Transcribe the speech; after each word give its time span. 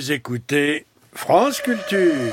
Vous 0.00 0.12
écoutez 0.12 0.86
France 1.12 1.60
Culture. 1.60 2.32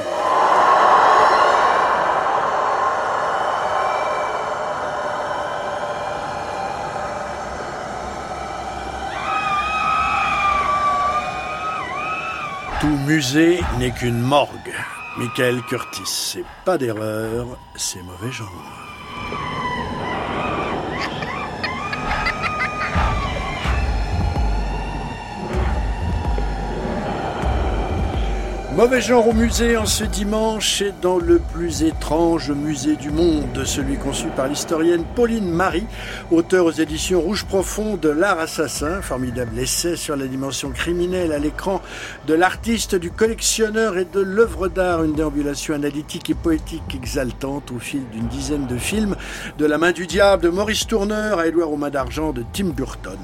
Tout 12.79 12.87
musée 13.05 13.59
n'est 13.79 13.91
qu'une 13.91 14.17
morgue. 14.17 14.49
Michael 15.17 15.61
Curtis, 15.63 16.03
c'est 16.05 16.45
pas 16.63 16.77
d'erreur, 16.77 17.47
c'est 17.75 18.01
mauvais 18.01 18.31
genre. 18.31 18.86
Mauvais 28.77 29.01
genre 29.01 29.27
au 29.27 29.33
musée 29.33 29.75
en 29.75 29.87
ce 29.87 30.03
dimanche 30.03 30.83
et 30.83 30.93
dans 31.01 31.17
le 31.17 31.39
plus 31.39 31.81
étrange 31.81 32.51
musée 32.51 32.95
du 32.95 33.09
monde, 33.09 33.63
celui 33.65 33.97
conçu 33.97 34.27
par 34.27 34.47
l'historienne 34.47 35.03
Pauline 35.15 35.49
Marie, 35.49 35.87
auteur 36.29 36.65
aux 36.65 36.71
éditions 36.71 37.19
Rouge 37.19 37.45
Profond 37.45 37.97
de 37.97 38.09
L'Art 38.09 38.37
Assassin, 38.37 39.01
formidable 39.01 39.57
essai 39.57 39.95
sur 39.95 40.15
la 40.15 40.27
dimension 40.27 40.69
criminelle 40.69 41.31
à 41.31 41.39
l'écran 41.39 41.81
de 42.27 42.35
l'artiste, 42.35 42.93
du 42.93 43.09
collectionneur 43.09 43.97
et 43.97 44.05
de 44.05 44.19
l'œuvre 44.19 44.67
d'art, 44.67 45.03
une 45.03 45.15
déambulation 45.15 45.73
analytique 45.73 46.29
et 46.29 46.35
poétique 46.35 46.93
exaltante 46.93 47.71
au 47.71 47.79
fil 47.79 48.07
d'une 48.11 48.27
dizaine 48.27 48.67
de 48.67 48.77
films, 48.77 49.15
de 49.57 49.65
La 49.65 49.79
main 49.79 49.91
du 49.91 50.05
diable 50.05 50.43
de 50.43 50.49
Maurice 50.49 50.85
Tourneur 50.85 51.39
à 51.39 51.47
Édouard 51.47 51.71
aux 51.71 51.77
mains 51.77 51.89
d'argent 51.89 52.31
de 52.31 52.45
Tim 52.53 52.65
Burton. 52.65 53.17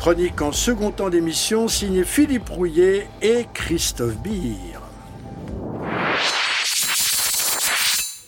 Chronique 0.00 0.40
en 0.40 0.50
second 0.50 0.92
temps 0.92 1.10
d'émission 1.10 1.68
signée 1.68 2.04
Philippe 2.04 2.48
Rouillet 2.48 3.06
et 3.20 3.46
Christophe 3.52 4.16
Beer. 4.16 4.79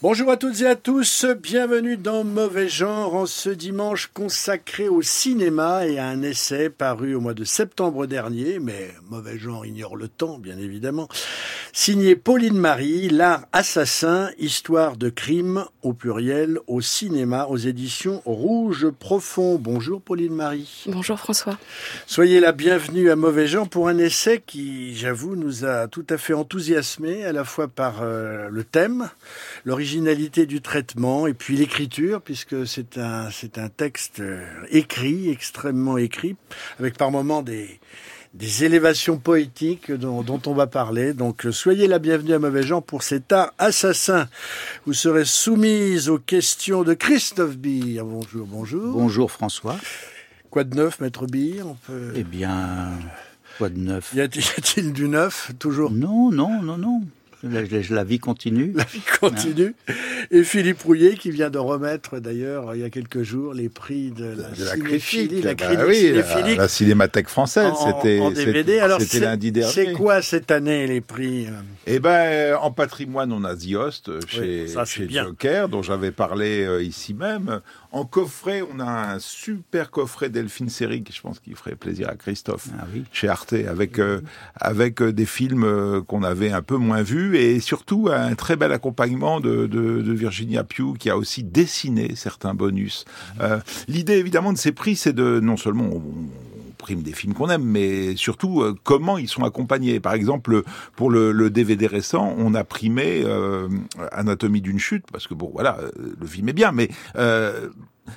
Bonjour 0.02 0.32
à 0.32 0.36
toutes 0.36 0.60
et 0.62 0.66
à 0.66 0.74
tous, 0.74 1.26
bienvenue 1.40 1.96
dans 1.96 2.24
Mauvais 2.24 2.66
Genre 2.66 3.14
en 3.14 3.24
ce 3.24 3.50
dimanche 3.50 4.10
consacré 4.12 4.88
au 4.88 5.00
cinéma 5.00 5.86
et 5.86 6.00
à 6.00 6.08
un 6.08 6.22
essai 6.22 6.70
paru 6.70 7.14
au 7.14 7.20
mois 7.20 7.34
de 7.34 7.44
septembre 7.44 8.08
dernier, 8.08 8.58
mais 8.58 8.90
Mauvais 9.08 9.38
Genre 9.38 9.64
ignore 9.64 9.94
le 9.94 10.08
temps 10.08 10.38
bien 10.38 10.58
évidemment, 10.58 11.06
signé 11.72 12.16
Pauline 12.16 12.58
Marie, 12.58 13.10
L'art 13.10 13.44
assassin, 13.52 14.30
histoire 14.40 14.96
de 14.96 15.08
crime 15.08 15.66
au 15.82 15.92
pluriel 15.92 16.58
au 16.66 16.80
cinéma 16.80 17.46
aux 17.46 17.56
éditions 17.56 18.22
Rouge 18.24 18.90
Profond. 18.90 19.54
Bonjour 19.54 20.02
Pauline 20.02 20.34
Marie. 20.34 20.82
Bonjour 20.88 21.16
François. 21.16 21.56
Soyez 22.08 22.40
la 22.40 22.50
bienvenue 22.50 23.08
à 23.08 23.14
Mauvais 23.14 23.46
Genre 23.46 23.68
pour 23.68 23.86
un 23.86 23.98
essai 23.98 24.42
qui, 24.44 24.96
j'avoue, 24.96 25.36
nous 25.36 25.64
a 25.64 25.86
tout 25.86 26.06
à 26.10 26.18
fait 26.18 26.34
enthousiasmé 26.34 27.24
à 27.24 27.30
la 27.30 27.44
fois 27.44 27.68
par 27.68 28.02
euh, 28.02 28.48
le 28.50 28.64
thème, 28.64 29.08
l'origine 29.64 29.91
du 30.00 30.60
traitement 30.60 31.26
et 31.26 31.34
puis 31.34 31.56
l'écriture, 31.56 32.22
puisque 32.22 32.66
c'est 32.66 32.98
un, 32.98 33.30
c'est 33.30 33.58
un 33.58 33.68
texte 33.68 34.20
euh, 34.20 34.44
écrit, 34.70 35.30
extrêmement 35.30 35.98
écrit, 35.98 36.36
avec 36.78 36.96
par 36.96 37.10
moments 37.10 37.42
des, 37.42 37.78
des 38.34 38.64
élévations 38.64 39.18
poétiques 39.18 39.92
dont, 39.92 40.22
dont, 40.22 40.40
on 40.46 40.54
va 40.54 40.66
parler. 40.66 41.12
Donc 41.12 41.46
soyez 41.50 41.88
la 41.88 41.98
bienvenue 41.98 42.32
à 42.32 42.38
Mauvais 42.38 42.62
Gens 42.62 42.80
pour 42.80 43.02
cet 43.02 43.32
art 43.32 43.52
assassin. 43.58 44.28
Vous 44.86 44.94
serez 44.94 45.24
soumise 45.24 46.08
aux 46.08 46.18
questions 46.18 46.84
de 46.84 46.94
Christophe 46.94 47.58
Beer. 47.58 48.02
Bonjour, 48.04 48.46
bonjour. 48.46 48.92
Bonjour 48.94 49.30
François. 49.30 49.76
Quoi 50.50 50.64
de 50.64 50.74
neuf, 50.74 51.00
maître 51.00 51.26
Beer 51.26 51.62
on 51.64 51.74
peut... 51.74 52.12
Eh 52.16 52.24
bien, 52.24 52.98
quoi 53.58 53.68
de 53.68 53.78
neuf? 53.78 54.12
Y 54.14 54.20
a-t-il 54.22 54.92
du 54.92 55.08
neuf, 55.08 55.50
toujours? 55.58 55.90
Non, 55.90 56.30
non, 56.30 56.62
non, 56.62 56.78
non. 56.78 57.02
La, 57.44 58.04
vie 58.04 58.20
continue. 58.20 58.72
La 58.74 58.84
vie 58.84 59.02
continue. 59.20 59.74
Et 60.30 60.44
Philippe 60.44 60.82
Rouillet 60.82 61.14
qui 61.14 61.30
vient 61.30 61.50
de 61.50 61.58
remettre 61.58 62.20
d'ailleurs 62.20 62.74
il 62.74 62.80
y 62.80 62.84
a 62.84 62.90
quelques 62.90 63.22
jours 63.22 63.52
les 63.52 63.68
prix 63.68 64.10
de 64.10 64.24
la, 64.24 64.50
de 64.50 64.64
la 64.64 64.76
la, 64.76 65.54
bah 65.54 65.84
oui, 65.88 66.12
la, 66.12 66.54
la, 66.54 66.68
Cinémathèque 66.68 67.28
française. 67.28 67.72
C'était 67.84 68.20
en 68.20 68.30
DVD. 68.30 68.78
Alors 68.78 69.00
c'était 69.00 69.24
lundi 69.24 69.50
dernier. 69.50 69.72
C'est 69.72 69.92
quoi 69.92 70.22
cette 70.22 70.50
année 70.52 70.86
les 70.86 71.00
prix 71.00 71.46
euh 71.46 71.50
Eh 71.86 71.98
ben 71.98 72.56
en 72.56 72.70
patrimoine 72.70 73.32
on 73.32 73.42
a 73.42 73.56
The 73.56 73.74
Host 73.74 74.10
chez, 74.28 74.66
oui, 74.66 74.86
chez 74.86 75.08
Joker 75.08 75.68
dont 75.68 75.82
j'avais 75.82 76.12
parlé 76.12 76.64
euh, 76.64 76.82
ici 76.82 77.12
même. 77.12 77.60
En 77.90 78.06
coffret, 78.06 78.62
on 78.72 78.80
a 78.80 79.14
un 79.14 79.18
super 79.18 79.90
coffret 79.90 80.30
Delphine 80.30 80.70
Série, 80.70 81.04
je 81.12 81.20
pense 81.20 81.40
qu'il 81.40 81.54
ferait 81.56 81.74
plaisir 81.74 82.08
à 82.08 82.14
Christophe, 82.14 82.68
ah 82.78 82.86
oui. 82.94 83.04
chez 83.12 83.28
Arte, 83.28 83.52
avec 83.52 83.98
euh, 83.98 84.22
avec 84.54 85.02
des 85.02 85.26
films 85.26 86.02
qu'on 86.06 86.22
avait 86.22 86.52
un 86.52 86.62
peu 86.62 86.76
moins 86.76 87.02
vus 87.02 87.31
et 87.36 87.60
surtout 87.60 88.08
un 88.12 88.34
très 88.34 88.56
bel 88.56 88.72
accompagnement 88.72 89.40
de, 89.40 89.66
de, 89.66 90.02
de 90.02 90.12
Virginia 90.12 90.64
Pugh 90.64 90.96
qui 90.98 91.10
a 91.10 91.16
aussi 91.16 91.42
dessiné 91.42 92.14
certains 92.16 92.54
bonus. 92.54 93.04
Euh, 93.40 93.60
L'idée 93.88 94.14
évidemment 94.14 94.52
de 94.52 94.58
ces 94.58 94.72
prix, 94.72 94.96
c'est 94.96 95.12
de 95.12 95.40
non 95.40 95.56
seulement 95.56 95.84
on, 95.84 96.02
prime 96.78 97.02
des 97.02 97.12
films 97.12 97.32
qu'on 97.32 97.48
aime, 97.48 97.62
mais 97.62 98.16
surtout 98.16 98.60
euh, 98.60 98.74
comment 98.82 99.16
ils 99.16 99.28
sont 99.28 99.44
accompagnés. 99.44 100.00
Par 100.00 100.14
exemple, 100.14 100.64
pour 100.96 101.10
le, 101.10 101.30
le 101.30 101.48
DVD 101.48 101.86
récent, 101.86 102.34
on 102.36 102.54
a 102.54 102.64
primé 102.64 103.22
euh, 103.24 103.68
Anatomie 104.10 104.60
d'une 104.60 104.80
chute, 104.80 105.04
parce 105.12 105.28
que 105.28 105.34
bon, 105.34 105.50
voilà, 105.52 105.78
le 105.96 106.26
film 106.26 106.48
est 106.48 106.52
bien, 106.52 106.72
mais 106.72 106.88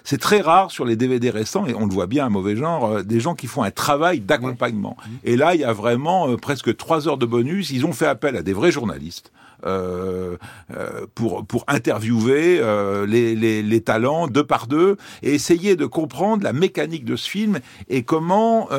c'est 0.04 0.20
très 0.20 0.42
rare 0.42 0.72
sur 0.72 0.86
les 0.86 0.96
DVD 0.96 1.30
récents, 1.30 1.66
et 1.66 1.74
on 1.74 1.86
le 1.86 1.94
voit 1.94 2.08
bien, 2.08 2.26
un 2.26 2.30
mauvais 2.30 2.56
genre, 2.56 2.86
euh, 2.86 3.04
des 3.04 3.20
gens 3.20 3.36
qui 3.36 3.48
font 3.48 3.64
un 3.64 3.72
travail 3.72 4.20
d'accompagnement. 4.20 4.98
Et 5.24 5.36
là, 5.36 5.56
il 5.56 5.62
y 5.62 5.64
a 5.64 5.74
vraiment 5.74 6.30
euh, 6.30 6.38
presque 6.38 6.76
trois 6.76 7.08
heures 7.08 7.18
de 7.18 7.26
bonus. 7.26 7.70
Ils 7.72 7.86
ont 7.86 7.94
fait 7.94 8.08
appel 8.08 8.36
à 8.36 8.42
des 8.42 8.54
vrais 8.54 8.72
journalistes. 8.72 9.32
Euh, 9.66 10.38
euh, 10.76 11.08
pour 11.16 11.46
pour 11.46 11.64
interviewer 11.68 12.60
euh, 12.60 13.08
les, 13.08 13.36
les, 13.36 13.64
les, 13.64 13.82
talents 13.82 14.28
deux 14.28 14.44
par 14.44 14.68
deux 14.68 14.98
et 15.24 15.34
essayer 15.34 15.76
de 15.76 15.86
comprendre 15.86 16.44
la 16.44 16.54
mécanique 16.54 17.04
de 17.04 17.16
ce 17.16 17.28
film 17.28 17.60
et 17.90 18.04
comment, 18.04 18.70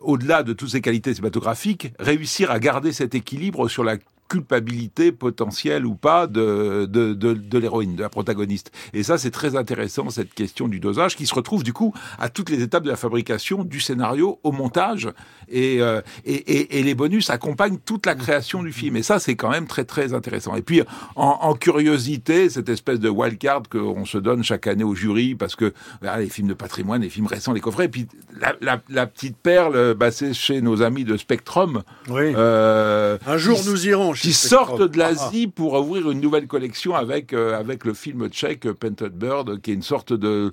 au-delà 0.00 0.42
de 0.42 0.52
toutes 0.52 0.70
ses 0.70 0.80
qualités 0.80 1.14
cinématographiques, 1.14 1.92
réussir 1.98 2.50
à 2.50 2.58
garder 2.58 2.92
cet 2.92 3.14
équilibre 3.14 3.68
sur 3.68 3.82
la 3.82 3.96
culpabilité 4.32 5.12
potentielle 5.12 5.84
ou 5.84 5.94
pas 5.94 6.26
de, 6.26 6.86
de, 6.86 7.12
de, 7.12 7.58
l'héroïne, 7.58 7.96
de 7.96 8.00
la 8.00 8.08
protagoniste. 8.08 8.72
Et 8.94 9.02
ça, 9.02 9.18
c'est 9.18 9.30
très 9.30 9.56
intéressant, 9.56 10.08
cette 10.08 10.32
question 10.32 10.68
du 10.68 10.80
dosage, 10.80 11.16
qui 11.16 11.26
se 11.26 11.34
retrouve 11.34 11.62
du 11.62 11.74
coup 11.74 11.92
à 12.18 12.30
toutes 12.30 12.48
les 12.48 12.62
étapes 12.62 12.84
de 12.84 12.88
la 12.88 12.96
fabrication, 12.96 13.62
du 13.62 13.78
scénario 13.78 14.40
au 14.42 14.50
montage. 14.50 15.10
Et, 15.50 15.82
euh, 15.82 16.00
et, 16.24 16.82
les 16.82 16.94
bonus 16.94 17.28
accompagnent 17.28 17.76
toute 17.76 18.06
la 18.06 18.14
création 18.14 18.62
du 18.62 18.72
film. 18.72 18.96
Et 18.96 19.02
ça, 19.02 19.18
c'est 19.18 19.36
quand 19.36 19.50
même 19.50 19.66
très, 19.66 19.84
très 19.84 20.14
intéressant. 20.14 20.56
Et 20.56 20.62
puis, 20.62 20.80
en, 21.14 21.52
curiosité, 21.52 22.48
cette 22.48 22.70
espèce 22.70 23.00
de 23.00 23.10
wildcard 23.10 23.64
qu'on 23.70 24.06
se 24.06 24.16
donne 24.16 24.42
chaque 24.42 24.66
année 24.66 24.82
au 24.82 24.94
jury, 24.94 25.34
parce 25.34 25.56
que 25.56 25.74
voilà, 26.00 26.20
les 26.20 26.30
films 26.30 26.48
de 26.48 26.54
patrimoine, 26.54 27.02
les 27.02 27.10
films 27.10 27.26
récents, 27.26 27.52
les 27.52 27.60
coffrets, 27.60 27.84
et 27.84 27.88
puis 27.88 28.06
la, 28.42 28.54
la, 28.60 28.82
la 28.90 29.06
petite 29.06 29.36
perle, 29.36 29.94
bah, 29.94 30.10
c'est 30.10 30.34
chez 30.34 30.60
nos 30.60 30.82
amis 30.82 31.04
de 31.04 31.16
Spectrum. 31.16 31.82
Oui. 32.10 32.32
Euh, 32.36 33.16
Un 33.26 33.36
jour, 33.38 33.60
nous 33.66 33.86
irons 33.86 34.12
qui 34.12 34.32
sortent 34.32 34.82
de 34.82 34.98
l'Asie 34.98 35.46
pour 35.46 35.74
ouvrir 35.74 36.10
une 36.10 36.20
nouvelle 36.20 36.46
collection 36.46 36.94
avec 36.94 37.32
euh, 37.32 37.58
avec 37.58 37.84
le 37.84 37.94
film 37.94 38.28
tchèque 38.28 38.70
Painted 38.72 39.12
Bird, 39.12 39.60
qui 39.62 39.70
est 39.70 39.74
une 39.74 39.82
sorte 39.82 40.12
de 40.12 40.50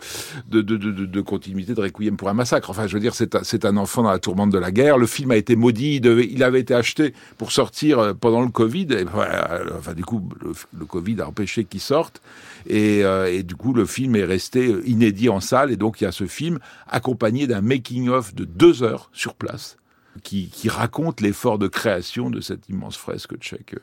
de, 0.47 0.61
de, 0.61 0.77
de, 0.77 1.05
de 1.05 1.21
continuité 1.21 1.73
de 1.73 1.81
Requiem 1.81 2.15
pour 2.15 2.29
un 2.29 2.33
massacre. 2.33 2.69
Enfin, 2.69 2.87
je 2.87 2.93
veux 2.93 2.99
dire, 2.99 3.15
c'est 3.15 3.35
un, 3.35 3.43
c'est 3.43 3.65
un 3.65 3.75
enfant 3.75 4.03
dans 4.03 4.11
la 4.11 4.19
tourmente 4.19 4.51
de 4.51 4.59
la 4.59 4.71
guerre. 4.71 4.97
Le 4.97 5.07
film 5.07 5.31
a 5.31 5.35
été 5.35 5.55
maudit. 5.55 5.95
Il, 5.95 6.01
devait, 6.01 6.27
il 6.29 6.43
avait 6.43 6.59
été 6.59 6.75
acheté 6.75 7.13
pour 7.37 7.51
sortir 7.51 7.99
euh, 7.99 8.13
pendant 8.13 8.41
le 8.41 8.49
Covid. 8.49 8.87
Et 8.91 9.03
voilà, 9.03 9.61
enfin, 9.77 9.93
du 9.93 10.05
coup, 10.05 10.21
le, 10.41 10.51
le 10.77 10.85
Covid 10.85 11.21
a 11.21 11.27
empêché 11.27 11.65
qu'il 11.65 11.81
sorte. 11.81 12.21
Et, 12.67 13.03
euh, 13.03 13.33
et, 13.33 13.43
du 13.43 13.55
coup, 13.55 13.73
le 13.73 13.85
film 13.85 14.15
est 14.15 14.25
resté 14.25 14.75
inédit 14.85 15.29
en 15.29 15.39
salle. 15.39 15.71
Et 15.71 15.77
donc, 15.77 16.01
il 16.01 16.03
y 16.03 16.07
a 16.07 16.11
ce 16.11 16.27
film 16.27 16.59
accompagné 16.87 17.47
d'un 17.47 17.61
making-of 17.79 18.35
de 18.35 18.43
deux 18.43 18.83
heures 18.83 19.09
sur 19.13 19.35
place 19.35 19.77
qui, 20.23 20.49
qui 20.49 20.67
raconte 20.67 21.21
l'effort 21.21 21.57
de 21.57 21.67
création 21.67 22.29
de 22.29 22.41
cette 22.41 22.67
immense 22.67 22.97
fresque 22.97 23.37
tchèque. 23.37 23.75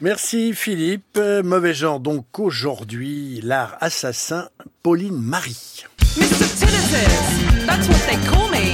Merci 0.00 0.54
Philippe. 0.54 1.18
Mauvais 1.44 1.74
genre 1.74 2.00
donc 2.00 2.38
aujourd'hui, 2.38 3.40
l'art 3.42 3.76
assassin, 3.80 4.48
Pauline 4.82 5.18
Marie. 5.18 5.84
Mr. 6.16 6.46
Tinnitus, 6.58 7.66
that's 7.66 7.88
what 7.88 8.00
they 8.08 8.16
call 8.26 8.48
me. 8.50 8.72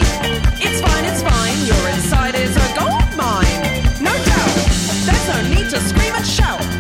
It's 0.61 0.81
fine, 0.81 1.05
it's 1.05 1.23
fine, 1.23 1.67
your 1.67 1.89
inside 1.97 2.37
is 2.37 2.57
a 2.57 2.79
gold 2.79 3.17
mine. 3.17 3.63
No 4.01 4.13
doubt, 4.13 4.55
there's 5.07 5.27
no 5.29 5.39
need 5.55 5.71
to 5.71 5.81
scream 5.81 6.15
and 6.15 6.25
shout. 6.27 6.72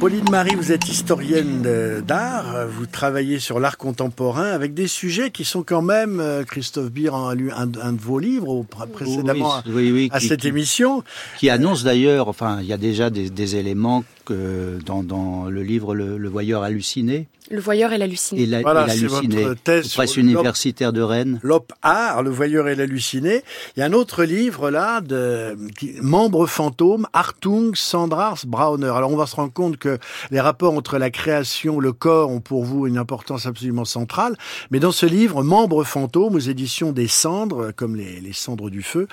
Pauline 0.00 0.30
Marie, 0.30 0.54
vous 0.54 0.72
êtes 0.72 0.88
historienne 0.88 1.62
d'art, 2.06 2.66
vous 2.68 2.86
travaillez 2.86 3.38
sur 3.38 3.60
l'art 3.60 3.76
contemporain 3.76 4.46
avec 4.50 4.72
des 4.72 4.86
sujets 4.88 5.30
qui 5.30 5.44
sont 5.44 5.62
quand 5.62 5.82
même, 5.82 6.20
euh, 6.20 6.42
Christophe 6.42 6.90
Beer 6.90 7.10
en 7.10 7.28
a 7.28 7.34
lu 7.34 7.50
un, 7.52 7.68
un 7.82 7.92
de 7.92 8.00
vos 8.00 8.18
livres 8.18 8.64
précédemment 8.94 9.62
Oui, 9.66 9.72
oui, 9.74 9.92
oui, 9.92 10.08
à 10.10 10.18
qui- 10.18 10.28
cette 10.28 10.40
qui- 10.40 10.48
émission. 10.48 11.02
qui 11.38 11.50
annonce 11.50 11.84
d'ailleurs, 11.84 12.28
enfin, 12.28 12.60
il 12.62 12.66
y 12.66 12.72
a 12.72 12.78
déjà 12.78 13.10
des, 13.10 13.28
des 13.28 13.56
éléments 13.56 14.02
que 14.34 14.78
dans, 14.84 15.02
dans 15.02 15.44
le 15.46 15.62
livre 15.62 15.94
Le, 15.94 16.16
Le 16.18 16.28
Voyeur 16.28 16.62
halluciné 16.62 17.26
Le 17.50 17.60
voyeur 17.60 17.92
et 17.92 17.98
l'halluciné. 17.98 18.42
et 18.42 18.46
la- 18.46 18.60
Voilà, 18.62 18.86
et 18.86 18.90
c'est 18.90 18.96
l'halluciné, 19.08 19.42
votre 19.44 19.60
thèse 19.62 20.16
universitaires 20.16 20.92
de 20.92 21.02
Rennes. 21.02 21.40
L'Op 21.42 21.72
Art, 21.82 22.22
Le 22.22 22.30
Voyeur 22.30 22.68
et 22.68 22.76
l'Halluciné. 22.76 23.42
Il 23.76 23.80
y 23.80 23.82
a 23.82 23.86
un 23.86 23.92
autre 23.92 24.22
livre 24.24 24.70
là, 24.70 25.00
de 25.00 25.56
qui, 25.76 25.94
Membre 26.00 26.46
fantôme, 26.46 27.06
Hartung, 27.12 27.74
Sandrars, 27.74 28.38
Brauner. 28.46 28.86
Alors 28.94 29.10
on 29.12 29.16
va 29.16 29.26
se 29.26 29.34
rendre 29.36 29.52
compte 29.52 29.76
que 29.78 29.98
les 30.30 30.40
rapports 30.40 30.74
entre 30.74 30.96
la 30.98 31.10
création, 31.10 31.80
le 31.80 31.92
corps 31.92 32.30
ont 32.30 32.40
pour 32.40 32.64
vous 32.64 32.86
une 32.86 32.98
importance 32.98 33.46
absolument 33.46 33.84
centrale. 33.84 34.36
Mais 34.70 34.78
dans 34.78 34.92
ce 34.92 35.06
livre, 35.06 35.42
Membre 35.42 35.82
fantôme, 35.84 36.36
aux 36.36 36.38
éditions 36.38 36.92
des 36.92 37.08
cendres, 37.08 37.72
comme 37.74 37.96
les, 37.96 38.20
les 38.20 38.32
cendres 38.32 38.70
du 38.70 38.82
feu, 38.82 39.08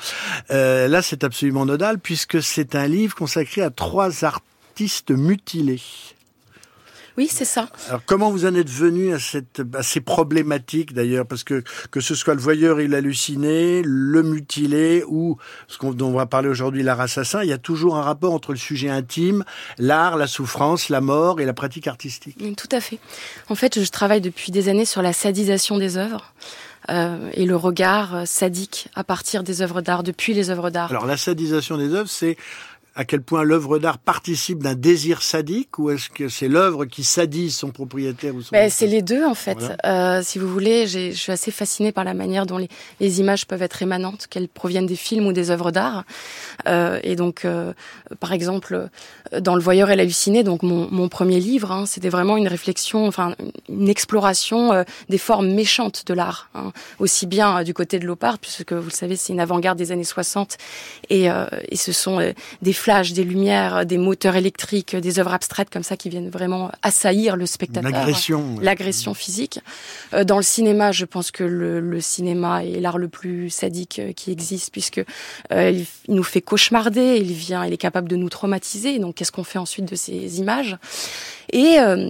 euh, 0.51 0.87
là 0.87 1.01
c'est 1.01 1.23
absolument 1.23 1.65
nodal 1.65 1.97
puisque 1.99 2.41
c'est 2.43 2.75
un 2.75 2.87
livre 2.87 3.15
consacré 3.15 3.61
à 3.61 3.69
trois 3.71 4.23
artistes 4.23 4.43
mutilés. 5.09 5.81
Oui, 7.17 7.27
c'est 7.31 7.45
ça. 7.45 7.67
Alors 7.89 8.01
comment 8.05 8.29
vous 8.29 8.45
en 8.45 8.53
êtes 8.53 8.69
venu 8.69 9.11
à, 9.11 9.17
cette, 9.17 9.63
à 9.73 9.81
ces 9.81 10.01
problématiques 10.01 10.93
d'ailleurs? 10.93 11.25
Parce 11.25 11.43
que 11.43 11.63
que 11.89 11.99
ce 11.99 12.13
soit 12.13 12.35
le 12.35 12.39
voyeur 12.39 12.79
et 12.79 12.87
l'halluciné, 12.87 13.81
le 13.83 14.21
mutilé 14.21 15.03
ou 15.07 15.37
ce 15.67 15.79
qu'on, 15.79 15.93
dont 15.93 16.09
on 16.09 16.13
va 16.13 16.27
parler 16.27 16.47
aujourd'hui, 16.47 16.83
l'art 16.83 17.01
assassin, 17.01 17.41
il 17.41 17.49
y 17.49 17.53
a 17.53 17.57
toujours 17.57 17.97
un 17.97 18.03
rapport 18.03 18.33
entre 18.33 18.51
le 18.51 18.59
sujet 18.59 18.89
intime, 18.89 19.43
l'art, 19.79 20.15
la 20.15 20.27
souffrance, 20.27 20.89
la 20.89 21.01
mort 21.01 21.41
et 21.41 21.45
la 21.45 21.53
pratique 21.53 21.87
artistique. 21.87 22.39
Mm, 22.39 22.53
Tout 22.53 22.69
à 22.71 22.79
fait. 22.79 22.99
En 23.49 23.55
fait, 23.55 23.83
je 23.83 23.89
travaille 23.89 24.21
depuis 24.21 24.51
des 24.51 24.69
années 24.69 24.85
sur 24.85 25.01
la 25.01 25.11
sadisation 25.11 25.79
des 25.79 25.97
œuvres 25.97 26.35
euh, 26.89 27.31
et 27.33 27.45
le 27.45 27.55
regard 27.55 28.15
euh, 28.15 28.25
sadique 28.25 28.89
à 28.93 29.03
partir 29.03 29.41
des 29.41 29.63
œuvres 29.63 29.81
d'art, 29.81 30.03
depuis 30.03 30.35
les 30.35 30.51
œuvres 30.51 30.69
d'art. 30.69 30.91
Alors 30.91 31.07
la 31.07 31.17
sadisation 31.17 31.77
des 31.77 31.93
œuvres, 31.95 32.09
c'est 32.09 32.37
à 32.97 33.05
quel 33.05 33.21
point 33.21 33.43
l'œuvre 33.43 33.77
d'art 33.77 33.99
participe 33.99 34.63
d'un 34.63 34.73
désir 34.73 35.21
sadique 35.21 35.77
ou 35.77 35.91
est-ce 35.91 36.09
que 36.09 36.29
c'est 36.29 36.47
l'œuvre 36.47 36.85
qui 36.85 37.03
sadise 37.03 37.55
son 37.55 37.69
propriétaire 37.69 38.33
ou 38.33 38.41
son 38.41 38.49
Ben, 38.51 38.71
c'est 38.71 38.87
les 38.87 39.03
deux 39.03 39.23
en 39.23 39.35
fait. 39.35 39.59
Voilà. 39.59 40.17
Euh, 40.17 40.21
si 40.23 40.39
vous 40.39 40.47
voulez, 40.47 40.87
je 40.87 41.11
suis 41.11 41.31
assez 41.31 41.51
fascinée 41.51 41.91
par 41.91 42.03
la 42.03 42.15
manière 42.15 42.47
dont 42.47 42.57
les, 42.57 42.69
les 42.99 43.19
images 43.19 43.45
peuvent 43.45 43.61
être 43.61 43.83
émanantes, 43.83 44.25
qu'elles 44.25 44.49
proviennent 44.49 44.87
des 44.87 44.95
films 44.95 45.27
ou 45.27 45.31
des 45.31 45.51
œuvres 45.51 45.69
d'art. 45.69 46.05
Euh, 46.67 46.99
et 47.03 47.15
donc, 47.15 47.45
euh, 47.45 47.71
par 48.19 48.33
exemple, 48.33 48.89
euh, 49.33 49.39
dans 49.41 49.55
Le 49.55 49.61
Voyeur 49.61 49.91
et 49.91 49.95
l'halluciné, 49.95 50.43
donc 50.43 50.63
mon, 50.63 50.89
mon 50.89 51.07
premier 51.07 51.39
livre, 51.39 51.71
hein, 51.71 51.85
c'était 51.85 52.09
vraiment 52.09 52.35
une 52.35 52.47
réflexion, 52.47 53.05
enfin 53.05 53.35
une 53.69 53.89
exploration 53.89 54.73
euh, 54.73 54.83
des 55.09 55.17
formes 55.17 55.51
méchantes 55.51 56.03
de 56.07 56.13
l'art, 56.13 56.49
hein, 56.55 56.71
aussi 56.99 57.27
bien 57.27 57.59
euh, 57.59 57.63
du 57.63 57.73
côté 57.73 57.99
de 57.99 58.05
l'opart, 58.05 58.39
puisque 58.39 58.73
vous 58.73 58.89
le 58.89 58.91
savez, 58.91 59.15
c'est 59.15 59.33
une 59.33 59.39
avant-garde 59.39 59.77
des 59.77 59.91
années 59.91 60.03
60, 60.03 60.57
et, 61.09 61.29
euh, 61.29 61.45
et 61.69 61.75
ce 61.75 61.91
sont 61.91 62.33
des 62.61 62.73
flashs, 62.87 63.11
des 63.11 63.25
lumières, 63.25 63.85
des 63.85 63.97
moteurs 63.97 64.37
électriques, 64.37 64.95
des 64.95 65.19
œuvres 65.19 65.33
abstraites 65.33 65.69
comme 65.69 65.83
ça 65.83 65.97
qui 65.97 66.07
viennent 66.07 66.29
vraiment 66.29 66.71
assaillir 66.83 67.35
le 67.35 67.45
spectateur 67.45 67.91
L'agression. 67.91 68.55
l'agression 68.61 69.13
physique. 69.13 69.59
Euh, 70.13 70.23
dans 70.23 70.37
le 70.37 70.41
cinéma, 70.43 70.93
je 70.93 71.03
pense 71.03 71.31
que 71.31 71.43
le, 71.43 71.81
le 71.81 71.99
cinéma 71.99 72.63
est 72.63 72.79
l'art 72.79 72.97
le 72.97 73.09
plus 73.09 73.49
sadique 73.49 73.99
euh, 73.99 74.13
qui 74.13 74.31
existe 74.31 74.71
puisque 74.71 75.03
euh, 75.51 75.69
il, 75.71 75.85
il 76.07 76.15
nous 76.15 76.23
fait 76.23 76.39
cauchemarder, 76.41 77.17
il 77.17 77.33
vient, 77.33 77.65
il 77.65 77.73
est 77.73 77.77
capable 77.77 78.07
de 78.07 78.15
nous 78.15 78.29
traumatiser. 78.29 78.99
Donc, 78.99 79.15
qu'est-ce 79.15 79.33
qu'on 79.33 79.43
fait 79.43 79.59
ensuite 79.59 79.83
de 79.91 79.95
ces 79.97 80.39
images? 80.39 80.77
Et 81.51 81.79
euh, 81.79 82.09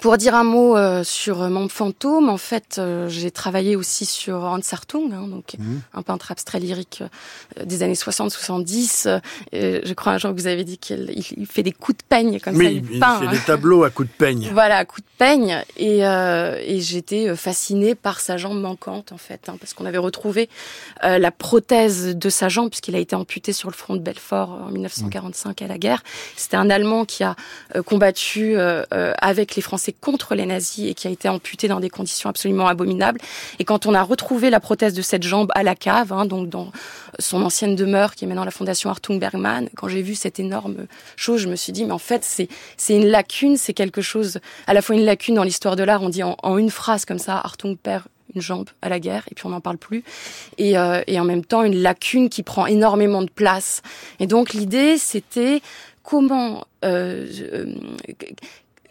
pour 0.00 0.16
dire 0.18 0.34
un 0.34 0.44
mot 0.44 0.76
euh, 0.76 1.04
sur 1.04 1.38
mon 1.48 1.68
fantôme, 1.68 2.28
en 2.28 2.36
fait, 2.36 2.76
euh, 2.78 3.08
j'ai 3.08 3.30
travaillé 3.30 3.76
aussi 3.76 4.04
sur 4.06 4.36
Hans 4.44 4.58
Hartung, 4.72 5.12
hein, 5.12 5.26
donc 5.28 5.54
Mhm. 5.58 5.80
un 5.94 6.02
peintre 6.02 6.30
abstrait 6.32 6.58
lyrique 6.60 7.02
euh, 7.58 7.64
des 7.64 7.82
années 7.82 7.94
60-70. 7.94 9.06
Euh, 9.54 9.80
je 9.84 9.92
crois 9.94 10.12
un 10.12 10.18
jour 10.18 10.32
que 10.34 10.36
vous 10.40 10.46
avez 10.46 10.64
dit 10.64 10.78
qu'il 10.78 11.10
il- 11.14 11.24
il 11.38 11.46
fait 11.46 11.62
des 11.62 11.72
coups 11.72 11.98
de 11.98 12.04
peigne 12.08 12.40
comme 12.40 12.56
ça, 12.56 12.64
il 12.64 12.84
il 12.92 12.98
peint. 13.00 13.20
fait 13.20 13.26
hein. 13.26 13.30
des 13.32 13.38
tableaux 13.38 13.84
à 13.84 13.90
coups 13.90 14.08
de 14.08 14.14
peigne. 14.14 14.50
Voilà, 14.52 14.78
à 14.78 14.84
coup 14.84 15.00
de 15.00 15.06
peigne. 15.18 15.62
Et, 15.76 16.04
euh, 16.06 16.60
et 16.64 16.80
j'étais 16.80 17.34
fascinée 17.36 17.94
par 17.94 18.20
sa 18.20 18.36
jambe 18.36 18.60
manquante, 18.60 19.12
en 19.12 19.16
fait, 19.18 19.48
hein, 19.48 19.56
parce 19.60 19.74
qu'on 19.74 19.86
avait 19.86 19.98
retrouvé 19.98 20.48
euh, 21.04 21.18
la 21.18 21.30
prothèse 21.30 22.16
de 22.16 22.28
sa 22.30 22.48
jambe, 22.48 22.68
puisqu'il 22.70 22.96
a 22.96 22.98
été 22.98 23.14
amputé 23.16 23.52
sur 23.52 23.68
le 23.70 23.74
front 23.74 23.94
de 23.94 24.00
Belfort 24.00 24.50
en 24.66 24.70
1945 24.70 25.62
à 25.62 25.66
la 25.66 25.78
guerre. 25.78 26.02
C'était 26.36 26.56
un 26.56 26.68
Allemand 26.70 27.04
qui 27.04 27.22
a 27.22 27.36
combattu 27.86 28.56
euh, 28.56 28.82
euh, 28.92 29.12
avec 29.20 29.54
les 29.56 29.62
Français 29.62 29.83
contre 29.92 30.34
les 30.34 30.46
nazis 30.46 30.90
et 30.90 30.94
qui 30.94 31.06
a 31.06 31.10
été 31.10 31.28
amputé 31.28 31.68
dans 31.68 31.80
des 31.80 31.90
conditions 31.90 32.30
absolument 32.30 32.66
abominables. 32.66 33.20
Et 33.58 33.64
quand 33.64 33.86
on 33.86 33.94
a 33.94 34.02
retrouvé 34.02 34.50
la 34.50 34.60
prothèse 34.60 34.94
de 34.94 35.02
cette 35.02 35.22
jambe 35.22 35.50
à 35.54 35.62
la 35.62 35.74
cave, 35.74 36.12
hein, 36.12 36.26
donc 36.26 36.48
dans 36.48 36.72
son 37.18 37.42
ancienne 37.42 37.76
demeure, 37.76 38.14
qui 38.14 38.24
est 38.24 38.28
maintenant 38.28 38.44
la 38.44 38.50
fondation 38.50 38.90
Hartung 38.90 39.18
Bergman, 39.18 39.68
quand 39.76 39.88
j'ai 39.88 40.02
vu 40.02 40.14
cette 40.14 40.40
énorme 40.40 40.86
chose, 41.16 41.40
je 41.40 41.48
me 41.48 41.56
suis 41.56 41.72
dit, 41.72 41.84
mais 41.84 41.92
en 41.92 41.98
fait, 41.98 42.24
c'est 42.24 42.48
c'est 42.76 42.96
une 42.96 43.06
lacune, 43.06 43.56
c'est 43.56 43.74
quelque 43.74 44.02
chose, 44.02 44.40
à 44.66 44.74
la 44.74 44.82
fois 44.82 44.96
une 44.96 45.04
lacune 45.04 45.34
dans 45.34 45.44
l'histoire 45.44 45.76
de 45.76 45.82
l'art, 45.82 46.02
on 46.02 46.08
dit 46.08 46.22
en, 46.22 46.36
en 46.42 46.58
une 46.58 46.70
phrase 46.70 47.04
comme 47.04 47.18
ça, 47.18 47.36
Hartung 47.36 47.76
perd 47.76 48.04
une 48.34 48.40
jambe 48.40 48.68
à 48.82 48.88
la 48.88 48.98
guerre, 48.98 49.24
et 49.30 49.34
puis 49.34 49.46
on 49.46 49.50
n'en 49.50 49.60
parle 49.60 49.78
plus, 49.78 50.02
et, 50.58 50.76
euh, 50.76 51.02
et 51.06 51.20
en 51.20 51.24
même 51.24 51.44
temps 51.44 51.62
une 51.62 51.76
lacune 51.76 52.28
qui 52.28 52.42
prend 52.42 52.66
énormément 52.66 53.22
de 53.22 53.30
place. 53.30 53.82
Et 54.18 54.26
donc 54.26 54.52
l'idée, 54.54 54.98
c'était 54.98 55.62
comment... 56.02 56.64
euh, 56.84 57.26
euh, 57.52 57.66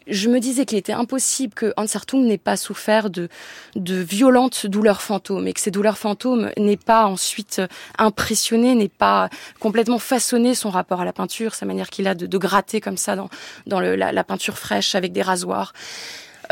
je 0.06 0.28
me 0.28 0.38
disais 0.40 0.66
qu'il 0.66 0.78
était 0.78 0.92
impossible 0.92 1.54
que 1.54 1.72
Hans 1.76 1.86
Hartung 1.92 2.24
n'ait 2.24 2.38
pas 2.38 2.56
souffert 2.56 3.10
de, 3.10 3.28
violentes 3.76 4.66
douleurs 4.66 5.02
fantômes 5.02 5.46
et 5.46 5.52
que 5.52 5.60
ces 5.60 5.70
douleurs 5.70 5.98
fantômes 5.98 6.50
n'aient 6.56 6.76
pas 6.76 7.06
ensuite 7.06 7.62
impressionné, 7.98 8.74
n'aient 8.74 8.88
pas 8.88 9.28
complètement 9.60 9.98
façonné 9.98 10.54
son 10.54 10.70
rapport 10.70 11.00
à 11.00 11.04
la 11.04 11.12
peinture, 11.12 11.54
sa 11.54 11.66
manière 11.66 11.90
qu'il 11.90 12.06
a 12.08 12.14
de, 12.14 12.38
gratter 12.38 12.80
comme 12.80 12.96
ça 12.96 13.16
dans, 13.66 13.80
la 13.80 14.24
peinture 14.24 14.58
fraîche 14.58 14.94
avec 14.94 15.12
des 15.12 15.22
rasoirs. 15.22 15.72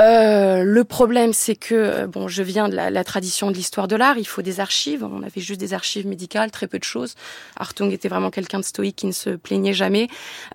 Euh, 0.00 0.62
le 0.64 0.84
problème, 0.84 1.32
c'est 1.32 1.56
que 1.56 1.74
euh, 1.74 2.06
bon, 2.06 2.28
je 2.28 2.42
viens 2.42 2.68
de 2.68 2.74
la, 2.74 3.04
tradition 3.04 3.50
de 3.50 3.56
l'histoire 3.56 3.88
de 3.88 3.96
l'art. 3.96 4.18
Il 4.18 4.26
faut 4.26 4.42
des 4.42 4.60
archives. 4.60 5.04
On 5.04 5.22
avait 5.22 5.40
juste 5.40 5.60
des 5.60 5.74
archives 5.74 6.06
médicales, 6.06 6.50
très 6.50 6.66
peu 6.66 6.78
de 6.78 6.84
choses. 6.84 7.14
Hartung 7.56 7.90
était 7.90 8.08
vraiment 8.08 8.30
quelqu'un 8.30 8.58
de 8.58 8.64
stoïque 8.64 8.96
qui 8.96 9.06
ne 9.06 9.12
se 9.12 9.30
plaignait 9.30 9.74
jamais. 9.74 10.08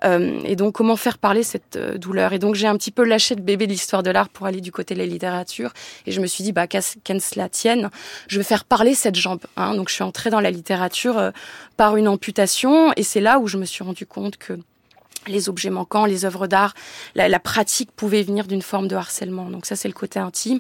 Euh, 0.04 0.40
et 0.44 0.56
donc, 0.56 0.76
comment 0.76 0.96
faire 0.96 1.18
parler 1.18 1.44
cette 1.44 1.76
euh, 1.76 1.98
douleur? 1.98 2.34
Et 2.34 2.40
donc, 2.40 2.56
j'ai 2.56 2.68
un 2.68 2.78
petit 2.78 2.92
peu 2.92 3.04
lâché 3.04 3.36
le 3.36 3.42
bébé 3.42 3.68
de 3.68 3.72
l'histoire 3.72 4.04
de 4.04 4.12
l'art 4.12 4.30
pour 4.30 4.46
aller 4.46 4.62
du 4.62 4.72
côté 4.72 4.94
de 4.94 5.00
la 5.00 5.06
littérature. 5.06 5.72
Et 6.06 6.12
je 6.12 6.22
me 6.22 6.28
suis 6.28 6.44
dit, 6.44 6.52
bah, 6.52 6.68
qu'à 6.68 6.82
cela 6.82 7.50
tienne, 7.50 7.90
je 8.28 8.38
vais 8.38 8.44
faire 8.44 8.66
parler 8.66 8.96
cette 8.96 9.16
jambe. 9.16 9.42
Hein. 9.56 9.76
Donc, 9.76 9.90
je 9.90 9.96
suis 9.96 10.04
entrée 10.04 10.30
dans 10.30 10.42
la 10.42 10.52
littérature 10.52 11.18
euh, 11.18 11.32
par 11.76 11.98
une 11.98 12.08
amputation. 12.08 12.92
Et 12.96 13.04
c'est 13.04 13.22
là 13.22 13.40
où 13.40 13.48
je 13.48 13.58
me 13.58 13.66
suis 13.66 13.84
rendu 13.84 14.06
compte 14.06 14.38
que 14.38 14.54
les 15.32 15.50
objets 15.50 15.70
manquants, 15.70 16.06
les 16.06 16.26
œuvres 16.26 16.48
d'art, 16.48 16.74
la, 17.16 17.28
la 17.30 17.40
pratique 17.40 17.92
pouvait 17.92 18.24
venir 18.24 18.48
d'une 18.48 18.62
forme 18.62 18.88
de 18.88 18.96
harcèlement. 18.96 19.50
Donc 19.50 19.66
ça, 19.66 19.76
c'est 19.76 19.88
le 19.88 19.94
côté 19.94 20.20
intime. 20.20 20.60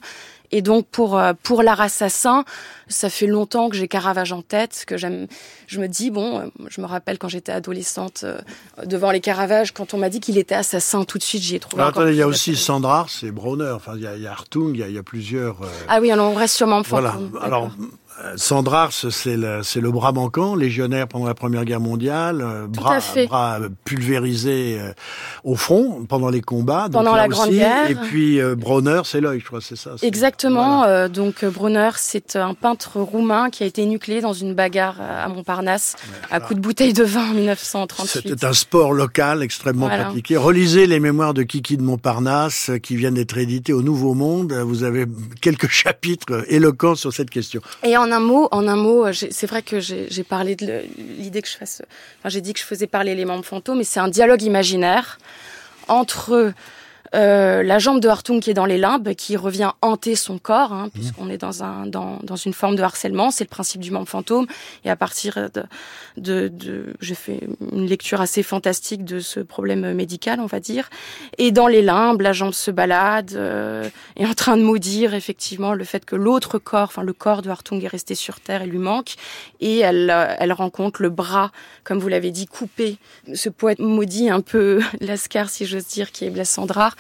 Et 0.51 0.61
donc 0.61 0.87
pour 0.87 1.19
euh, 1.19 1.33
pour 1.43 1.61
l'art 1.61 1.81
assassin, 1.81 2.45
ça 2.87 3.09
fait 3.09 3.27
longtemps 3.27 3.67
que 3.67 3.75
j'ai 3.75 3.89
Caravage 3.89 4.31
en 4.31 4.41
tête, 4.41 4.85
que 4.87 4.95
j'aime. 4.95 5.27
Je 5.67 5.81
me 5.81 5.87
dis 5.89 6.09
bon, 6.09 6.39
euh, 6.39 6.45
je 6.69 6.79
me 6.79 6.85
rappelle 6.85 7.17
quand 7.17 7.27
j'étais 7.27 7.51
adolescente 7.51 8.21
euh, 8.23 8.39
devant 8.85 9.11
les 9.11 9.19
Caravages, 9.19 9.73
quand 9.73 9.93
on 9.93 9.97
m'a 9.97 10.07
dit 10.07 10.21
qu'il 10.21 10.37
était 10.37 10.55
assassin, 10.55 11.03
tout 11.03 11.17
de 11.17 11.23
suite 11.23 11.41
j'y 11.41 11.55
ai 11.55 11.59
trouvé. 11.59 11.81
Alors, 11.81 11.89
attendez, 11.89 12.11
il 12.11 12.17
y 12.17 12.21
a 12.21 12.27
aussi. 12.27 12.55
Sandra, 12.55 13.05
c'est 13.09 13.29
Brauner. 13.31 13.71
Enfin, 13.75 13.93
il 13.97 14.03
y 14.03 14.07
a, 14.07 14.15
il 14.15 14.21
y 14.23 14.27
a 14.27 14.31
Hartung, 14.31 14.71
il 14.73 14.79
y 14.79 14.83
a, 14.83 14.87
il 14.87 14.95
y 14.95 14.97
a 14.97 15.03
plusieurs. 15.03 15.63
euh, 15.63 15.67
Ah 15.89 15.99
oui, 15.99 16.11
alors 16.11 16.31
on 16.31 16.35
reste 16.35 16.55
sûrement 16.55 16.81
Voilà. 16.83 17.17
Alors, 17.41 17.69
Sandrars, 18.35 18.91
c'est 18.93 19.37
le, 19.37 19.61
c'est 19.63 19.79
le 19.81 19.91
bras 19.91 20.11
manquant, 20.11 20.55
légionnaire 20.55 21.07
pendant 21.07 21.27
la 21.27 21.33
Première 21.35 21.65
Guerre 21.65 21.79
mondiale, 21.79 22.41
euh, 22.41 22.67
bras, 22.67 22.99
bras 23.27 23.59
pulvérisé 23.85 24.77
euh, 24.79 24.91
au 25.43 25.55
front 25.55 26.05
pendant 26.07 26.29
les 26.29 26.41
combats. 26.41 26.87
Pendant 26.91 27.15
la 27.15 27.27
Grande 27.27 27.49
aussi. 27.49 27.57
Guerre. 27.57 27.89
Et 27.89 27.95
puis 27.95 28.39
euh, 28.41 28.55
Bronner, 28.55 29.01
c'est 29.05 29.21
l'œil, 29.21 29.39
je 29.39 29.45
crois, 29.45 29.59
c'est 29.61 29.75
ça. 29.75 29.91
c'est- 29.97 30.05
Exactement. 30.07 30.79
Voilà. 30.79 30.91
euh, 31.05 31.07
donc 31.09 31.43
euh, 31.43 31.49
Brunner, 31.49 31.91
c'est 31.97 32.35
un 32.35 32.53
peintre 32.53 32.99
roumain 32.99 33.49
qui 33.49 33.63
a 33.63 33.65
été 33.65 33.85
nucléé 33.85 34.21
dans 34.21 34.33
une 34.33 34.53
bagarre 34.53 34.95
euh, 34.99 35.25
à 35.25 35.27
Montparnasse 35.29 35.95
à 36.31 36.39
coups 36.39 36.55
de 36.55 36.61
bouteille 36.61 36.93
de 36.93 37.03
vin 37.03 37.29
en 37.29 37.33
1938. 37.33 38.07
C'était 38.29 38.45
un 38.45 38.53
sport 38.53 38.93
local 38.93 39.43
extrêmement 39.43 39.87
Voilà. 39.87 40.05
pratiqué. 40.05 40.37
Relisez 40.37 40.87
les 40.87 40.99
mémoires 40.99 41.33
de 41.33 41.43
Kiki 41.43 41.77
de 41.77 41.83
Montparnasse 41.83 42.69
euh, 42.71 42.77
qui 42.77 42.95
viennent 42.95 43.15
d'être 43.15 43.37
édités 43.37 43.73
au 43.73 43.81
Nouveau 43.81 44.13
Monde. 44.13 44.53
Euh, 44.53 44.63
Vous 44.63 44.83
avez 44.83 45.05
quelques 45.41 45.67
chapitres 45.69 46.33
euh, 46.33 46.43
éloquents 46.47 46.95
sur 46.95 47.13
cette 47.13 47.29
question. 47.29 47.61
Et 47.83 47.95
en 47.97 48.06
un 48.11 48.19
mot, 48.19 48.47
en 48.51 48.67
un 48.67 48.75
mot, 48.75 49.05
euh, 49.05 49.13
c'est 49.13 49.47
vrai 49.47 49.61
que 49.61 49.79
j'ai 49.79 50.23
parlé 50.23 50.55
de 50.55 50.83
l'idée 50.97 51.41
que 51.41 51.47
je 51.47 51.57
fasse. 51.57 51.81
Enfin, 52.19 52.29
j'ai 52.29 52.41
dit 52.41 52.53
que 52.53 52.59
je 52.59 52.65
faisais 52.65 52.87
parler 52.87 53.15
les 53.15 53.25
membres 53.25 53.45
fantômes, 53.45 53.79
mais 53.79 53.83
c'est 53.83 53.99
un 53.99 54.07
dialogue 54.07 54.41
imaginaire 54.41 55.19
entre 55.87 56.53
euh, 57.17 57.63
la 57.63 57.79
jambe 57.79 57.99
de 57.99 58.07
Hartung 58.07 58.39
qui 58.39 58.51
est 58.51 58.53
dans 58.53 58.65
les 58.65 58.77
limbes, 58.77 59.13
qui 59.15 59.35
revient 59.37 59.71
hanter 59.81 60.15
son 60.15 60.37
corps, 60.37 60.71
hein, 60.71 60.89
puisqu'on 60.93 61.29
est 61.29 61.37
dans, 61.37 61.63
un, 61.63 61.85
dans, 61.87 62.19
dans 62.23 62.35
une 62.35 62.53
forme 62.53 62.75
de 62.75 62.83
harcèlement. 62.83 63.31
C'est 63.31 63.43
le 63.43 63.49
principe 63.49 63.81
du 63.81 63.91
membre 63.91 64.07
fantôme. 64.07 64.45
Et 64.85 64.89
à 64.89 64.95
partir 64.95 65.49
de, 65.53 65.63
de, 66.17 66.47
de 66.47 66.93
j'ai 67.01 67.15
fait 67.15 67.47
une 67.71 67.87
lecture 67.87 68.21
assez 68.21 68.43
fantastique 68.43 69.03
de 69.03 69.19
ce 69.19 69.39
problème 69.39 69.93
médical, 69.93 70.39
on 70.39 70.45
va 70.45 70.59
dire. 70.59 70.89
Et 71.37 71.51
dans 71.51 71.67
les 71.67 71.81
limbes, 71.81 72.21
la 72.21 72.33
jambe 72.33 72.53
se 72.53 72.71
balade, 72.71 73.33
euh, 73.35 73.89
est 74.15 74.25
en 74.25 74.33
train 74.33 74.57
de 74.57 74.63
maudire 74.63 75.13
effectivement 75.13 75.73
le 75.73 75.83
fait 75.83 76.05
que 76.05 76.15
l'autre 76.15 76.59
corps, 76.59 76.83
enfin 76.83 77.03
le 77.03 77.13
corps 77.13 77.41
de 77.41 77.49
Hartung 77.49 77.83
est 77.83 77.87
resté 77.87 78.15
sur 78.15 78.39
terre 78.39 78.61
et 78.61 78.67
lui 78.67 78.77
manque. 78.77 79.15
Et 79.59 79.79
elle, 79.79 80.09
euh, 80.09 80.35
elle 80.39 80.53
rencontre 80.53 81.01
le 81.01 81.09
bras, 81.09 81.51
comme 81.83 81.99
vous 81.99 82.07
l'avez 82.07 82.31
dit, 82.31 82.45
coupé. 82.45 82.97
Ce 83.33 83.49
poète 83.49 83.79
maudit 83.79 84.29
un 84.29 84.41
peu 84.41 84.81
lascar, 85.01 85.49
si 85.49 85.65
j'ose 85.65 85.87
dire, 85.87 86.11
qui 86.11 86.25
est 86.25 86.29
Blassandra. 86.29 86.91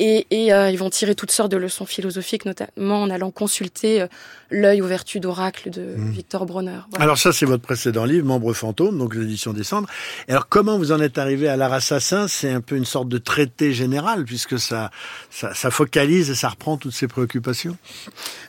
Et, 0.00 0.26
et 0.32 0.52
euh, 0.52 0.70
ils 0.70 0.76
vont 0.76 0.90
tirer 0.90 1.14
toutes 1.14 1.30
sortes 1.30 1.52
de 1.52 1.56
leçons 1.56 1.86
philosophiques, 1.86 2.46
notamment 2.46 3.02
en 3.02 3.10
allant 3.10 3.30
consulter 3.30 4.02
euh, 4.02 4.06
l'œil 4.50 4.82
aux 4.82 4.88
vertus 4.88 5.20
d'oracle 5.20 5.70
de 5.70 5.94
Victor 5.96 6.46
Bronner. 6.46 6.80
Voilà. 6.90 7.04
Alors 7.04 7.16
ça, 7.16 7.32
c'est 7.32 7.46
votre 7.46 7.62
précédent 7.62 8.04
livre, 8.04 8.26
Membre 8.26 8.52
fantôme, 8.54 8.98
donc 8.98 9.14
l'édition 9.14 9.52
des 9.52 9.62
cendres. 9.62 9.88
Alors 10.28 10.48
comment 10.48 10.78
vous 10.78 10.90
en 10.90 10.98
êtes 10.98 11.16
arrivé 11.16 11.46
à 11.46 11.56
l'art 11.56 11.72
assassin? 11.72 12.26
C'est 12.26 12.50
un 12.50 12.60
peu 12.60 12.74
une 12.74 12.84
sorte 12.84 13.08
de 13.08 13.18
traité 13.18 13.72
général, 13.72 14.24
puisque 14.24 14.58
ça, 14.58 14.90
ça, 15.30 15.54
ça 15.54 15.70
focalise 15.70 16.28
et 16.28 16.34
ça 16.34 16.48
reprend 16.48 16.76
toutes 16.76 16.94
ces 16.94 17.06
préoccupations. 17.06 17.76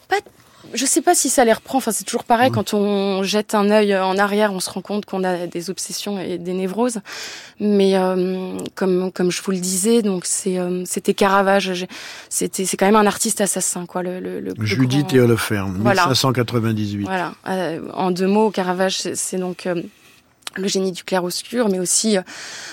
Pas 0.10 0.18
je 0.74 0.86
sais 0.86 1.02
pas 1.02 1.16
si 1.16 1.30
ça 1.30 1.46
les 1.46 1.54
reprend. 1.54 1.78
Enfin, 1.78 1.92
c'est 1.92 2.04
toujours 2.04 2.24
pareil. 2.24 2.52
Quand 2.52 2.74
on 2.74 3.24
jette 3.24 3.56
un 3.56 3.70
œil 3.72 3.96
en 3.96 4.18
arrière, 4.18 4.52
on 4.54 4.60
se 4.60 4.70
rend 4.70 4.82
compte 4.82 5.06
qu'on 5.06 5.24
a 5.24 5.48
des 5.48 5.70
obsessions 5.70 6.20
et 6.20 6.38
des 6.38 6.54
névroses. 6.54 7.00
Mais 7.60 7.96
euh, 7.98 8.58
comme 8.76 9.12
comme 9.12 9.32
je 9.32 9.42
vous 9.42 9.52
le 9.52 9.60
disais, 9.60 10.02
donc 10.02 10.26
c'est 10.26 10.58
euh, 10.58 10.84
c'était 10.86 11.14
Caravage. 11.14 11.86
C'était 12.30 12.66
c'est 12.66 12.78
quand 12.78 12.86
même 12.86 12.96
un 12.96 13.06
artiste 13.08 13.42
assassin, 13.42 13.86
quoi. 13.86 14.04
Le, 14.04 14.20
le, 14.20 14.40
le- 14.42 14.54
Judith 14.62 15.08
grand- 15.08 15.16
et 15.18 15.20
Holoferne, 15.22 15.78
Voilà. 15.82 16.04
1598. 16.08 17.06
Voilà. 17.06 17.34
Euh, 17.48 17.80
en 17.94 18.12
deux 18.12 18.28
mots, 18.28 18.50
Caravage, 18.52 18.98
c'est- 18.98 19.16
c'est 19.16 19.38
donc 19.38 19.68
euh, 19.68 19.82
le 20.56 20.68
génie 20.68 20.92
du 20.92 21.04
clair-obscur, 21.04 21.70
mais 21.70 21.80
aussi 21.80 22.18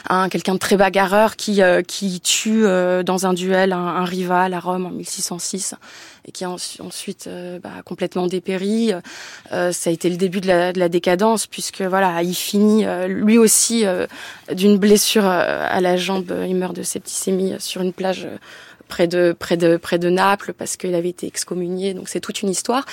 un 0.09 0.29
quelqu'un 0.29 0.55
de 0.55 0.59
très 0.59 0.77
bagarreur 0.77 1.37
qui 1.37 1.63
euh, 1.63 1.83
qui 1.83 2.21
tue 2.21 2.65
euh, 2.65 3.03
dans 3.03 3.27
un 3.27 3.35
duel 3.35 3.73
un, 3.73 3.79
un 3.79 4.05
rival 4.05 4.55
à 4.55 4.61
Rome 4.61 4.87
en 4.87 4.91
1606 4.91 5.75
et 6.27 6.33
qui 6.33 6.45
a 6.45 6.49
ensu- 6.49 6.81
ensuite 6.81 7.27
euh, 7.27 7.59
bah, 7.59 7.71
complètement 7.85 8.27
dépéri. 8.29 8.93
Euh, 9.53 9.73
ça 9.73 9.91
a 9.91 9.93
été 9.93 10.09
le 10.09 10.17
début 10.17 10.41
de 10.41 10.47
la, 10.47 10.73
de 10.73 10.79
la 10.79 10.89
décadence 10.89 11.47
puisque 11.47 11.83
voilà, 11.83 12.23
il 12.23 12.35
finit 12.35 12.85
lui 13.09 13.39
aussi 13.39 13.85
d'une 14.53 14.79
blessure 14.79 15.25
à 15.27 15.81
la 15.81 15.97
jambe. 15.97 16.33
Il 16.47 16.55
meurt 16.57 16.75
de 16.77 16.83
septicémie 16.83 17.55
sur 17.59 17.83
une 17.83 17.93
plage. 17.93 18.27
Près 18.93 19.09
de 19.09 19.35
près 19.39 19.57
de 19.57 19.79
près 19.79 19.99
de 19.99 20.11
Naples 20.11 20.53
parce 20.53 20.77
qu'il 20.77 20.95
avait 20.95 21.09
été 21.09 21.27
excommunié 21.27 21.95
donc 21.95 22.11
c'est 22.11 22.21
toute 22.21 22.43
une 22.43 22.51
histoire. 22.51 22.85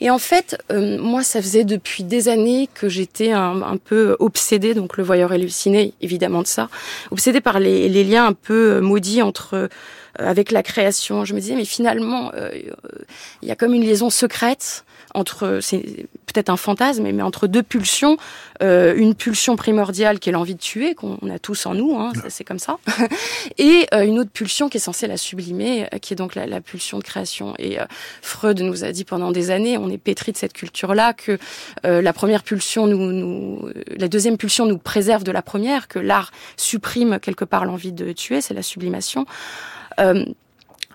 Et 0.00 0.10
en 0.10 0.18
fait 0.18 0.58
euh, 0.70 0.98
moi 1.00 1.22
ça 1.22 1.40
faisait 1.40 1.64
depuis 1.64 2.04
des 2.04 2.28
années 2.28 2.68
que 2.74 2.90
j'étais 2.90 3.32
un, 3.32 3.62
un 3.62 3.78
peu 3.78 4.16
obsédée 4.18 4.74
donc 4.74 4.98
le 4.98 5.04
voyeur 5.04 5.32
halluciné 5.32 5.94
évidemment 6.02 6.42
de 6.42 6.46
ça 6.46 6.68
obsédée 7.10 7.40
par 7.40 7.58
les, 7.58 7.88
les 7.88 8.04
liens 8.04 8.26
un 8.26 8.34
peu 8.34 8.76
euh, 8.76 8.80
maudits 8.82 9.22
entre 9.22 9.54
euh, 9.54 9.68
avec 10.18 10.50
la 10.50 10.62
création. 10.62 11.24
Je 11.24 11.32
me 11.34 11.40
disais 11.40 11.54
mais 11.54 11.64
finalement 11.64 12.32
euh, 12.34 12.50
il 13.40 13.48
y 13.48 13.50
a 13.50 13.56
comme 13.56 13.72
une 13.72 13.82
liaison 13.82 14.10
secrète 14.10 14.84
entre 15.16 15.58
c'est 15.60 16.06
peut-être 16.26 16.50
un 16.50 16.56
fantasme 16.56 17.10
mais 17.10 17.22
entre 17.22 17.46
deux 17.46 17.62
pulsions 17.62 18.16
euh, 18.62 18.94
une 18.96 19.14
pulsion 19.14 19.56
primordiale 19.56 20.18
qui 20.18 20.28
est 20.28 20.32
l'envie 20.32 20.54
de 20.54 20.60
tuer 20.60 20.94
qu'on 20.94 21.18
a 21.30 21.38
tous 21.38 21.66
en 21.66 21.74
nous 21.74 21.96
hein, 21.98 22.12
c'est 22.28 22.44
comme 22.44 22.58
ça 22.58 22.78
et 23.58 23.86
euh, 23.94 24.04
une 24.04 24.18
autre 24.18 24.30
pulsion 24.30 24.68
qui 24.68 24.76
est 24.76 24.80
censée 24.80 25.06
la 25.06 25.16
sublimer, 25.16 25.86
euh, 25.92 25.98
qui 25.98 26.12
est 26.12 26.16
donc 26.16 26.34
la, 26.34 26.60
pulsion 26.60 26.98
de 26.98 27.04
création. 27.04 27.54
Et 27.58 27.78
Freud 28.22 28.60
nous 28.60 28.84
a 28.84 28.92
dit 28.92 29.04
pendant 29.04 29.30
des 29.30 29.50
années, 29.50 29.78
on 29.78 29.88
est 29.90 29.98
pétri 29.98 30.32
de 30.32 30.36
cette 30.36 30.52
culture-là, 30.52 31.12
que 31.12 31.38
la 31.84 32.12
première 32.12 32.42
pulsion 32.42 32.86
nous, 32.86 33.12
nous, 33.12 33.68
la 33.96 34.08
deuxième 34.08 34.36
pulsion 34.36 34.66
nous 34.66 34.78
préserve 34.78 35.22
de 35.22 35.32
la 35.32 35.42
première, 35.42 35.88
que 35.88 35.98
l'art 35.98 36.32
supprime 36.56 37.18
quelque 37.20 37.44
part 37.44 37.64
l'envie 37.64 37.92
de 37.92 38.12
tuer, 38.12 38.40
c'est 38.40 38.54
la 38.54 38.62
sublimation. 38.62 39.26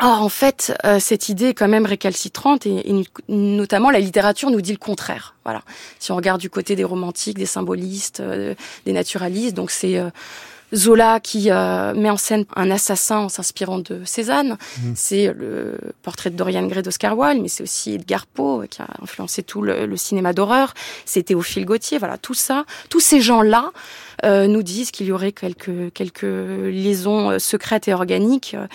Or, 0.03 0.23
en 0.23 0.29
fait, 0.29 0.73
euh, 0.83 0.99
cette 0.99 1.29
idée 1.29 1.49
est 1.49 1.53
quand 1.53 1.67
même 1.67 1.85
récalcitrante 1.85 2.65
et, 2.65 2.89
et 2.89 3.03
notamment 3.29 3.91
la 3.91 3.99
littérature 3.99 4.49
nous 4.49 4.59
dit 4.59 4.71
le 4.71 4.79
contraire. 4.79 5.35
Voilà. 5.43 5.61
Si 5.99 6.11
on 6.11 6.15
regarde 6.15 6.41
du 6.41 6.49
côté 6.49 6.75
des 6.75 6.83
romantiques, 6.83 7.37
des 7.37 7.45
symbolistes, 7.45 8.19
euh, 8.19 8.55
des 8.87 8.93
naturalistes, 8.93 9.55
donc 9.55 9.69
c'est 9.69 9.99
euh, 9.99 10.09
Zola 10.73 11.19
qui 11.19 11.49
euh, 11.51 11.93
met 11.93 12.09
en 12.09 12.17
scène 12.17 12.45
un 12.55 12.71
assassin 12.71 13.17
en 13.19 13.29
s'inspirant 13.29 13.79
de 13.79 14.01
Cézanne. 14.05 14.57
C'est 14.95 15.33
le 15.33 15.77
portrait 16.01 16.29
de 16.29 16.35
Dorian 16.37 16.65
Gray 16.67 16.81
d'Oscar 16.81 17.17
Wilde, 17.17 17.41
mais 17.41 17.47
c'est 17.49 17.63
aussi 17.63 17.93
Edgar 17.95 18.25
Poe 18.25 18.65
qui 18.69 18.81
a 18.81 18.87
influencé 19.01 19.43
tout 19.43 19.61
le, 19.61 19.85
le 19.85 19.97
cinéma 19.97 20.33
d'horreur. 20.33 20.73
C'est 21.05 21.23
Théophile 21.23 21.65
Gautier. 21.65 21.97
Voilà, 21.97 22.17
tout 22.17 22.33
ça, 22.33 22.65
tous 22.89 22.99
ces 22.99 23.21
gens-là 23.21 23.71
euh, 24.23 24.45
nous 24.47 24.61
disent 24.61 24.91
qu'il 24.91 25.07
y 25.07 25.11
aurait 25.11 25.31
quelques 25.31 25.91
quelques 25.93 26.21
liaisons 26.23 27.31
euh, 27.31 27.39
secrètes 27.39 27.87
et 27.87 27.93
organiques 27.93 28.55
euh, 28.55 28.67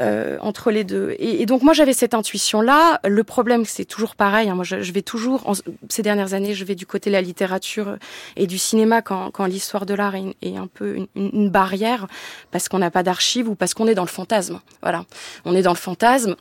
euh, 0.00 0.38
entre 0.40 0.70
les 0.70 0.82
deux. 0.84 1.14
Et, 1.18 1.42
et 1.42 1.46
donc 1.46 1.62
moi 1.62 1.72
j'avais 1.74 1.92
cette 1.92 2.14
intuition-là. 2.14 3.00
Le 3.06 3.22
problème 3.24 3.64
c'est 3.66 3.84
toujours 3.84 4.14
pareil. 4.16 4.48
hein. 4.48 4.54
Moi 4.54 4.64
je, 4.64 4.80
je 4.82 4.92
vais 4.92 5.02
toujours 5.02 5.46
en, 5.48 5.52
ces 5.88 6.02
dernières 6.02 6.32
années 6.34 6.54
je 6.54 6.64
vais 6.64 6.74
du 6.74 6.86
côté 6.86 7.10
de 7.10 7.12
la 7.14 7.20
littérature 7.20 7.96
et 8.36 8.46
du 8.46 8.56
cinéma 8.58 9.02
quand, 9.02 9.30
quand 9.30 9.44
l'histoire 9.46 9.84
de 9.86 9.94
l'art 9.94 10.14
est, 10.14 10.34
est 10.42 10.56
un 10.56 10.66
peu 10.72 10.94
une, 10.96 11.06
une- 11.16 11.27
une 11.32 11.50
barrière 11.50 12.06
parce 12.50 12.68
qu'on 12.68 12.78
n'a 12.78 12.90
pas 12.90 13.02
d'archives 13.02 13.48
ou 13.48 13.54
parce 13.54 13.74
qu'on 13.74 13.86
est 13.86 13.94
dans 13.94 14.04
le 14.04 14.08
fantasme. 14.08 14.60
Voilà, 14.82 15.04
on 15.44 15.54
est 15.54 15.62
dans 15.62 15.72
le 15.72 15.76
fantasme. 15.76 16.36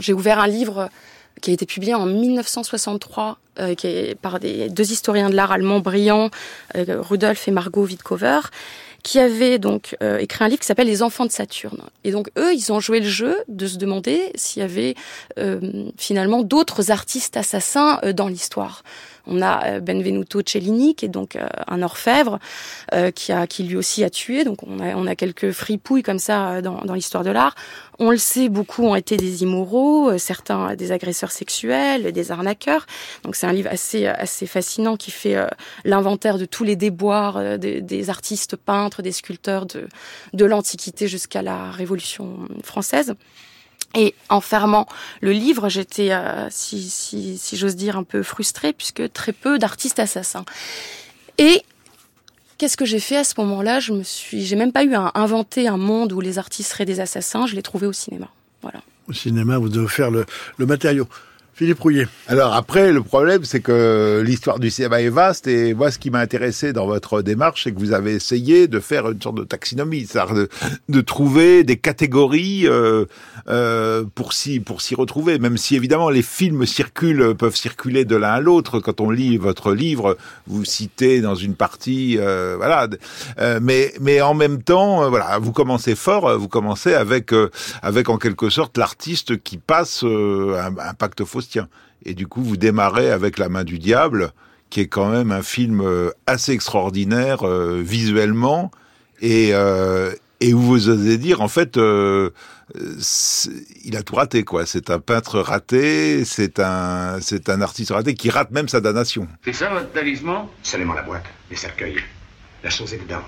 J'ai 0.00 0.12
ouvert 0.12 0.38
un 0.38 0.46
livre 0.46 0.88
qui 1.40 1.50
a 1.50 1.54
été 1.54 1.66
publié 1.66 1.94
en 1.94 2.06
1963, 2.06 3.38
euh, 3.58 3.74
par 4.20 4.40
des 4.40 4.68
deux 4.68 4.92
historiens 4.92 5.30
de 5.30 5.34
l'art 5.34 5.52
allemands 5.52 5.80
brillants, 5.80 6.30
euh, 6.76 7.00
Rudolf 7.00 7.48
et 7.48 7.50
Margot 7.50 7.84
Wittkover, 7.84 8.40
qui 9.02 9.18
avaient 9.18 9.58
donc 9.58 9.96
euh, 10.02 10.18
écrit 10.18 10.44
un 10.44 10.48
livre 10.48 10.60
qui 10.60 10.66
s'appelle 10.66 10.86
Les 10.86 11.02
Enfants 11.02 11.24
de 11.24 11.30
Saturne. 11.30 11.82
Et 12.04 12.12
donc 12.12 12.30
eux, 12.38 12.52
ils 12.52 12.72
ont 12.72 12.80
joué 12.80 13.00
le 13.00 13.08
jeu 13.08 13.36
de 13.48 13.66
se 13.66 13.78
demander 13.78 14.30
s'il 14.34 14.60
y 14.60 14.64
avait 14.64 14.94
finalement 15.96 16.42
d'autres 16.42 16.90
artistes 16.90 17.36
assassins 17.36 18.00
dans 18.14 18.28
l'histoire. 18.28 18.82
On 19.26 19.42
a 19.42 19.66
euh, 19.66 19.80
Benvenuto 19.80 20.42
Cellini, 20.44 20.94
qui 20.94 21.06
est 21.06 21.08
donc 21.08 21.36
euh, 21.36 21.46
un 21.66 21.82
orfèvre, 21.82 22.38
euh, 22.94 23.10
qui 23.10 23.32
a 23.32 23.46
qui 23.46 23.64
lui 23.64 23.76
aussi 23.76 24.04
a 24.04 24.10
tué. 24.10 24.44
Donc 24.44 24.62
on 24.62 24.80
a 24.80 24.94
on 24.94 25.06
a 25.06 25.14
quelques 25.14 25.52
fripouilles 25.52 26.02
comme 26.02 26.18
ça 26.18 26.62
dans, 26.62 26.82
dans 26.82 26.94
l'histoire 26.94 27.24
de 27.24 27.30
l'art. 27.30 27.54
On 27.98 28.10
le 28.10 28.16
sait, 28.16 28.48
beaucoup 28.48 28.84
ont 28.84 28.94
été 28.94 29.16
des 29.16 29.42
immoraux, 29.42 30.16
certains 30.18 30.74
des 30.74 30.90
agresseurs 30.90 31.32
sexuels, 31.32 32.12
des 32.12 32.32
arnaqueurs. 32.32 32.86
Donc 33.24 33.36
c'est 33.36 33.46
un 33.46 33.52
livre 33.52 33.68
assez 33.70 34.06
assez 34.06 34.46
fascinant 34.46 34.96
qui 34.96 35.10
fait 35.10 35.36
l'inventaire 35.84 36.38
de 36.38 36.46
tous 36.46 36.64
les 36.64 36.76
déboires 36.76 37.58
des, 37.58 37.82
des 37.82 38.10
artistes 38.10 38.56
peintres, 38.56 39.02
des 39.02 39.12
sculpteurs 39.12 39.66
de 39.66 39.86
de 40.32 40.44
l'Antiquité 40.44 41.08
jusqu'à 41.08 41.42
la 41.42 41.70
Révolution 41.70 42.48
française. 42.62 43.14
Et 43.94 44.14
en 44.28 44.40
fermant 44.40 44.86
le 45.20 45.32
livre, 45.32 45.68
j'étais, 45.68 46.12
euh, 46.12 46.48
si, 46.50 46.88
si, 46.88 47.38
si 47.38 47.56
j'ose 47.56 47.74
dire, 47.74 47.96
un 47.96 48.04
peu 48.04 48.22
frustrée 48.22 48.72
puisque 48.72 49.12
très 49.12 49.32
peu 49.32 49.58
d'artistes 49.58 49.98
assassins. 49.98 50.44
Et 51.38 51.62
qu'est-ce 52.58 52.76
que 52.76 52.84
j'ai 52.84 53.00
fait 53.00 53.16
à 53.16 53.24
ce 53.24 53.34
moment-là? 53.38 53.80
Je 53.80 53.92
me 53.92 54.04
suis, 54.04 54.44
j'ai 54.44 54.56
même 54.56 54.72
pas 54.72 54.84
eu 54.84 54.94
à 54.94 55.10
inventer 55.14 55.66
un 55.66 55.76
monde 55.76 56.12
où 56.12 56.20
les 56.20 56.38
artistes 56.38 56.70
seraient 56.70 56.84
des 56.84 57.00
assassins. 57.00 57.46
Je 57.46 57.56
l'ai 57.56 57.62
trouvé 57.62 57.86
au 57.86 57.92
cinéma. 57.92 58.28
Voilà. 58.62 58.80
Au 59.08 59.12
cinéma, 59.12 59.58
vous 59.58 59.68
devez 59.68 59.88
faire 59.88 60.10
le, 60.10 60.24
le 60.58 60.66
matériau. 60.66 61.08
Philippe 61.60 61.80
Rouillet. 61.80 62.08
Alors 62.26 62.54
après, 62.54 62.90
le 62.90 63.02
problème, 63.02 63.44
c'est 63.44 63.60
que 63.60 64.22
l'histoire 64.24 64.58
du 64.58 64.70
cinéma 64.70 65.02
est 65.02 65.10
vaste 65.10 65.46
et 65.46 65.74
moi, 65.74 65.90
ce 65.90 65.98
qui 65.98 66.08
m'a 66.08 66.20
intéressé 66.20 66.72
dans 66.72 66.86
votre 66.86 67.20
démarche, 67.20 67.64
c'est 67.64 67.72
que 67.72 67.78
vous 67.78 67.92
avez 67.92 68.14
essayé 68.14 68.66
de 68.66 68.80
faire 68.80 69.10
une 69.10 69.20
sorte 69.20 69.36
de 69.36 69.44
taxinomie, 69.44 70.06
c'est-à-dire 70.06 70.46
de, 70.88 71.00
trouver 71.02 71.62
des 71.62 71.76
catégories 71.76 72.66
euh, 72.66 73.04
euh, 73.48 74.04
pour 74.14 74.32
s'y 74.32 74.58
pour 74.58 74.80
s'y 74.80 74.94
retrouver. 74.94 75.38
Même 75.38 75.58
si 75.58 75.76
évidemment 75.76 76.08
les 76.08 76.22
films 76.22 76.64
circulent, 76.64 77.34
peuvent 77.34 77.56
circuler 77.56 78.06
de 78.06 78.16
l'un 78.16 78.30
à 78.30 78.40
l'autre. 78.40 78.80
Quand 78.80 79.02
on 79.02 79.10
lit 79.10 79.36
votre 79.36 79.74
livre, 79.74 80.16
vous 80.46 80.64
citez 80.64 81.20
dans 81.20 81.34
une 81.34 81.56
partie, 81.56 82.16
euh, 82.18 82.54
voilà. 82.56 82.88
Euh, 83.38 83.58
mais 83.60 83.92
mais 84.00 84.22
en 84.22 84.32
même 84.32 84.62
temps, 84.62 85.02
euh, 85.02 85.08
voilà, 85.10 85.38
vous 85.38 85.52
commencez 85.52 85.94
fort. 85.94 86.26
euh, 86.26 86.38
Vous 86.38 86.48
commencez 86.48 86.94
avec 86.94 87.34
avec 87.82 88.08
en 88.08 88.16
quelque 88.16 88.48
sorte 88.48 88.78
l'artiste 88.78 89.42
qui 89.42 89.58
passe 89.58 90.04
un, 90.04 90.94
pacte 90.94 91.24
Et 92.04 92.14
du 92.14 92.26
coup, 92.26 92.42
vous 92.42 92.56
démarrez 92.56 93.10
avec 93.10 93.38
La 93.38 93.48
main 93.48 93.64
du 93.64 93.78
diable, 93.78 94.32
qui 94.70 94.80
est 94.80 94.86
quand 94.88 95.10
même 95.10 95.32
un 95.32 95.42
film 95.42 95.80
euh, 95.80 96.10
assez 96.26 96.52
extraordinaire 96.52 97.46
euh, 97.46 97.82
visuellement, 97.84 98.70
et, 99.20 99.50
euh, 99.52 100.12
et 100.40 100.54
où 100.54 100.60
vous 100.60 100.88
osez 100.88 101.18
dire, 101.18 101.40
en 101.42 101.48
fait, 101.48 101.76
euh, 101.76 102.30
c'est- 103.00 103.50
il 103.84 103.96
a 103.96 104.02
tout 104.02 104.14
raté, 104.14 104.44
quoi. 104.44 104.64
C'est 104.64 104.88
un 104.90 105.00
peintre 105.00 105.40
raté, 105.40 106.24
c'est 106.24 106.58
un, 106.60 107.18
c'est 107.20 107.48
un 107.50 107.60
artiste 107.60 107.90
raté 107.90 108.14
qui 108.14 108.30
rate 108.30 108.50
même 108.52 108.68
sa 108.68 108.80
damnation. 108.80 109.26
C'est 109.44 109.52
ça 109.52 109.68
votre 109.70 109.90
talisman? 109.92 110.46
Seulement 110.62 110.94
la 110.94 111.02
boîte, 111.02 111.26
les 111.50 111.56
cercueils. 111.56 111.98
La 112.62 112.70
chose 112.70 112.94
est 112.94 112.98
dedans. 113.02 113.22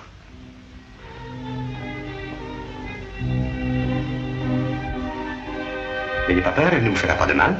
N'ayez 6.28 6.40
pas 6.40 6.52
peur, 6.52 6.70
elle 6.72 6.84
ne 6.84 6.90
vous 6.90 6.96
fera 6.96 7.14
pas 7.14 7.26
de 7.26 7.32
mal. 7.34 7.56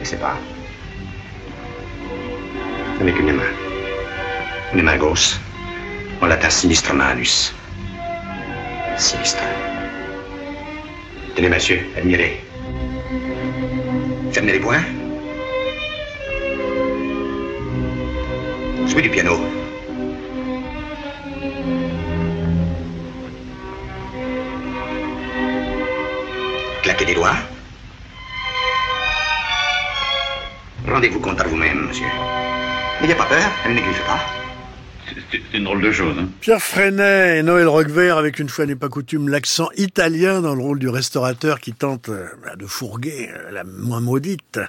Laissez 0.00 0.16
pas. 0.16 0.38
Avec 3.02 3.18
une 3.18 3.32
main. 3.32 3.52
Une 4.72 4.82
main 4.82 4.96
gauche. 4.96 5.36
On 6.22 6.26
l'atteint 6.26 6.48
sinistrement 6.48 7.04
à 7.04 7.14
l'us. 7.14 7.54
Sinistre. 8.96 9.42
Tenez, 11.36 11.50
monsieur, 11.50 11.80
admirez. 11.98 12.42
Fermez 14.32 14.52
les 14.52 14.60
poings. 14.60 14.84
Jouez 18.86 19.02
du 19.02 19.10
piano. 19.10 19.38
Claquez 26.82 27.04
les 27.04 27.14
doigts. 27.14 27.36
Rendez-vous 30.90 31.20
compte 31.20 31.40
à 31.40 31.44
vous-même, 31.44 31.86
monsieur. 31.86 32.06
N'ayez 33.00 33.14
pas 33.14 33.26
peur, 33.26 33.48
elle 33.64 33.76
pas. 33.76 34.20
C'est 35.30 35.40
c'est 35.50 35.58
une 35.58 35.64
drôle 35.64 35.80
de 35.82 35.90
chose. 35.90 36.16
Hein. 36.18 36.28
Pierre 36.40 36.60
Freinet 36.60 37.38
et 37.38 37.42
Noël 37.42 37.68
Roquevert, 37.68 38.16
avec 38.18 38.38
une 38.38 38.48
fois 38.48 38.66
n'est 38.66 38.76
pas 38.76 38.88
coutume 38.88 39.28
l'accent 39.28 39.68
italien 39.76 40.40
dans 40.40 40.54
le 40.54 40.62
rôle 40.62 40.78
du 40.78 40.88
restaurateur 40.88 41.60
qui 41.60 41.72
tente 41.72 42.08
euh, 42.08 42.26
de 42.56 42.66
fourguer 42.66 43.28
euh, 43.32 43.50
la 43.50 43.64
moins 43.64 44.00
maudite. 44.00 44.60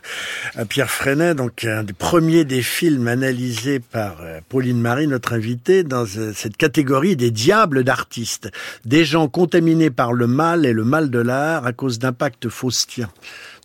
Euh, 0.57 0.65
Pierre 0.65 0.89
Freinet, 0.89 1.35
donc 1.35 1.65
un 1.65 1.83
des 1.83 1.93
premiers 1.93 2.45
des 2.45 2.61
films 2.61 3.07
analysés 3.07 3.79
par 3.79 4.17
Pauline 4.49 4.79
Marie, 4.79 5.07
notre 5.07 5.33
invitée, 5.33 5.83
dans 5.83 6.05
cette 6.05 6.57
catégorie 6.57 7.15
des 7.15 7.31
diables 7.31 7.83
d'artistes. 7.83 8.51
Des 8.85 9.05
gens 9.05 9.27
contaminés 9.27 9.89
par 9.89 10.13
le 10.13 10.27
mal 10.27 10.65
et 10.65 10.73
le 10.73 10.83
mal 10.83 11.09
de 11.09 11.19
l'art 11.19 11.65
à 11.65 11.73
cause 11.73 11.99
d'impacts 11.99 12.49
faustiens. 12.49 13.09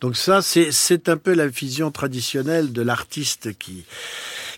Donc 0.00 0.16
ça, 0.16 0.40
c'est 0.42 1.08
un 1.08 1.16
peu 1.16 1.34
la 1.34 1.46
vision 1.46 1.90
traditionnelle 1.90 2.72
de 2.72 2.82
l'artiste 2.82 3.56
qui 3.58 3.84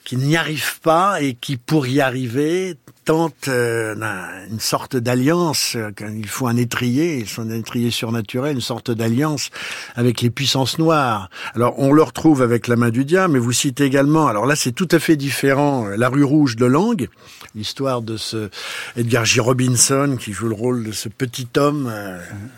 qui 0.09 0.17
n'y 0.17 0.39
arrive 0.39 0.81
pas 0.81 1.21
et 1.21 1.35
qui, 1.35 1.59
pour 1.59 1.87
y 1.87 2.01
arriver, 2.01 2.79
tente 3.09 3.49
euh, 3.49 3.95
un- 4.03 4.51
une 4.51 4.61
sorte 4.61 4.95
d'alliance. 4.97 5.77
euh, 5.77 5.91
Il 6.15 6.29
faut 6.29 6.47
un 6.47 6.57
étrier, 6.59 7.25
son 7.27 7.51
étrier 7.51 7.91
surnaturel, 7.91 8.55
une 8.55 8.61
sorte 8.61 8.91
d'alliance 8.91 9.49
avec 9.97 10.21
les 10.21 10.29
puissances 10.29 10.79
noires. 10.79 11.31
Alors, 11.55 11.73
on 11.79 11.91
le 11.91 12.03
retrouve 12.03 12.43
avec 12.43 12.69
La 12.69 12.77
main 12.77 12.91
du 12.91 13.07
diable, 13.07 13.33
mais 13.33 13.39
vous 13.39 13.53
citez 13.53 13.85
également, 13.85 14.27
alors 14.29 14.45
là, 14.45 14.57
c'est 14.57 14.73
tout 14.73 14.89
à 14.91 14.99
fait 14.99 15.17
différent, 15.17 15.87
euh, 15.87 15.97
La 15.97 16.11
rue 16.11 16.23
rouge 16.23 16.57
de 16.57 16.67
Langue, 16.67 17.09
l'histoire 17.55 18.03
de 18.03 18.19
ce 18.19 18.51
Edgar 18.95 19.25
J. 19.25 19.41
Robinson 19.41 20.19
qui 20.21 20.35
joue 20.35 20.49
le 20.49 20.55
rôle 20.55 20.85
de 20.85 20.93
ce 20.93 21.09
petit 21.09 21.49
homme 21.57 21.91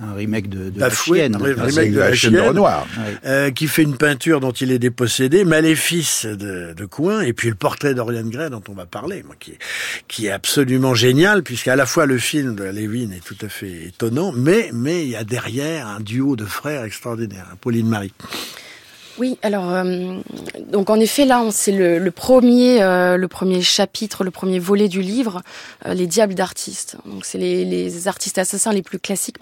Un 0.02 0.14
remake 0.14 0.48
de, 0.48 0.68
de 0.70 0.80
la 0.80 0.90
chienne. 0.90 1.36
un 1.36 1.38
remake 1.38 1.92
de 1.92 1.98
la 2.00 2.10
de 2.10 2.14
chienne. 2.16 2.40
Renoir. 2.40 2.88
Euh, 3.24 3.52
qui 3.52 3.68
fait 3.68 3.84
une 3.84 3.96
peinture 3.96 4.40
dont 4.40 4.50
il 4.50 4.72
est 4.72 4.80
dépossédé, 4.80 5.44
Maléfice 5.44 6.26
de, 6.26 6.72
de 6.76 6.84
Coin, 6.86 7.20
et 7.20 7.32
puis 7.32 7.48
le 7.50 7.54
portrait 7.54 7.94
d'Oriane 7.94 8.30
Gray 8.30 8.50
dont 8.50 8.62
on 8.68 8.72
va 8.72 8.86
parler, 8.86 9.22
moi, 9.24 9.36
qui, 9.38 9.52
qui 10.08 10.26
est 10.26 10.30
absolument 10.40 10.94
génial, 10.94 11.42
puisqu'à 11.42 11.76
la 11.76 11.84
fois 11.84 12.06
le 12.06 12.16
film 12.16 12.54
de 12.54 12.64
Levin 12.64 13.10
est 13.10 13.22
tout 13.22 13.36
à 13.42 13.50
fait 13.50 13.88
étonnant, 13.88 14.32
mais 14.32 14.70
mais 14.72 15.02
il 15.02 15.10
y 15.10 15.16
a 15.16 15.22
derrière 15.22 15.86
un 15.86 16.00
duo 16.00 16.34
de 16.34 16.46
frères 16.46 16.84
extraordinaire, 16.84 17.46
hein, 17.52 17.56
Pauline 17.60 17.86
Marie. 17.86 18.14
Oui, 19.18 19.36
alors 19.42 19.70
euh, 19.70 20.18
donc 20.68 20.88
en 20.88 20.98
effet 20.98 21.26
là, 21.26 21.44
c'est 21.50 21.72
le, 21.72 22.10
premier, 22.10 22.80
euh, 22.80 23.18
le 23.18 23.28
premier 23.28 23.60
chapitre, 23.60 24.24
le 24.24 24.30
premier 24.30 24.58
volet 24.58 24.88
du 24.88 25.02
livre, 25.02 25.42
euh, 25.84 25.92
les 25.92 26.06
diables 26.06 26.34
d'artistes. 26.34 26.96
Donc 27.04 27.26
c'est 27.26 27.36
les, 27.36 27.66
les 27.66 28.08
artistes 28.08 28.38
assassins 28.38 28.72
les 28.72 28.80
plus 28.80 28.98
classiques. 28.98 29.36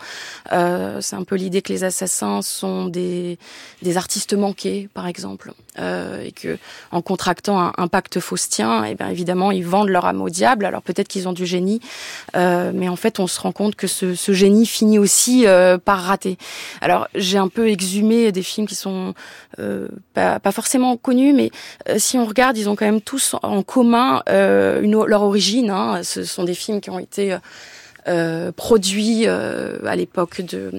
C'est 0.50 1.14
un 1.14 1.22
peu 1.24 1.36
l'idée 1.36 1.62
que 1.62 1.72
les 1.72 1.84
assassins 1.84 2.42
sont 2.42 2.86
des, 2.86 3.38
des 3.82 3.96
artistes 3.96 4.34
manqués, 4.34 4.88
par 4.94 5.06
exemple, 5.06 5.52
euh, 5.78 6.22
et 6.24 6.32
que 6.32 6.58
en 6.90 7.02
contractant 7.02 7.60
un, 7.60 7.72
un 7.76 7.88
pacte 7.88 8.20
faustien, 8.20 8.84
et 8.84 8.94
bien 8.94 9.08
évidemment 9.08 9.50
ils 9.50 9.64
vendent 9.64 9.88
leur 9.88 10.06
âme 10.06 10.20
au 10.22 10.30
diable. 10.30 10.64
Alors 10.64 10.82
peut-être 10.82 11.08
qu'ils 11.08 11.28
ont 11.28 11.32
du 11.32 11.46
génie, 11.46 11.80
euh, 12.36 12.72
mais 12.74 12.88
en 12.88 12.96
fait 12.96 13.20
on 13.20 13.26
se 13.26 13.40
rend 13.40 13.52
compte 13.52 13.76
que 13.76 13.86
ce, 13.86 14.14
ce 14.14 14.32
génie 14.32 14.66
finit 14.66 14.98
aussi 14.98 15.46
euh, 15.46 15.78
par 15.78 16.00
rater. 16.00 16.38
Alors 16.80 17.08
j'ai 17.14 17.38
un 17.38 17.48
peu 17.48 17.68
exhumé 17.68 18.32
des 18.32 18.42
films 18.42 18.66
qui 18.66 18.74
sont 18.74 19.14
euh, 19.58 19.88
pas, 20.14 20.40
pas 20.40 20.52
forcément 20.52 20.96
connus, 20.96 21.32
mais 21.32 21.50
euh, 21.88 21.96
si 21.98 22.18
on 22.18 22.24
regarde, 22.24 22.56
ils 22.58 22.68
ont 22.68 22.76
quand 22.76 22.86
même 22.86 23.00
tous 23.00 23.34
en 23.42 23.62
commun 23.62 24.22
euh, 24.28 24.80
une, 24.82 25.02
leur 25.04 25.22
origine. 25.22 25.70
Hein. 25.70 26.02
Ce 26.02 26.24
sont 26.24 26.44
des 26.44 26.54
films 26.54 26.80
qui 26.80 26.90
ont 26.90 26.98
été 26.98 27.36
euh, 28.08 28.52
produits 28.52 29.24
euh, 29.26 29.78
à 29.86 29.96
l'époque 29.96 30.40
de, 30.40 30.70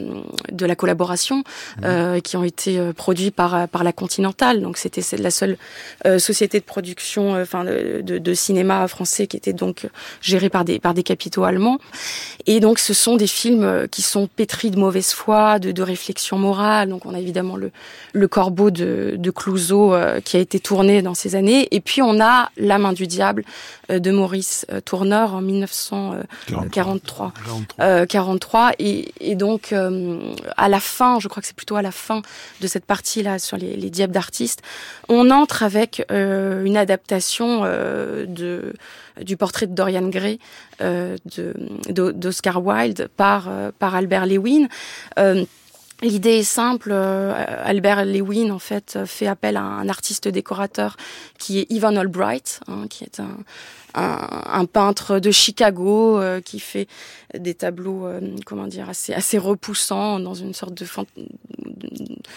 de 0.52 0.66
la 0.66 0.76
collaboration, 0.76 1.44
euh, 1.84 2.20
qui 2.20 2.38
ont 2.38 2.44
été 2.44 2.80
euh, 2.80 2.94
produits 2.94 3.32
par 3.32 3.68
par 3.68 3.84
la 3.84 3.94
Continentale. 3.94 4.62
Donc 4.62 4.78
c'était 4.78 5.02
la 5.18 5.32
seule 5.32 5.58
euh, 6.06 6.20
société 6.20 6.60
de 6.60 6.66
production, 6.66 7.36
euh, 7.36 7.44
enfin 7.44 7.64
de, 7.64 8.02
de, 8.02 8.18
de 8.18 8.34
cinéma 8.34 8.88
français 8.88 9.28
qui 9.28 9.38
était 9.38 9.54
donc 9.54 9.88
gérée 10.22 10.50
par 10.50 10.66
des 10.66 10.80
par 10.80 10.94
des 10.94 11.04
capitaux 11.04 11.44
allemands. 11.44 11.80
Et 12.48 12.60
donc 12.60 12.80
ce 12.80 12.94
sont 12.94 13.16
des 13.16 13.28
films 13.28 13.88
qui 13.92 14.02
sont 14.02 14.28
pétris 14.28 14.72
de 14.72 14.80
mauvaise 14.80 15.12
foi, 15.12 15.60
de, 15.60 15.72
de 15.72 15.82
réflexion 15.84 16.38
morale. 16.38 16.90
Donc 16.90 17.06
on 17.06 17.14
a 17.14 17.20
évidemment 17.20 17.58
le 17.58 17.72
le 18.14 18.28
Corbeau 18.28 18.72
de, 18.72 19.16
de 19.18 19.32
Clouseau 19.32 19.94
euh, 19.94 20.20
qui 20.22 20.38
a 20.38 20.40
été 20.40 20.60
tourné 20.60 21.02
dans 21.02 21.14
ces 21.14 21.36
années. 21.36 21.68
Et 21.72 21.82
puis 21.82 22.02
on 22.02 22.20
a 22.22 22.50
La 22.58 22.78
main 22.78 22.94
du 22.94 23.08
diable 23.08 23.44
euh, 23.92 24.00
de 24.00 24.12
Maurice 24.12 24.66
Tourneur 24.86 25.34
en 25.36 25.42
1943. 25.42 27.19
Euh, 27.80 28.06
43 28.06 28.72
et, 28.80 29.14
et 29.20 29.36
donc 29.36 29.72
euh, 29.74 30.20
à 30.58 30.70
la 30.70 30.80
fin, 30.80 31.20
je 31.20 31.28
crois 31.28 31.42
que 31.42 31.48
c'est 31.48 31.56
plutôt 31.56 31.76
à 31.76 31.82
la 31.82 31.92
fin 31.92 32.22
de 32.62 32.68
cette 32.68 32.86
partie 32.86 33.24
là 33.24 33.40
sur 33.40 33.58
les, 33.58 33.76
les 33.76 33.90
diables 33.90 34.14
d'artistes, 34.14 34.62
on 35.08 35.30
entre 35.30 35.64
avec 35.64 36.06
euh, 36.12 36.64
une 36.64 36.78
adaptation 36.78 37.62
euh, 37.64 38.26
du 39.22 39.38
portrait 39.38 39.68
de 39.68 39.74
Dorian 39.74 40.08
Gray 40.08 40.40
euh, 40.82 41.18
d'Oscar 41.90 42.64
Wilde 42.66 43.10
euh, 43.20 43.72
par 43.78 43.96
Albert 43.96 44.26
Lewin. 44.26 44.68
L'idée 46.02 46.38
est 46.38 46.44
simple. 46.44 46.92
euh, 46.94 47.34
Albert 47.64 48.06
Lewin, 48.06 48.52
en 48.52 48.60
fait, 48.60 49.00
fait 49.06 49.28
appel 49.28 49.58
à 49.58 49.64
un 49.64 49.90
artiste 49.90 50.28
décorateur 50.28 50.96
qui 51.38 51.60
est 51.60 51.68
Ivan 51.70 51.96
Albright, 51.98 52.62
hein, 52.68 52.86
qui 52.90 53.04
est 53.04 53.20
un, 53.20 53.38
un, 53.96 54.28
un 54.46 54.66
peintre 54.66 55.20
de 55.20 55.30
Chicago 55.32 56.18
euh, 56.18 56.40
qui 56.40 56.60
fait 56.60 56.88
des 57.38 57.54
tableaux, 57.54 58.06
euh, 58.06 58.22
comment 58.46 58.68
dire, 58.68 58.88
assez, 58.90 59.14
assez 59.14 59.38
repoussants 59.38 60.20
dans 60.22 60.34
une 60.36 60.54
sorte 60.54 60.74
de, 60.74 60.86
fan- 60.86 61.06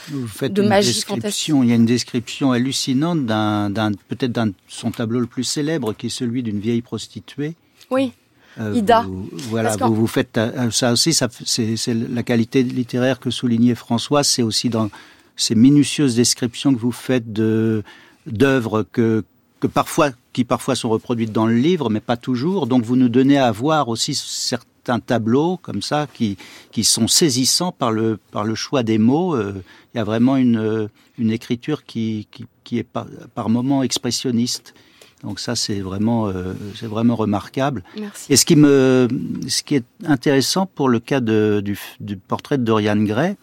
Vous 0.09 0.27
faites 0.27 0.53
de 0.53 0.63
magie 0.63 0.93
description, 0.95 1.63
il 1.63 1.69
y 1.69 1.73
a 1.73 1.77
une 1.77 1.87
description 1.87 2.51
hallucinante 2.53 3.27
d'un, 3.27 3.93
peut-être 4.09 4.33
d'un 4.33 4.51
son 4.67 4.91
tableau 4.91 5.21
le 5.21 5.27
plus 5.27 5.45
célèbre, 5.45 5.93
qui 5.95 6.07
est 6.07 6.11
celui 6.11 6.43
d'une 6.43 6.59
vieille 6.59 6.83
prostituée. 6.83 7.55
Oui, 7.91 8.13
Euh, 8.61 8.75
Ida. 8.75 9.03
vous- 9.03 9.29
voilà, 9.51 9.77
vous, 9.77 9.95
vous 9.95 10.07
faites 10.07 10.37
euh, 10.37 10.71
ça 10.71 10.93
aussi, 10.93 11.15
ça, 11.15 11.29
f- 11.29 11.77
c'est, 11.77 11.95
la 11.95 12.23
qualité 12.23 12.63
littéraire 12.63 13.19
que 13.19 13.31
soulignait 13.31 13.75
François, 13.75 14.23
c'est 14.25 14.43
aussi 14.43 14.69
dans 14.69 14.91
ces 15.37 15.55
minutieuses 15.55 16.15
descriptions 16.17 16.75
que 16.75 16.79
vous 16.79 16.93
faites 16.93 17.33
de 17.33 17.83
d'œuvres 18.27 18.85
que 18.93 19.25
que 19.61 19.67
parfois 19.67 20.11
qui 20.33 20.45
parfois 20.45 20.75
sont 20.77 20.91
reproduites 20.91 21.33
dans 21.33 21.47
le 21.47 21.55
livre, 21.57 21.89
mais 21.89 22.01
pas 22.01 22.17
toujours. 22.19 22.67
Donc 22.67 22.83
vous 22.85 22.97
nous 22.97 23.09
donnez 23.09 23.39
à 23.39 23.51
voir 23.53 23.89
aussi 23.89 24.15
certains 24.15 25.01
tableaux 25.01 25.57
comme 25.57 25.81
ça 25.83 26.07
qui 26.13 26.37
qui 26.73 26.85
sont 26.85 27.09
saisissants 27.09 27.73
par 27.73 27.91
le 27.91 28.19
par 28.33 28.45
le 28.45 28.55
choix 28.55 28.83
des 28.83 28.99
mots. 28.99 29.35
Euh, 29.35 29.63
Il 29.95 29.99
y 29.99 30.01
a 30.01 30.05
vraiment 30.05 30.37
une 30.37 30.59
euh, 30.59 30.89
une 31.19 31.31
écriture 31.31 31.85
qui 31.85 32.29
qui, 32.31 32.45
qui 32.65 32.79
est 32.79 32.83
par, 32.85 33.07
par 33.35 33.49
moments 33.49 33.83
expressionniste. 33.83 34.75
Donc 35.23 35.39
ça 35.39 35.55
c'est 35.55 35.81
vraiment 35.81 36.29
euh, 36.29 36.55
c'est 36.75 36.87
vraiment 36.87 37.15
remarquable. 37.17 37.85
merci. 37.99 38.33
Et 38.33 38.37
ce 38.37 38.45
qui 38.45 38.57
me, 38.57 39.09
ce 39.49 39.63
qui 39.63 39.77
est 39.77 39.85
intéressant 40.05 40.67
pour 40.67 40.89
le 40.89 40.99
cas 40.99 41.21
de, 41.21 41.61
du, 41.65 41.79
du 42.01 42.17
portrait 42.17 42.59
de 42.59 42.65
Dorian 42.65 42.97
Gray, 42.97 43.37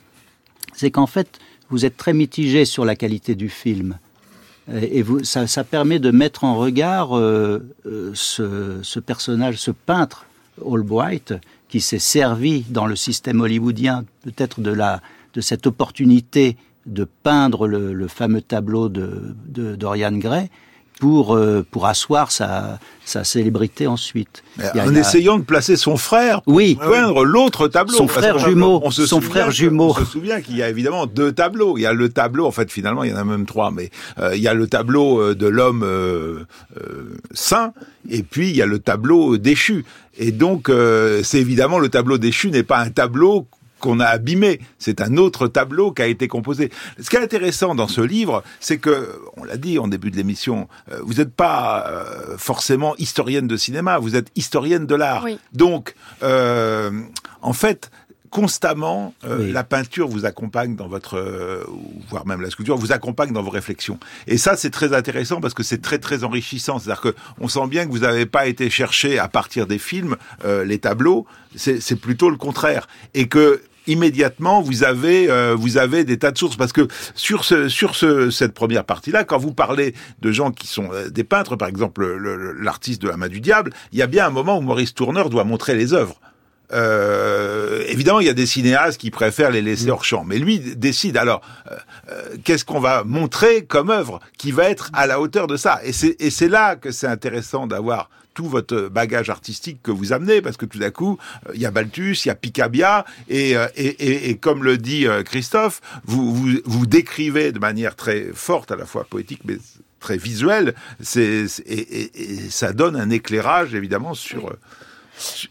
c'est 0.73 0.91
qu'en 0.91 1.07
fait, 1.07 1.39
vous 1.69 1.85
êtes 1.85 1.97
très 1.97 2.13
mitigé 2.13 2.65
sur 2.65 2.83
la 2.85 2.95
qualité 2.95 3.35
du 3.35 3.49
film. 3.49 3.97
Et 4.71 5.01
vous, 5.01 5.23
ça, 5.23 5.47
ça 5.47 5.63
permet 5.63 5.97
de 5.97 6.11
mettre 6.11 6.43
en 6.43 6.55
regard 6.55 7.17
euh, 7.17 7.65
euh, 7.87 8.11
ce, 8.13 8.79
ce 8.83 8.99
personnage, 8.99 9.57
ce 9.57 9.71
peintre 9.71 10.25
Albright, 10.63 11.33
qui 11.69 11.81
s'est 11.81 11.97
servi 11.97 12.65
dans 12.69 12.85
le 12.85 12.95
système 12.95 13.41
hollywoodien 13.41 14.05
peut-être 14.23 14.61
de 14.61 14.71
la 14.71 15.01
de 15.33 15.41
cette 15.41 15.67
opportunité 15.67 16.57
de 16.85 17.07
peindre 17.23 17.67
le, 17.67 17.93
le 17.93 18.07
fameux 18.07 18.41
tableau 18.41 18.89
de, 18.89 19.35
de 19.47 19.75
Dorian 19.75 20.17
Gray 20.17 20.49
pour 20.99 21.35
euh, 21.35 21.65
pour 21.71 21.87
asseoir 21.87 22.31
sa 22.31 22.77
sa 23.05 23.23
célébrité 23.23 23.87
ensuite. 23.87 24.43
A- 24.61 24.85
en 24.85 24.93
a- 24.95 24.99
essayant 24.99 25.39
de 25.39 25.43
placer 25.43 25.77
son 25.77 25.97
frère 25.97 26.41
Oui. 26.45 26.77
peindre 26.79 27.23
l'autre 27.25 27.67
tableau. 27.67 27.95
Son 27.97 28.07
frère 28.07 28.37
jumeau. 28.37 28.81
on 28.83 28.91
se 28.91 29.05
Son 29.07 29.15
souvient 29.21 29.29
frère 29.31 29.51
jumeau. 29.51 29.89
On 29.91 29.93
se 29.95 30.05
souvient 30.05 30.41
qu'il 30.41 30.57
y 30.57 30.61
a 30.63 30.69
évidemment 30.69 31.07
deux 31.07 31.31
tableaux. 31.31 31.77
Il 31.77 31.81
y 31.81 31.85
a 31.87 31.93
le 31.93 32.09
tableau, 32.09 32.45
en 32.45 32.51
fait, 32.51 32.71
finalement, 32.71 33.03
il 33.03 33.09
y 33.09 33.13
en 33.13 33.17
a 33.17 33.23
même 33.23 33.45
trois, 33.47 33.71
mais 33.71 33.89
euh, 34.19 34.35
il 34.35 34.41
y 34.43 34.47
a 34.47 34.53
le 34.53 34.67
tableau 34.67 35.19
euh, 35.21 35.33
de 35.33 35.47
l'homme 35.47 35.81
euh, 35.83 36.43
euh, 36.77 37.15
saint, 37.31 37.73
et 38.09 38.21
puis 38.21 38.49
il 38.51 38.55
y 38.55 38.61
a 38.61 38.67
le 38.67 38.77
tableau 38.79 39.37
déchu. 39.37 39.85
Et 40.19 40.31
donc, 40.31 40.69
euh, 40.69 41.21
c'est 41.23 41.39
évidemment 41.39 41.79
le 41.79 41.89
tableau 41.89 42.17
déchu 42.19 42.51
n'est 42.51 42.61
pas 42.63 42.79
un 42.79 42.89
tableau 42.91 43.47
qu'on 43.79 43.99
a 43.99 44.05
abîmé. 44.05 44.59
C'est 44.77 45.01
un 45.01 45.17
autre 45.17 45.47
tableau 45.47 45.91
qui 45.91 46.01
a 46.01 46.07
été 46.07 46.27
composé. 46.27 46.71
Ce 46.99 47.09
qui 47.09 47.15
est 47.15 47.21
intéressant 47.21 47.75
dans 47.75 47.87
ce 47.87 48.01
livre, 48.01 48.43
c'est 48.59 48.77
que, 48.77 49.19
on 49.37 49.43
l'a 49.43 49.57
dit 49.57 49.79
en 49.79 49.87
début 49.87 50.11
de 50.11 50.17
l'émission, 50.17 50.67
euh, 50.91 50.99
vous 51.03 51.15
n'êtes 51.15 51.33
pas 51.33 51.85
euh, 51.87 52.37
forcément 52.37 52.95
historienne 52.97 53.47
de 53.47 53.57
cinéma, 53.57 53.97
vous 53.97 54.15
êtes 54.15 54.27
historienne 54.35 54.85
de 54.85 54.95
l'art. 54.95 55.23
Oui. 55.23 55.39
Donc, 55.53 55.95
euh, 56.23 56.91
en 57.41 57.53
fait, 57.53 57.91
constamment, 58.29 59.13
euh, 59.25 59.37
Oui. 59.39 59.51
la 59.51 59.63
peinture 59.63 60.07
vous 60.07 60.25
accompagne 60.25 60.75
dans 60.75 60.87
votre, 60.87 61.17
euh, 61.17 61.63
voire 62.09 62.25
même 62.25 62.41
la 62.41 62.49
sculpture, 62.49 62.77
vous 62.77 62.91
accompagne 62.91 63.31
dans 63.33 63.43
vos 63.43 63.49
réflexions. 63.49 63.99
Et 64.27 64.37
ça, 64.37 64.55
c'est 64.55 64.69
très 64.69 64.93
intéressant 64.93 65.41
parce 65.41 65.53
que 65.53 65.63
c'est 65.63 65.81
très 65.81 65.99
très 65.99 66.23
enrichissant. 66.23 66.79
C'est-à-dire 66.79 67.01
que 67.01 67.15
on 67.39 67.47
sent 67.47 67.67
bien 67.67 67.85
que 67.85 67.91
vous 67.91 67.99
n'avez 67.99 68.25
pas 68.25 68.47
été 68.47 68.69
chercher 68.69 69.19
à 69.19 69.27
partir 69.27 69.67
des 69.67 69.77
films 69.79 70.15
euh, 70.45 70.63
les 70.63 70.77
tableaux. 70.79 71.25
C'est 71.55 71.99
plutôt 71.99 72.29
le 72.29 72.37
contraire. 72.37 72.87
Et 73.13 73.27
que 73.27 73.61
immédiatement 73.87 74.61
vous 74.61 74.83
avez 74.83 75.31
euh, 75.31 75.55
vous 75.57 75.77
avez 75.77 76.03
des 76.03 76.19
tas 76.19 76.31
de 76.31 76.37
sources 76.37 76.57
parce 76.57 76.73
que 76.73 76.87
sur 77.15 77.43
ce 77.43 77.69
sur 77.69 77.95
ce 77.95 78.29
cette 78.29 78.53
première 78.53 78.83
partie 78.83 79.09
là 79.09 79.23
quand 79.23 79.39
vous 79.39 79.53
parlez 79.53 79.95
de 80.21 80.31
gens 80.31 80.51
qui 80.51 80.67
sont 80.67 80.89
euh, 80.93 81.09
des 81.09 81.23
peintres 81.23 81.55
par 81.55 81.67
exemple 81.67 82.05
le- 82.05 82.35
le- 82.37 82.53
l'artiste 82.61 83.01
de 83.01 83.07
la 83.07 83.17
main 83.17 83.29
du 83.29 83.41
diable 83.41 83.71
il 83.91 83.97
y 83.97 84.03
a 84.03 84.07
bien 84.07 84.27
un 84.27 84.29
moment 84.29 84.59
où 84.59 84.61
Maurice 84.61 84.93
Tourneur 84.93 85.29
doit 85.31 85.43
montrer 85.43 85.73
les 85.75 85.93
œuvres 85.93 86.19
euh, 86.71 87.83
évidemment, 87.87 88.19
il 88.19 88.27
y 88.27 88.29
a 88.29 88.33
des 88.33 88.45
cinéastes 88.45 88.99
qui 88.99 89.11
préfèrent 89.11 89.51
les 89.51 89.61
laisser 89.61 89.89
hors 89.89 90.05
champ, 90.05 90.23
mais 90.23 90.37
lui 90.37 90.59
décide. 90.59 91.17
Alors, 91.17 91.41
euh, 91.71 91.75
euh, 92.11 92.21
qu'est-ce 92.43 92.65
qu'on 92.65 92.79
va 92.79 93.03
montrer 93.03 93.65
comme 93.65 93.89
œuvre 93.89 94.19
qui 94.37 94.51
va 94.51 94.69
être 94.69 94.89
à 94.93 95.07
la 95.07 95.19
hauteur 95.19 95.47
de 95.47 95.57
ça? 95.57 95.81
Et 95.83 95.91
c'est 95.91 96.47
là 96.47 96.75
que 96.75 96.91
c'est 96.91 97.07
intéressant 97.07 97.67
d'avoir 97.67 98.09
tout 98.35 98.47
votre 98.47 98.87
bagage 98.89 99.29
artistique 99.29 99.79
que 99.83 99.91
vous 99.91 100.13
amenez, 100.13 100.41
parce 100.41 100.55
que 100.55 100.65
tout 100.65 100.77
d'un 100.79 100.91
coup, 100.91 101.17
il 101.53 101.59
y 101.59 101.65
a 101.65 101.71
Balthus, 101.71 102.17
il 102.23 102.27
y 102.27 102.31
a 102.31 102.35
Picabia, 102.35 103.03
et, 103.27 103.51
et, 103.51 103.57
et, 103.75 104.29
et 104.29 104.37
comme 104.37 104.63
le 104.63 104.77
dit 104.77 105.07
Christophe, 105.25 105.81
vous, 106.05 106.33
vous, 106.33 106.49
vous 106.63 106.85
décrivez 106.85 107.51
de 107.51 107.59
manière 107.59 107.95
très 107.95 108.27
forte, 108.33 108.71
à 108.71 108.75
la 108.77 108.85
fois 108.85 109.03
poétique, 109.03 109.41
mais 109.43 109.57
très 109.99 110.17
visuelle, 110.17 110.73
et, 111.17 111.47
ça 112.49 112.71
donne 112.71 112.95
un 112.95 113.09
éclairage, 113.09 113.73
évidemment, 113.73 114.13
sur... 114.13 114.55
sur- 115.17 115.49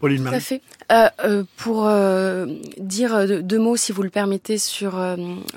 Pauline 0.00 0.22
Tout 0.22 0.28
à 0.28 0.30
Marie. 0.32 0.42
fait. 0.42 0.62
Euh, 0.90 1.08
euh, 1.24 1.44
pour 1.56 1.86
euh, 1.86 2.46
dire 2.78 3.42
deux, 3.42 3.58
mots, 3.58 3.76
si 3.76 3.92
vous 3.92 4.02
le 4.02 4.10
permettez, 4.10 4.58
sur 4.58 4.98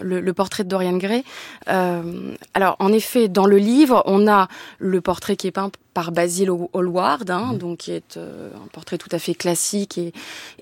le, 0.01 0.19
le 0.19 0.33
portrait 0.33 0.63
de 0.63 0.69
Dorian 0.69 0.97
Gray. 0.97 1.23
Alors, 1.67 2.75
en 2.79 2.91
effet, 2.91 3.27
dans 3.27 3.45
le 3.45 3.57
livre, 3.57 4.03
on 4.05 4.27
a 4.27 4.47
le 4.79 5.01
portrait 5.01 5.35
qui 5.35 5.47
est 5.47 5.51
peint 5.51 5.71
par 5.93 6.11
Basil 6.11 6.49
Hallward, 6.73 7.29
hein, 7.29 7.53
donc 7.53 7.79
qui 7.79 7.91
est 7.91 8.17
euh, 8.17 8.49
un 8.55 8.67
portrait 8.67 8.97
tout 8.97 9.09
à 9.11 9.19
fait 9.19 9.33
classique 9.33 9.97
et, 9.97 10.13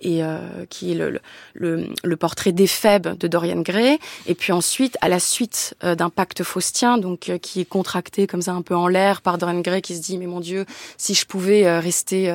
et 0.02 0.24
euh, 0.24 0.65
qui 0.70 0.92
est 0.92 0.96
le, 0.96 1.20
le, 1.54 1.88
le, 2.04 2.18
portrait 2.18 2.52
d'éphèbe 2.52 3.18
de 3.18 3.28
Dorian 3.28 3.62
Gray. 3.62 4.00
Et 4.26 4.36
puis 4.36 4.52
ensuite, 4.52 4.98
à 5.02 5.10
la 5.10 5.20
suite 5.20 5.76
euh, 5.84 5.96
d'un 5.96 6.10
pacte 6.10 6.44
faustien, 6.44 6.98
donc 6.98 7.30
euh, 7.30 7.38
qui 7.38 7.62
est 7.62 7.65
contracté 7.65 8.28
comme 8.28 8.42
ça 8.42 8.54
un 8.54 8.62
peu 8.62 8.76
en 8.76 8.88
l'air 8.88 9.22
par 9.22 9.38
Dorian 9.38 9.62
Gray, 9.62 9.82
qui 9.82 9.96
se 9.96 10.02
dit 10.02 10.18
mais 10.18 10.28
mon 10.28 10.39
Dieu, 10.39 10.65
si 10.98 11.13
je 11.13 11.26
pouvais 11.26 11.65
euh, 11.68 11.80
rester 11.80 12.32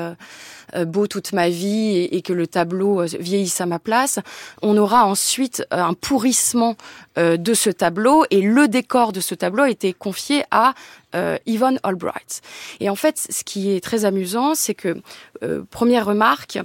euh, 0.75 0.85
beau 0.85 1.07
toute 1.07 1.33
ma 1.33 1.49
vie 1.49 1.97
et, 1.97 2.17
et 2.17 2.23
que 2.23 2.33
le 2.33 2.47
tableau 2.47 3.03
vieillisse 3.05 3.61
à 3.61 3.67
ma 3.67 3.79
place, 3.79 4.19
on 4.63 4.77
aura 4.77 5.07
ensuite 5.07 5.67
euh, 5.73 5.83
un 5.83 5.95
pourrissement 5.95 6.77
euh, 7.19 7.37
de 7.37 7.55
ce 7.55 7.71
tableau 7.71 8.25
et 8.31 8.41
le 8.41 8.67
décor 8.67 9.13
de 9.13 9.21
ce 9.21 9.35
tableau 9.35 9.65
a 9.65 9.71
été 9.71 9.93
confié 9.93 10.45
à 10.51 10.75
euh, 11.15 11.39
Yvonne 11.47 11.79
Albright. 11.83 12.41
Et 12.81 12.89
en 12.89 12.97
fait, 12.97 13.19
ce 13.31 13.45
qui 13.45 13.71
est 13.71 13.83
très 13.83 14.05
amusant, 14.05 14.55
c'est 14.55 14.75
que 14.75 14.97
euh, 15.43 15.63
première 15.71 16.07
remarque, 16.07 16.59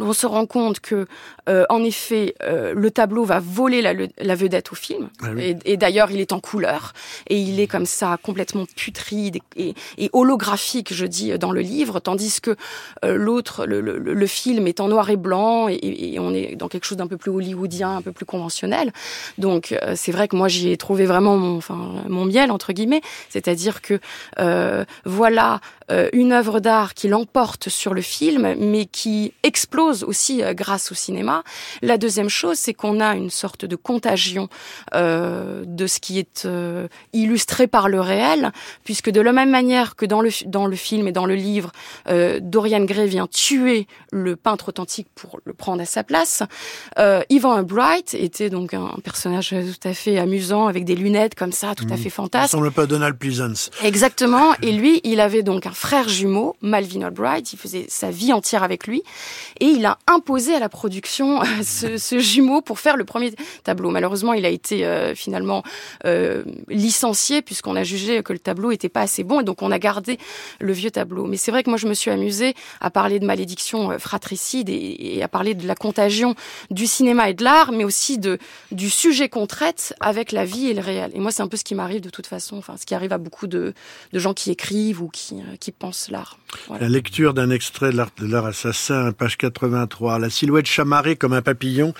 on 0.00 0.12
se 0.12 0.26
rend 0.26 0.46
compte 0.46 0.80
que, 0.80 1.06
euh, 1.48 1.64
en 1.68 1.82
effet, 1.84 2.34
euh, 2.42 2.74
le 2.74 2.90
tableau 2.90 3.24
va 3.24 3.40
voler 3.40 3.82
la, 3.82 3.92
la 3.94 4.34
vedette 4.34 4.72
au 4.72 4.74
film. 4.74 5.08
Ah 5.22 5.28
oui. 5.34 5.56
Et, 5.64 5.72
et 5.72 5.76
d'ailleurs, 5.76 6.10
il 6.10 6.20
est 6.20 6.32
en 6.32 6.40
couleur 6.40 6.92
et 7.28 7.38
il 7.38 7.60
est 7.60 7.66
comme 7.66 7.86
ça 7.86 8.18
complètement 8.22 8.66
putride 8.76 9.38
et, 9.56 9.74
et 9.96 10.10
holographique, 10.12 10.92
je 10.92 11.06
dis, 11.06 11.38
dans 11.38 11.52
le 11.52 11.60
livre, 11.60 12.00
tandis 12.00 12.40
que 12.40 12.56
euh, 13.04 13.14
l'autre, 13.16 13.66
le, 13.66 13.80
le, 13.80 13.98
le 13.98 14.26
film 14.26 14.66
est 14.66 14.80
en 14.80 14.88
noir 14.88 15.10
et 15.10 15.16
blanc 15.16 15.68
et, 15.68 15.78
et 15.82 16.18
on 16.20 16.34
est 16.34 16.56
dans 16.56 16.68
quelque 16.68 16.84
chose 16.84 16.98
d'un 16.98 17.06
peu 17.06 17.16
plus 17.16 17.30
hollywoodien, 17.30 17.96
un 17.96 18.02
peu 18.02 18.12
plus 18.12 18.26
conventionnel. 18.26 18.92
Donc, 19.38 19.74
c'est 19.94 20.12
vrai 20.12 20.28
que 20.28 20.36
moi, 20.36 20.48
j'y 20.48 20.70
ai 20.70 20.76
trouvé 20.76 21.06
vraiment 21.06 21.36
mon, 21.36 21.56
enfin, 21.56 22.02
mon 22.08 22.24
miel 22.24 22.50
entre 22.50 22.72
guillemets, 22.72 23.00
c'est-à-dire 23.30 23.80
que 23.82 24.00
voilà 25.04 25.60
une 26.12 26.32
œuvre 26.32 26.60
d'art 26.60 26.92
qui 26.94 27.08
l'emporte 27.08 27.68
sur 27.68 27.94
le 27.94 28.02
film, 28.02 28.54
mais 28.58 28.84
qui 28.84 29.32
explose 29.42 29.87
aussi 30.04 30.42
euh, 30.42 30.54
grâce 30.54 30.92
au 30.92 30.94
cinéma. 30.94 31.42
La 31.82 31.98
deuxième 31.98 32.28
chose, 32.28 32.58
c'est 32.58 32.74
qu'on 32.74 33.00
a 33.00 33.14
une 33.14 33.30
sorte 33.30 33.64
de 33.64 33.76
contagion 33.76 34.48
euh, 34.94 35.64
de 35.66 35.86
ce 35.86 35.98
qui 36.00 36.18
est 36.18 36.44
euh, 36.44 36.88
illustré 37.12 37.66
par 37.66 37.88
le 37.88 38.00
réel, 38.00 38.52
puisque 38.84 39.10
de 39.10 39.20
la 39.20 39.32
même 39.32 39.50
manière 39.50 39.96
que 39.96 40.06
dans 40.06 40.20
le, 40.20 40.30
dans 40.46 40.66
le 40.66 40.76
film 40.76 41.08
et 41.08 41.12
dans 41.12 41.26
le 41.26 41.34
livre, 41.34 41.72
euh, 42.08 42.38
Dorian 42.42 42.84
Gray 42.84 43.08
vient 43.08 43.26
tuer 43.26 43.86
le 44.12 44.36
peintre 44.36 44.68
authentique 44.68 45.08
pour 45.14 45.40
le 45.44 45.52
prendre 45.52 45.82
à 45.82 45.86
sa 45.86 46.04
place. 46.04 46.42
Ivan 47.30 47.62
Bright 47.62 48.14
était 48.14 48.50
donc 48.50 48.74
un 48.74 48.96
personnage 49.02 49.50
tout 49.50 49.88
à 49.88 49.94
fait 49.94 50.18
amusant, 50.18 50.66
avec 50.66 50.84
des 50.84 50.94
lunettes 50.94 51.34
comme 51.34 51.52
ça, 51.52 51.74
tout 51.74 51.86
à 51.90 51.96
fait 51.96 52.10
Ça 52.10 52.16
fantasque. 52.16 52.52
ressemble 52.52 52.70
pas 52.70 52.82
à 52.82 52.86
Donald 52.86 53.16
Pleasance. 53.16 53.70
Exactement. 53.82 54.54
Et 54.62 54.72
lui, 54.72 55.00
il 55.04 55.20
avait 55.20 55.42
donc 55.42 55.66
un 55.66 55.72
frère 55.72 56.08
jumeau, 56.08 56.56
Malvin 56.60 57.02
Albright. 57.02 57.52
Il 57.52 57.58
faisait 57.58 57.86
sa 57.88 58.10
vie 58.10 58.32
entière 58.32 58.62
avec 58.62 58.86
lui. 58.86 59.02
Et 59.60 59.66
il 59.66 59.77
a 59.86 59.98
imposé 60.06 60.54
à 60.54 60.58
la 60.58 60.68
production 60.68 61.42
euh, 61.42 61.62
ce, 61.62 62.18
jumeau 62.18 62.60
pour 62.62 62.78
faire 62.78 62.96
le 62.96 63.04
premier 63.04 63.32
tableau. 63.64 63.90
Malheureusement, 63.90 64.32
il 64.32 64.44
a 64.44 64.48
été 64.48 64.84
euh, 64.84 65.14
finalement 65.14 65.62
euh, 66.04 66.44
licencié 66.68 67.42
puisqu'on 67.42 67.76
a 67.76 67.82
jugé 67.82 68.22
que 68.22 68.32
le 68.32 68.38
tableau 68.38 68.70
était 68.70 68.88
pas 68.88 69.02
assez 69.02 69.24
bon. 69.24 69.40
Et 69.40 69.44
donc, 69.44 69.62
on 69.62 69.70
a 69.70 69.78
gardé 69.78 70.18
le 70.60 70.72
vieux 70.72 70.90
tableau. 70.90 71.26
Mais 71.26 71.36
c'est 71.36 71.50
vrai 71.50 71.62
que 71.62 71.70
moi, 71.70 71.78
je 71.78 71.86
me 71.86 71.94
suis 71.94 72.10
amusée 72.10 72.54
à 72.80 72.90
parler 72.90 73.18
de 73.18 73.26
malédiction 73.26 73.98
fratricide 73.98 74.68
et, 74.68 75.22
à 75.22 75.28
parler 75.28 75.54
de 75.54 75.66
la 75.66 75.74
contagion 75.74 76.34
du 76.70 76.86
cinéma 76.86 77.30
et 77.30 77.34
de 77.34 77.44
l'art, 77.44 77.72
mais 77.72 77.84
aussi 77.84 78.18
de, 78.18 78.38
du 78.70 78.90
sujet 78.90 79.28
qu'on 79.28 79.46
traite 79.46 79.94
avec 80.00 80.32
la 80.32 80.44
vie 80.44 80.68
et 80.68 80.74
le 80.74 80.80
réel. 80.80 81.10
Et 81.14 81.20
moi, 81.20 81.30
c'est 81.30 81.42
un 81.42 81.48
peu 81.48 81.56
ce 81.56 81.64
qui 81.64 81.74
m'arrive 81.74 82.00
de 82.00 82.10
toute 82.10 82.26
façon, 82.26 82.56
enfin, 82.56 82.76
ce 82.76 82.86
qui 82.86 82.94
arrive 82.94 83.12
à 83.12 83.18
beaucoup 83.18 83.46
de, 83.46 83.74
de 84.12 84.18
gens 84.18 84.34
qui 84.34 84.50
écrivent 84.50 85.02
ou 85.02 85.08
qui, 85.08 85.36
qui 85.60 85.72
pensent 85.72 86.10
l'art. 86.10 86.38
La 86.80 86.88
lecture 86.88 87.34
d'un 87.34 87.50
extrait 87.50 87.90
de 87.90 88.26
l'art, 88.26 88.46
assassin, 88.46 89.12
page 89.12 89.36
83. 89.58 90.18
La 90.18 90.30
silhouette 90.30 90.66
chamarrée 90.66 91.16
comme 91.16 91.32
un 91.32 91.42
papillon 91.42 91.94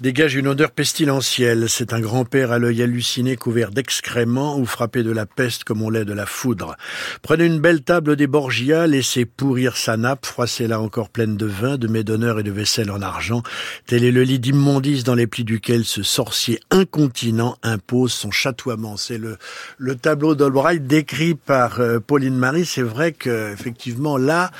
dégage 0.00 0.34
une 0.34 0.48
odeur 0.48 0.70
pestilentielle. 0.70 1.68
C'est 1.68 1.92
un 1.92 2.00
grand-père 2.00 2.52
à 2.52 2.58
l'œil 2.58 2.82
halluciné 2.82 3.36
couvert 3.36 3.70
d'excréments 3.70 4.58
ou 4.58 4.66
frappé 4.66 5.02
de 5.02 5.10
la 5.10 5.26
peste 5.26 5.64
comme 5.64 5.82
on 5.82 5.90
l'est 5.90 6.04
de 6.04 6.12
la 6.12 6.26
foudre. 6.26 6.76
Prenez 7.22 7.46
une 7.46 7.60
belle 7.60 7.82
table 7.82 8.16
des 8.16 8.26
Borgia, 8.26 8.86
laissez 8.86 9.24
pourrir 9.24 9.76
sa 9.76 9.96
nappe, 9.96 10.26
froissez-la 10.26 10.80
encore 10.80 11.08
pleine 11.08 11.36
de 11.36 11.46
vin, 11.46 11.78
de 11.78 11.86
d'honneur 12.02 12.40
et 12.40 12.42
de 12.42 12.50
vaisselle 12.50 12.90
en 12.90 13.00
argent. 13.00 13.42
Tel 13.86 14.04
est 14.04 14.10
le 14.10 14.22
lit 14.24 14.38
d'immondice 14.38 15.04
dans 15.04 15.14
les 15.14 15.26
plis 15.26 15.44
duquel 15.44 15.84
ce 15.84 16.02
sorcier 16.02 16.60
incontinent 16.70 17.56
impose 17.62 18.12
son 18.12 18.30
chatoiement. 18.30 18.96
C'est 18.96 19.18
le, 19.18 19.38
le 19.78 19.94
tableau 19.94 20.34
d'Albright 20.34 20.86
décrit 20.86 21.34
par 21.34 21.80
euh, 21.80 22.00
Pauline 22.00 22.36
Marie. 22.36 22.66
C'est 22.66 22.82
vrai 22.82 23.12
que 23.12 23.52
effectivement 23.52 24.18
là, 24.18 24.50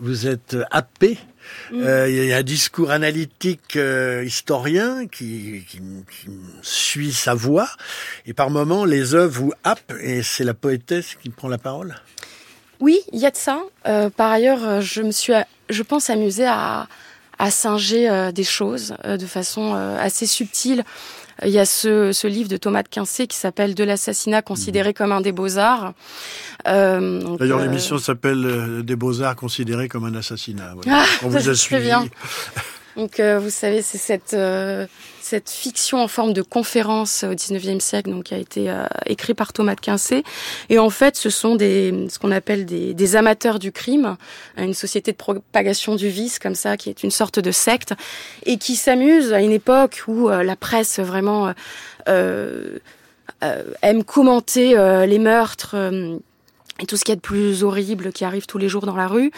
vous 0.00 0.26
êtes 0.26 0.56
happé. 1.68 1.82
Euh, 1.86 2.08
Il 2.08 2.26
y 2.26 2.32
a 2.32 2.38
un 2.38 2.42
discours 2.42 2.90
analytique 2.90 3.76
euh, 3.76 4.24
historien 4.24 5.06
qui, 5.06 5.64
qui, 5.68 5.78
qui 5.78 6.28
suit 6.62 7.12
sa 7.12 7.34
voix, 7.34 7.68
et 8.26 8.34
par 8.34 8.50
moments 8.50 8.84
les 8.84 9.14
œuvres 9.14 9.32
vous 9.32 9.52
happent, 9.64 9.94
et 10.00 10.22
c'est 10.22 10.44
la 10.44 10.54
poétesse 10.54 11.16
qui 11.22 11.30
prend 11.30 11.48
la 11.48 11.58
parole? 11.58 11.94
Oui, 12.80 13.00
il 13.12 13.20
y 13.20 13.26
a 13.26 13.30
de 13.30 13.36
ça. 13.36 13.60
Euh, 13.86 14.10
par 14.10 14.30
ailleurs, 14.30 14.80
je 14.80 15.02
me 15.02 15.12
suis, 15.12 15.34
je 15.70 15.82
pense, 15.82 16.10
amusée 16.10 16.46
à, 16.46 16.88
à 17.38 17.50
singer 17.50 18.30
des 18.34 18.44
choses 18.44 18.94
de 19.04 19.26
façon 19.26 19.74
assez 19.74 20.26
subtile. 20.26 20.84
Il 21.44 21.50
y 21.50 21.58
a 21.58 21.64
ce, 21.64 22.12
ce 22.12 22.26
livre 22.26 22.48
de 22.48 22.56
Thomas 22.56 22.82
de 22.82 22.88
Quincé 22.88 23.26
qui 23.26 23.36
s'appelle 23.36 23.74
De 23.74 23.84
l'assassinat 23.84 24.42
considéré 24.42 24.94
comme 24.94 25.12
un 25.12 25.20
des 25.20 25.32
beaux-arts. 25.32 25.94
Euh, 26.68 27.36
D'ailleurs, 27.38 27.58
euh, 27.60 27.64
l'émission 27.64 27.98
s'appelle 27.98 28.44
euh, 28.44 28.82
Des 28.82 28.96
beaux-arts 28.96 29.36
considérés 29.36 29.88
comme 29.88 30.04
un 30.04 30.14
assassinat. 30.14 30.74
Ah, 30.88 31.04
On 31.22 31.30
ça, 31.30 31.38
vous 31.38 31.48
a 31.50 31.54
suivi. 31.54 31.82
bien. 31.84 32.04
Donc, 32.96 33.20
euh, 33.20 33.38
vous 33.38 33.50
savez, 33.50 33.80
c'est 33.80 33.98
cette, 33.98 34.34
euh, 34.34 34.86
cette 35.20 35.48
fiction 35.48 35.98
en 36.02 36.08
forme 36.08 36.32
de 36.32 36.42
conférence 36.42 37.24
au 37.24 37.34
19e 37.34 37.80
siècle, 37.80 38.10
donc, 38.10 38.24
qui 38.24 38.34
a 38.34 38.38
été 38.38 38.68
euh, 38.68 38.84
écrit 39.06 39.34
par 39.34 39.52
Thomas 39.52 39.74
de 39.74 39.80
Quincé. 39.80 40.24
Et 40.68 40.78
en 40.78 40.90
fait, 40.90 41.16
ce 41.16 41.30
sont 41.30 41.56
des, 41.56 42.06
ce 42.10 42.18
qu'on 42.18 42.30
appelle 42.30 42.66
des, 42.66 42.92
des 42.92 43.16
amateurs 43.16 43.58
du 43.58 43.72
crime, 43.72 44.16
une 44.58 44.74
société 44.74 45.12
de 45.12 45.16
propagation 45.16 45.94
du 45.94 46.08
vice, 46.08 46.38
comme 46.38 46.54
ça, 46.54 46.76
qui 46.76 46.90
est 46.90 47.02
une 47.02 47.10
sorte 47.10 47.38
de 47.38 47.50
secte, 47.50 47.94
et 48.44 48.58
qui 48.58 48.76
s'amuse 48.76 49.32
à 49.32 49.40
une 49.40 49.52
époque 49.52 50.02
où 50.06 50.28
euh, 50.28 50.42
la 50.42 50.56
presse 50.56 50.98
vraiment 50.98 51.54
euh, 52.08 52.78
euh, 53.42 53.62
aime 53.80 54.04
commenter 54.04 54.76
les 55.06 55.18
meurtres. 55.18 55.76
Et 56.80 56.86
tout 56.86 56.96
ce 56.96 57.04
qu'il 57.04 57.12
y 57.12 57.14
a 57.14 57.16
de 57.16 57.20
plus 57.20 57.62
horrible 57.64 58.12
qui 58.12 58.24
arrive 58.24 58.46
tous 58.46 58.58
les 58.58 58.68
jours 58.68 58.86
dans 58.86 58.96
la 58.96 59.06
rue. 59.06 59.30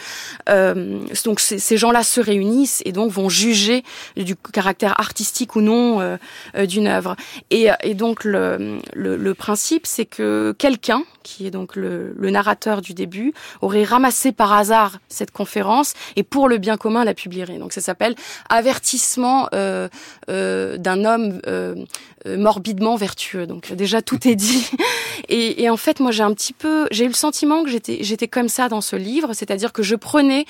Euh, 0.49 0.99
donc 1.25 1.39
ces 1.39 1.59
ces 1.59 1.77
gens-là 1.77 2.03
se 2.03 2.21
réunissent 2.21 2.81
et 2.85 2.91
donc 2.91 3.11
vont 3.11 3.29
juger 3.29 3.83
du 4.15 4.35
caractère 4.35 4.99
artistique 4.99 5.55
ou 5.55 5.61
non 5.61 6.01
euh, 6.01 6.17
euh, 6.55 6.65
d'une 6.65 6.87
œuvre. 6.87 7.15
Et, 7.51 7.67
et 7.83 7.93
donc 7.93 8.23
le, 8.23 8.79
le, 8.93 9.17
le 9.17 9.33
principe, 9.33 9.85
c'est 9.85 10.05
que 10.05 10.55
quelqu'un, 10.57 11.03
qui 11.25 11.47
est 11.47 11.51
donc 11.51 11.75
le, 11.75 12.13
le 12.17 12.29
narrateur 12.29 12.81
du 12.81 12.93
début, 12.93 13.33
aurait 13.61 13.83
ramassé 13.83 14.31
par 14.31 14.53
hasard 14.53 14.99
cette 15.09 15.31
conférence 15.31 15.93
et 16.15 16.23
pour 16.23 16.47
le 16.47 16.59
bien 16.59 16.77
commun 16.77 17.03
la 17.03 17.15
publierait. 17.15 17.57
Donc 17.57 17.73
ça 17.73 17.81
s'appelle 17.81 18.15
avertissement 18.47 19.49
euh, 19.53 19.89
euh, 20.29 20.77
d'un 20.77 21.03
homme 21.03 21.41
euh, 21.47 21.75
euh, 22.27 22.37
morbidement 22.37 22.95
vertueux. 22.95 23.45
Donc 23.45 23.73
déjà 23.73 24.01
tout 24.01 24.27
est 24.27 24.35
dit. 24.35 24.69
Et, 25.29 25.63
et 25.63 25.69
en 25.69 25.77
fait, 25.77 26.01
moi 26.01 26.11
j'ai 26.11 26.21
un 26.21 26.33
petit 26.33 26.53
peu, 26.53 26.87
j'ai 26.91 27.05
eu 27.05 27.07
le 27.07 27.13
sentiment 27.13 27.63
que 27.63 27.69
j'étais 27.69 27.99
j'étais 28.03 28.27
comme 28.27 28.49
ça 28.49 28.67
dans 28.67 28.81
ce 28.81 28.95
livre, 28.95 29.33
c'est-à-dire 29.33 29.71
que 29.73 29.81
je 29.81 29.95
prenais 29.95 30.45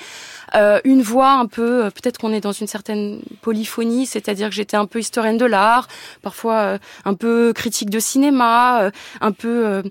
euh, 0.54 0.80
une 0.84 1.00
voix 1.00 1.30
un 1.30 1.46
peu, 1.46 1.88
peut-être 1.94 2.18
qu'on 2.18 2.32
est 2.32 2.40
dans 2.40 2.52
une 2.52 2.66
certaine 2.66 3.20
polyphonie, 3.40 4.06
c'est-à-dire 4.06 4.48
que 4.48 4.54
j'étais 4.54 4.76
un 4.76 4.84
peu 4.84 4.98
historienne 4.98 5.38
de 5.38 5.46
l'art, 5.46 5.86
parfois 6.20 6.78
un 7.04 7.14
peu 7.14 7.52
critique 7.54 7.88
de 7.88 8.00
cinéma, 8.00 8.90
un 9.20 9.32
peu 9.32 9.82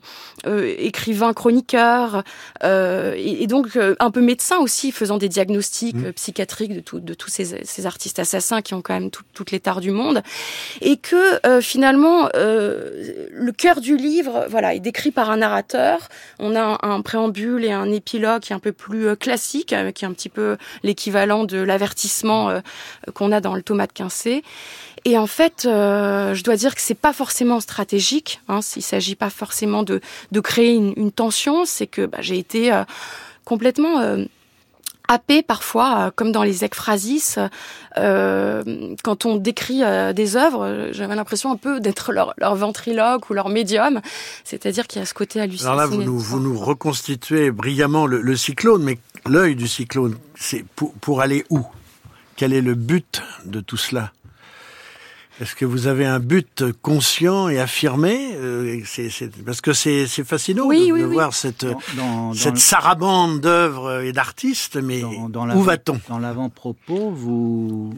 euh, 0.46 0.75
écrivain 0.78 1.34
chroniqueur, 1.34 2.24
euh, 2.64 3.14
et, 3.16 3.44
et 3.44 3.48
donc 3.48 3.76
euh, 3.76 3.96
un 4.00 4.12
peu 4.12 4.22
médecin 4.22 4.58
aussi, 4.58 4.92
faisant 4.92 5.18
des 5.18 5.30
diagnostics 5.30 5.96
euh, 6.06 6.12
psychiatriques 6.12 6.74
de, 6.74 6.80
tout- 6.80 7.00
de 7.00 7.14
tous 7.14 7.30
ces, 7.30 7.64
ces 7.66 7.86
artistes 7.86 8.20
assassins 8.20 8.62
qui 8.62 8.74
ont 8.74 8.82
quand 8.82 8.94
même 8.94 9.10
tout- 9.12 9.24
toutes 9.34 9.52
les 9.52 9.60
tares 9.60 9.82
du 9.82 9.92
monde, 9.92 10.22
et 10.82 10.98
que 10.98 11.46
euh, 11.46 11.62
finalement 11.62 12.30
euh, 12.36 13.28
le 13.32 13.52
cœur 13.52 13.82
du 13.82 13.98
livre, 13.98 14.46
voilà, 14.50 14.74
est 14.76 14.80
décrit 14.80 15.12
par 15.12 15.30
un 15.30 15.38
narrateur. 15.38 16.10
On 16.40 16.56
a 16.56 16.62
un, 16.62 16.78
un 16.82 17.02
préambule 17.02 17.66
et 17.66 17.72
un 17.72 17.92
épilogue 17.92 18.42
qui 18.42 18.54
est 18.54 18.56
un 18.56 18.60
peu 18.60 18.72
plus 18.72 19.16
classique, 19.16 19.76
qui 19.94 20.06
est 20.06 20.08
un 20.08 20.14
petit 20.14 20.30
peu 20.30 20.58
l'équivalent 20.84 21.44
de 21.44 21.58
l'avertissement 21.58 22.50
euh, 22.50 22.60
qu'on 23.14 23.32
a 23.32 23.42
dans 23.42 23.56
le 23.56 23.62
tomate 23.64 23.94
quincé. 23.94 24.44
Et 25.08 25.20
en 25.20 25.28
fait, 25.28 25.66
euh, 25.66 26.34
je 26.34 26.44
dois 26.44 26.56
dire 26.56 26.74
que 26.74 26.82
c'est 26.82 26.96
pas 26.96 27.14
forcément 27.14 27.60
stratégique. 27.60 28.42
Hein, 28.48 28.62
il 28.76 28.82
s'agit 28.82 29.16
pas 29.16 29.30
forcément 29.30 29.84
de, 29.84 30.02
de 30.32 30.40
créer 30.40 30.74
une, 30.74 31.12
tension. 31.12 31.64
C'est 31.66 31.86
que 31.86 32.08
bah, 32.08 32.18
j'ai 32.22 32.40
été 32.40 32.74
euh, 32.74 32.84
complètement 33.44 34.00
euh, 34.00 34.26
happée 35.08 35.44
parfois, 35.44 36.08
euh, 36.08 36.12
comme 36.14 36.32
dans 36.32 36.42
les 36.42 36.66
ekphrasis, 36.66 37.38
quand 37.96 39.26
on 39.26 39.36
décrit 39.36 39.84
des 40.16 40.36
œuvres, 40.36 40.90
j'avais 40.92 41.16
l'impression 41.16 41.52
un 41.52 41.56
peu 41.56 41.80
d'être 41.80 42.12
leur, 42.12 42.34
ventriloque 42.56 43.30
ou 43.30 43.36
leur 43.36 43.50
médium. 43.50 44.02
C'est-à-dire 44.44 44.88
qu'il 44.88 45.00
y 45.00 45.04
a 45.04 45.06
ce 45.06 45.14
côté 45.14 45.40
hallucinant. 45.40 45.74
Alors 45.74 45.82
là, 45.82 45.86
vous 45.86 46.02
nous, 46.02 46.20
vous 46.20 46.58
reconstituez 46.58 47.52
brillamment 47.52 48.08
le, 48.08 48.22
le 48.22 48.36
cyclone, 48.36 48.84
mais 48.84 48.98
l'œil 49.28 49.56
du 49.56 49.68
cyclone, 49.68 50.18
c'est 50.34 50.66
pour, 50.76 50.94
pour 50.96 51.22
aller 51.22 51.46
où? 51.52 51.62
Quel 52.36 52.52
est 52.52 52.62
le 52.62 52.74
but 52.74 53.22
de 53.46 53.62
tout 53.62 53.78
cela? 53.78 54.12
Est-ce 55.42 55.54
que 55.56 55.66
vous 55.66 55.88
avez 55.88 56.06
un 56.06 56.20
but 56.20 56.64
conscient 56.82 57.50
et 57.50 57.60
affirmé 57.60 58.30
Euh, 58.36 58.80
c'est- 58.86 59.10
c'est- 59.10 59.30
Parce 59.44 59.60
que 59.60 59.74
c'est 59.74 60.08
c'est 60.08 60.24
fascinant 60.24 60.66
Oui, 60.66 60.88
de, 60.88 60.94
oui, 60.94 61.02
de 61.02 61.06
oui. 61.08 61.14
voir 61.14 61.34
cette, 61.34 61.66
Dans- 61.66 61.80
dans- 61.98 62.34
cette 62.34 62.54
dans- 62.54 62.60
sarabande 62.60 63.42
d'œuvres 63.42 64.02
et 64.02 64.14
d'artistes, 64.14 64.78
mais 64.78 65.02
dans, 65.02 65.28
dans 65.30 65.50
où 65.56 65.62
va-t-on? 65.62 66.00
Dans 66.08 66.20
l'avant-propos, 66.20 67.12
vous, 67.12 67.94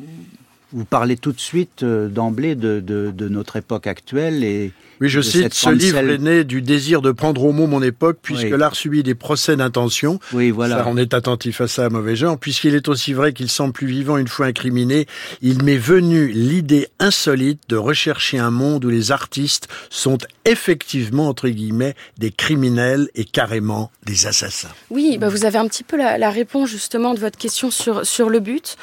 vous 0.73 0.85
parlez 0.85 1.15
tout 1.15 1.31
de 1.31 1.39
suite 1.39 1.83
euh, 1.83 2.07
d'emblée 2.07 2.55
de, 2.55 2.79
de, 2.79 3.11
de 3.15 3.29
notre 3.29 3.55
époque 3.57 3.85
actuelle 3.85 4.43
et 4.43 4.71
Oui, 5.01 5.09
je 5.09 5.21
cite, 5.21 5.53
ce 5.53 5.69
livre 5.69 5.97
est 5.99 6.17
né 6.17 6.43
du 6.43 6.61
désir 6.61 7.01
de 7.01 7.11
prendre 7.11 7.43
au 7.43 7.51
mot 7.51 7.67
mon 7.67 7.81
époque, 7.81 8.17
puisque 8.21 8.43
Oui. 8.51 8.57
l'art 8.57 8.75
subit 8.75 9.03
des 9.03 9.15
procès 9.15 9.55
d'intention. 9.55 10.19
Oui, 10.33 10.51
voilà. 10.51 10.77
Ça, 10.77 10.85
on 10.87 10.97
est 10.97 11.13
attentif 11.13 11.61
à 11.61 11.67
ça 11.67 11.85
à 11.85 11.89
mauvais 11.89 12.15
genre. 12.15 12.37
Puisqu'il 12.37 12.75
est 12.75 12.87
aussi 12.87 13.13
vrai 13.13 13.33
qu'il 13.33 13.49
semble 13.49 13.73
plus 13.73 13.87
vivant 13.87 14.17
une 14.17 14.27
fois 14.27 14.47
incriminé, 14.47 15.05
il 15.41 15.63
m'est 15.63 15.77
venu 15.77 16.27
l'idée 16.27 16.87
insolite 16.99 17.61
de 17.69 17.75
rechercher 17.75 18.39
un 18.39 18.51
monde 18.51 18.85
où 18.85 18.89
les 18.89 19.11
artistes 19.11 19.67
sont 19.89 20.17
effectivement, 20.45 21.27
entre 21.27 21.49
guillemets, 21.49 21.95
des 22.17 22.31
criminels 22.31 23.09
et 23.15 23.25
carrément 23.25 23.91
des 24.05 24.27
assassins. 24.27 24.69
Oui, 24.89 25.17
bah 25.19 25.29
vous 25.29 25.45
avez 25.45 25.57
un 25.57 25.67
petit 25.67 25.83
peu 25.83 25.97
la, 25.97 26.17
la 26.17 26.29
réponse 26.29 26.69
justement 26.69 27.13
de 27.13 27.19
votre 27.19 27.37
question 27.37 27.69
sur, 27.71 28.05
sur 28.05 28.29
le 28.29 28.39
but. 28.39 28.77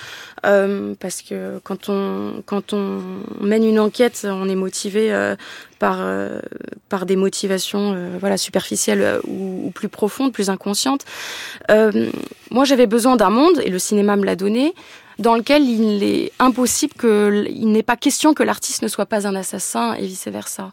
Euh, 0.46 0.94
parce 1.00 1.22
que 1.22 1.58
quand 1.64 1.88
on, 1.88 2.42
quand 2.44 2.74
on 2.74 3.00
mène 3.40 3.64
une 3.64 3.80
enquête, 3.80 4.26
on 4.28 4.46
est 4.48 4.54
motivé 4.54 5.10
euh, 5.12 5.36
par, 5.78 5.98
euh, 6.00 6.40
par 6.88 7.06
des 7.06 7.16
motivations 7.16 7.92
euh, 7.94 8.16
voilà, 8.18 8.36
superficielles 8.36 9.02
euh, 9.02 9.20
ou, 9.26 9.70
plus 9.74 9.88
profondes, 9.88 10.32
plus 10.32 10.50
inconscientes. 10.50 11.04
Moi, 12.50 12.64
j'avais 12.64 12.86
besoin 12.86 13.16
d'un 13.16 13.30
monde, 13.30 13.60
et 13.64 13.70
le 13.70 13.78
cinéma 13.78 14.16
me 14.16 14.24
l'a 14.24 14.36
donné, 14.36 14.74
dans 15.18 15.34
lequel 15.34 15.62
il 15.62 16.02
est 16.02 16.32
impossible 16.38 16.94
que 16.94 17.46
il 17.48 17.70
n'est 17.72 17.82
pas 17.82 17.96
question 17.96 18.34
que 18.34 18.42
l'artiste 18.42 18.82
ne 18.82 18.88
soit 18.88 19.06
pas 19.06 19.26
un 19.26 19.34
assassin 19.34 19.94
et 19.94 20.06
vice 20.06 20.28
versa. 20.28 20.72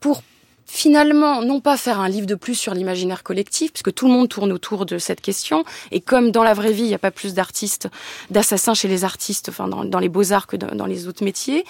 Pour 0.00 0.22
finalement, 0.68 1.42
non 1.42 1.60
pas 1.60 1.76
faire 1.76 1.98
un 1.98 2.08
livre 2.08 2.26
de 2.26 2.34
plus 2.34 2.54
sur 2.54 2.74
l'imaginaire 2.74 3.22
collectif, 3.22 3.72
puisque 3.72 3.92
tout 3.92 4.06
le 4.06 4.12
monde 4.12 4.28
tourne 4.28 4.52
autour 4.52 4.86
de 4.86 4.98
cette 4.98 5.20
question, 5.20 5.64
et 5.90 6.00
comme 6.00 6.30
dans 6.30 6.44
la 6.44 6.54
vraie 6.54 6.72
vie, 6.72 6.82
il 6.82 6.88
n'y 6.88 6.94
a 6.94 6.98
pas 6.98 7.10
plus 7.10 7.34
d'artistes, 7.34 7.88
d'assassins 8.30 8.74
chez 8.74 8.88
les 8.88 9.04
artistes, 9.04 9.48
enfin 9.48 9.66
dans, 9.66 9.98
les 9.98 10.08
beaux-arts 10.08 10.46
que 10.46 10.56
dans, 10.56 10.86
les 10.86 11.08
autres 11.08 11.24
métiers, 11.24 11.64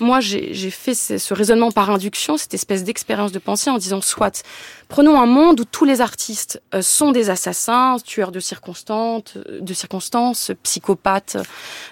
moi 0.00 0.20
j'ai 0.20 0.70
fait 0.70 0.94
ce, 0.94 1.34
raisonnement 1.34 1.70
par 1.70 1.90
induction, 1.90 2.36
cette 2.36 2.54
espèce 2.54 2.84
d'expérience 2.84 3.32
de 3.32 3.38
pensée 3.38 3.70
en 3.70 3.78
disant, 3.78 4.00
soit, 4.00 4.44
prenons 4.88 5.18
un 5.18 5.26
monde 5.26 5.60
où 5.60 5.64
tous 5.64 5.84
les 5.84 6.00
artistes 6.00 6.62
euh, 6.74 6.82
sont 6.82 7.10
des 7.10 7.30
assassins, 7.30 7.96
tueurs 8.04 8.32
de 8.32 8.40
circonstances, 8.40 9.22
euh, 9.36 9.60
de 9.60 9.74
circonstances, 9.74 10.52
psychopathes 10.62 11.38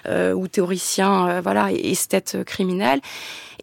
euh, 0.07 0.33
ou 0.33 0.47
théoriciens, 0.47 1.27
euh, 1.27 1.41
voilà, 1.41 1.71
esthètes 1.71 2.43
criminels. 2.45 3.01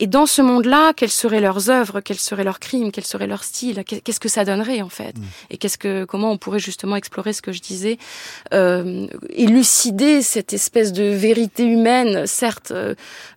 Et 0.00 0.06
dans 0.06 0.26
ce 0.26 0.42
monde-là, 0.42 0.92
quelles 0.94 1.10
seraient 1.10 1.40
leurs 1.40 1.70
œuvres, 1.70 2.00
quels 2.00 2.18
seraient 2.18 2.44
leurs 2.44 2.60
crimes, 2.60 2.92
quel 2.92 3.04
serait 3.04 3.26
leur 3.26 3.42
style, 3.42 3.82
qu'est- 3.84 4.00
qu'est-ce 4.00 4.20
que 4.20 4.28
ça 4.28 4.44
donnerait 4.44 4.80
en 4.82 4.88
fait, 4.88 5.14
et 5.50 5.56
qu'est-ce 5.58 5.76
que, 5.78 6.04
comment 6.04 6.30
on 6.30 6.38
pourrait 6.38 6.60
justement 6.60 6.94
explorer 6.96 7.32
ce 7.32 7.42
que 7.42 7.52
je 7.52 7.60
disais, 7.60 7.98
euh, 8.52 9.06
élucider 9.30 10.22
cette 10.22 10.52
espèce 10.52 10.92
de 10.92 11.02
vérité 11.04 11.64
humaine, 11.64 12.26
certes 12.26 12.70
euh, 12.70 12.94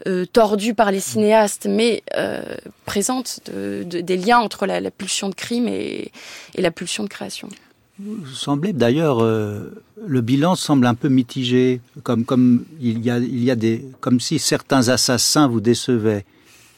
euh, 0.07 0.25
tordue 0.25 0.73
par 0.75 0.91
les 0.91 0.99
cinéastes, 0.99 1.67
mais 1.69 2.03
euh, 2.15 2.43
présente 2.85 3.39
de, 3.51 3.83
de- 3.83 4.01
des 4.01 4.17
liens 4.17 4.39
entre 4.39 4.65
la, 4.65 4.79
la 4.79 4.91
pulsion 4.91 5.29
de 5.29 5.35
crime 5.35 5.67
et, 5.67 6.11
et 6.55 6.61
la 6.61 6.71
pulsion 6.71 7.03
de 7.03 7.09
création. 7.09 7.49
Vous 7.99 8.33
semblez 8.33 8.73
d'ailleurs, 8.73 9.19
euh, 9.23 9.71
le 10.07 10.21
bilan 10.21 10.55
semble 10.55 10.87
un 10.87 10.95
peu 10.95 11.07
mitigé, 11.07 11.81
comme 12.03 12.25
comme 12.25 12.65
il 12.79 13.03
y 13.05 13.11
a 13.11 13.17
il 13.19 13.43
y 13.43 13.51
a 13.51 13.55
des 13.55 13.85
comme 13.99 14.19
si 14.19 14.39
certains 14.39 14.89
assassins 14.89 15.47
vous 15.47 15.61
décevaient 15.61 16.25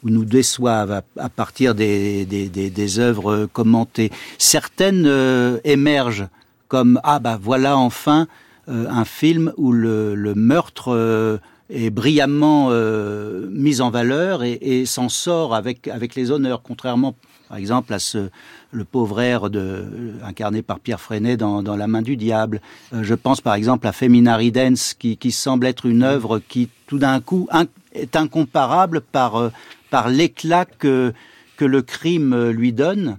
ou 0.03 0.09
nous 0.09 0.25
déçoivent 0.25 1.01
à, 1.17 1.29
partir 1.29 1.75
des 1.75 2.25
des, 2.25 2.49
des 2.49 2.69
des 2.69 2.99
œuvres 2.99 3.47
commentées. 3.51 4.11
Certaines 4.37 5.05
euh, 5.05 5.59
émergent 5.63 6.27
comme 6.67 6.99
ah 7.03 7.19
bah 7.19 7.37
voilà 7.41 7.77
enfin 7.77 8.27
euh, 8.69 8.85
un 8.89 9.05
film 9.05 9.51
où 9.57 9.71
le, 9.71 10.15
le 10.15 10.35
meurtre 10.35 10.93
euh, 10.93 11.37
est 11.69 11.89
brillamment 11.89 12.69
euh, 12.71 13.47
mis 13.51 13.81
en 13.81 13.89
valeur 13.89 14.43
et, 14.43 14.57
et 14.61 14.85
s'en 14.85 15.09
sort 15.09 15.53
avec 15.53 15.87
avec 15.87 16.15
les 16.15 16.31
honneurs, 16.31 16.61
contrairement 16.61 17.15
par 17.49 17.57
exemple 17.57 17.93
à 17.93 17.99
ce 17.99 18.29
le 18.73 18.83
pauvre 18.83 19.21
air 19.21 19.49
de, 19.49 19.85
incarné 20.23 20.61
par 20.61 20.79
Pierre 20.79 20.99
Freinet 20.99 21.37
dans, 21.37 21.63
dans 21.63 21.75
La 21.75 21.87
main 21.87 22.01
du 22.01 22.17
diable. 22.17 22.59
Euh, 22.93 23.03
je 23.03 23.13
pense 23.13 23.39
par 23.39 23.53
exemple 23.53 23.87
à 23.87 23.91
Femina 23.91 24.35
Ridens, 24.35 24.95
qui, 24.97 25.17
qui 25.17 25.31
semble 25.31 25.67
être 25.67 25.85
une 25.85 26.03
œuvre 26.03 26.39
qui, 26.39 26.69
tout 26.87 26.97
d'un 26.97 27.21
coup, 27.21 27.47
est 27.93 28.15
incomparable 28.15 29.01
par, 29.01 29.35
euh, 29.35 29.49
par 29.89 30.09
l'éclat 30.09 30.65
que, 30.65 31.13
que 31.55 31.65
le 31.65 31.81
crime 31.81 32.33
euh, 32.33 32.51
lui 32.51 32.73
donne. 32.73 33.17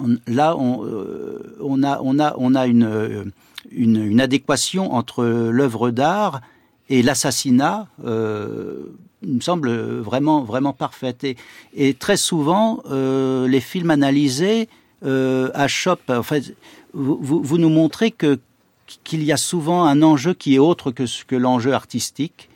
On, 0.00 0.16
là, 0.26 0.56
on, 0.56 0.84
euh, 0.84 1.56
on, 1.60 1.82
a, 1.82 2.00
on, 2.02 2.18
a, 2.18 2.34
on 2.36 2.54
a 2.54 2.66
une, 2.66 2.84
euh, 2.84 3.24
une, 3.70 4.04
une 4.04 4.20
adéquation 4.20 4.92
entre 4.92 5.24
l'œuvre 5.24 5.90
d'art 5.90 6.40
et 6.88 7.02
l'assassinat. 7.02 7.88
Euh, 8.04 8.94
me 9.24 9.40
semble 9.40 9.70
vraiment 9.70 10.42
vraiment 10.42 10.72
parfaite 10.72 11.24
et, 11.74 11.94
très 11.94 12.16
souvent 12.16 12.82
euh, 12.90 13.46
les 13.46 13.60
films 13.60 13.90
analysés 13.90 14.68
euh, 15.04 15.50
achoppent 15.54 16.10
en 16.10 16.24
fait 16.24 16.56
vous, 16.92 17.18
vous, 17.22 17.58
nous 17.58 17.68
montrez 17.68 18.10
que 18.10 18.40
qu'il 19.04 19.22
y 19.22 19.30
a 19.30 19.36
souvent 19.36 19.84
un 19.84 20.02
enjeu 20.02 20.34
qui 20.34 20.56
est 20.56 20.58
autre 20.58 20.90
que 20.90 21.04
que 21.26 21.36
l'enjeu 21.36 21.72
artistique 21.72 22.48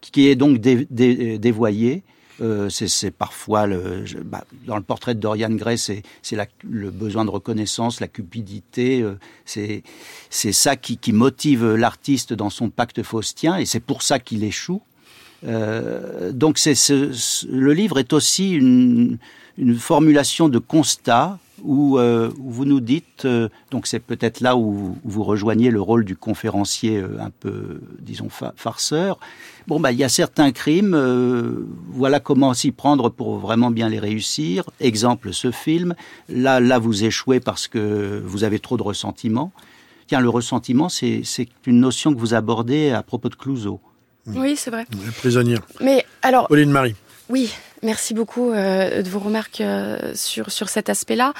qui 0.00 0.28
est 0.28 0.34
donc 0.34 0.58
dé, 0.58 0.86
dé, 0.90 1.38
dévoyé 1.38 2.02
euh, 2.40 2.68
c'est 2.68 3.10
parfois 3.10 3.66
le, 3.66 4.04
bah, 4.24 4.44
dans 4.66 4.76
le 4.76 4.82
portrait 4.82 5.14
de 5.14 5.20
Dorian 5.20 5.50
Gray, 5.50 5.78
c'est 5.78 6.02
le 6.68 6.90
besoin 6.90 7.24
de 7.24 7.30
reconnaissance, 7.30 8.00
la 8.00 8.08
cupidité, 8.08 9.02
euh, 9.02 9.14
c'est 10.30 10.52
ça 10.52 10.76
qui, 10.76 10.96
qui 10.96 11.12
motive 11.12 11.74
l'artiste 11.74 12.32
dans 12.32 12.50
son 12.50 12.70
pacte 12.70 13.02
faustien, 13.02 13.56
et 13.56 13.66
c'est 13.66 13.80
pour 13.80 14.02
ça 14.02 14.18
qu'il 14.18 14.42
échoue. 14.42 14.82
Euh, 15.46 16.32
donc 16.32 16.58
ce, 16.58 17.46
le 17.48 17.72
livre 17.72 17.98
est 17.98 18.12
aussi 18.12 18.52
une, 18.52 19.18
une 19.58 19.76
formulation 19.76 20.48
de 20.48 20.58
constat 20.58 21.38
où, 21.62 21.98
euh, 21.98 22.30
où 22.38 22.50
vous 22.50 22.64
nous 22.64 22.80
dites, 22.80 23.24
euh, 23.24 23.48
donc 23.70 23.86
c'est 23.86 24.00
peut-être 24.00 24.40
là 24.40 24.56
où 24.56 24.96
vous 25.04 25.22
rejoignez 25.22 25.70
le 25.70 25.80
rôle 25.80 26.04
du 26.04 26.16
conférencier 26.16 26.98
euh, 26.98 27.16
un 27.20 27.30
peu, 27.30 27.80
disons, 28.00 28.28
fa- 28.28 28.52
farceur. 28.56 29.18
Bon, 29.66 29.80
bah, 29.80 29.92
il 29.92 29.98
y 29.98 30.04
a 30.04 30.08
certains 30.08 30.52
crimes, 30.52 30.94
euh, 30.94 31.66
voilà 31.88 32.20
comment 32.20 32.52
s'y 32.54 32.70
prendre 32.72 33.08
pour 33.08 33.38
vraiment 33.38 33.70
bien 33.70 33.88
les 33.88 33.98
réussir. 33.98 34.64
Exemple, 34.80 35.32
ce 35.32 35.50
film. 35.50 35.94
Là, 36.28 36.60
là, 36.60 36.78
vous 36.78 37.04
échouez 37.04 37.40
parce 37.40 37.68
que 37.68 38.22
vous 38.24 38.44
avez 38.44 38.58
trop 38.58 38.76
de 38.76 38.82
ressentiment. 38.82 39.52
Tiens, 40.06 40.20
le 40.20 40.28
ressentiment, 40.28 40.90
c'est 40.90 41.22
c'est 41.24 41.48
une 41.66 41.80
notion 41.80 42.12
que 42.14 42.18
vous 42.20 42.34
abordez 42.34 42.90
à 42.90 43.02
propos 43.02 43.30
de 43.30 43.36
Clouseau. 43.36 43.80
Oui, 44.26 44.54
c'est 44.56 44.70
vrai. 44.70 44.86
Prisonnière. 45.18 45.60
Mais 45.80 46.04
alors, 46.22 46.46
Pauline 46.48 46.70
Marie. 46.70 46.94
Oui, 47.30 47.50
merci 47.84 48.14
beaucoup 48.14 48.50
euh, 48.50 49.02
de 49.02 49.08
vos 49.08 49.20
remarques 49.20 49.60
euh, 49.60 50.12
sur, 50.14 50.50
sur 50.50 50.68
cet 50.68 50.88
aspect-là. 50.88 51.34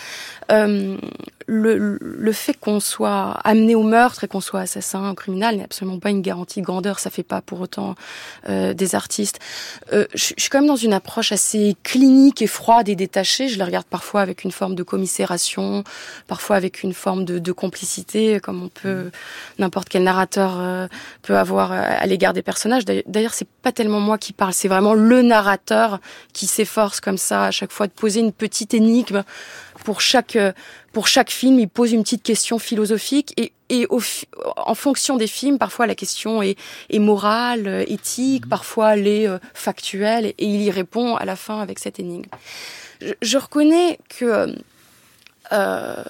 Euh, 0.52 0.96
le, 1.46 1.98
le 2.00 2.32
fait 2.32 2.54
qu'on 2.54 2.80
soit 2.80 3.32
amené 3.44 3.74
au 3.74 3.82
meurtre 3.82 4.24
et 4.24 4.28
qu'on 4.28 4.40
soit 4.40 4.60
assassin 4.60 5.14
criminel 5.14 5.58
n'est 5.58 5.64
absolument 5.64 5.98
pas 5.98 6.10
une 6.10 6.22
garantie 6.22 6.60
de 6.60 6.64
grandeur. 6.64 6.98
Ça 6.98 7.10
fait 7.10 7.22
pas 7.22 7.40
pour 7.40 7.60
autant 7.60 7.94
euh, 8.48 8.74
des 8.74 8.94
artistes. 8.94 9.40
Euh, 9.92 10.06
je, 10.14 10.34
suis 10.36 10.48
quand 10.50 10.58
même 10.58 10.68
dans 10.68 10.76
une 10.76 10.92
approche 10.92 11.32
assez 11.32 11.76
clinique 11.82 12.40
et 12.42 12.46
froide 12.46 12.88
et 12.88 12.96
détachée. 12.96 13.48
Je 13.48 13.58
les 13.58 13.64
regarde 13.64 13.86
parfois 13.86 14.20
avec 14.20 14.44
une 14.44 14.52
forme 14.52 14.74
de 14.74 14.82
commisération, 14.82 15.84
parfois 16.26 16.56
avec 16.56 16.82
une 16.82 16.94
forme 16.94 17.24
de, 17.24 17.38
de 17.38 17.52
complicité, 17.52 18.40
comme 18.40 18.62
on 18.62 18.68
peut 18.68 19.10
n'importe 19.58 19.88
quel 19.88 20.04
narrateur 20.04 20.58
euh, 20.58 20.86
peut 21.22 21.36
avoir 21.36 21.72
à 21.72 22.06
l'égard 22.06 22.32
des 22.32 22.42
personnages. 22.42 22.84
D'ailleurs, 22.84 23.34
c'est 23.34 23.48
pas 23.48 23.72
tellement 23.72 24.00
moi 24.00 24.18
qui 24.18 24.32
parle, 24.32 24.52
c'est 24.52 24.68
vraiment 24.68 24.94
le 24.94 25.22
narrateur 25.22 26.00
qui 26.34 26.46
s'efforce 26.46 27.00
comme 27.00 27.16
ça 27.16 27.46
à 27.46 27.50
chaque 27.50 27.72
fois 27.72 27.86
de 27.86 27.92
poser 27.92 28.20
une 28.20 28.32
petite 28.32 28.74
énigme 28.74 29.24
pour 29.84 30.02
chaque 30.02 30.36
euh, 30.36 30.52
pour 30.92 31.08
chaque 31.08 31.30
film. 31.30 31.58
Il 31.58 31.68
pose 31.68 31.92
une 31.92 32.02
petite 32.02 32.22
question 32.22 32.58
philosophique 32.58 33.32
et 33.38 33.52
et 33.70 33.86
au, 33.88 34.00
en 34.56 34.74
fonction 34.74 35.16
des 35.16 35.26
films, 35.26 35.58
parfois 35.58 35.86
la 35.86 35.94
question 35.94 36.42
est, 36.42 36.56
est 36.90 36.98
morale, 36.98 37.66
euh, 37.66 37.84
éthique, 37.86 38.48
parfois 38.48 38.94
elle 38.94 39.06
est 39.06 39.26
euh, 39.26 39.38
factuelle, 39.54 40.26
et, 40.26 40.34
il 40.38 40.62
y 40.62 40.70
répond 40.70 41.16
à 41.16 41.24
la 41.24 41.36
fin 41.36 41.60
avec 41.60 41.78
cette 41.78 41.98
énigme. 41.98 42.28
Je, 43.00 43.14
je 43.22 43.38
reconnais 43.38 43.98
que 44.08 44.54
euh, 45.52 46.04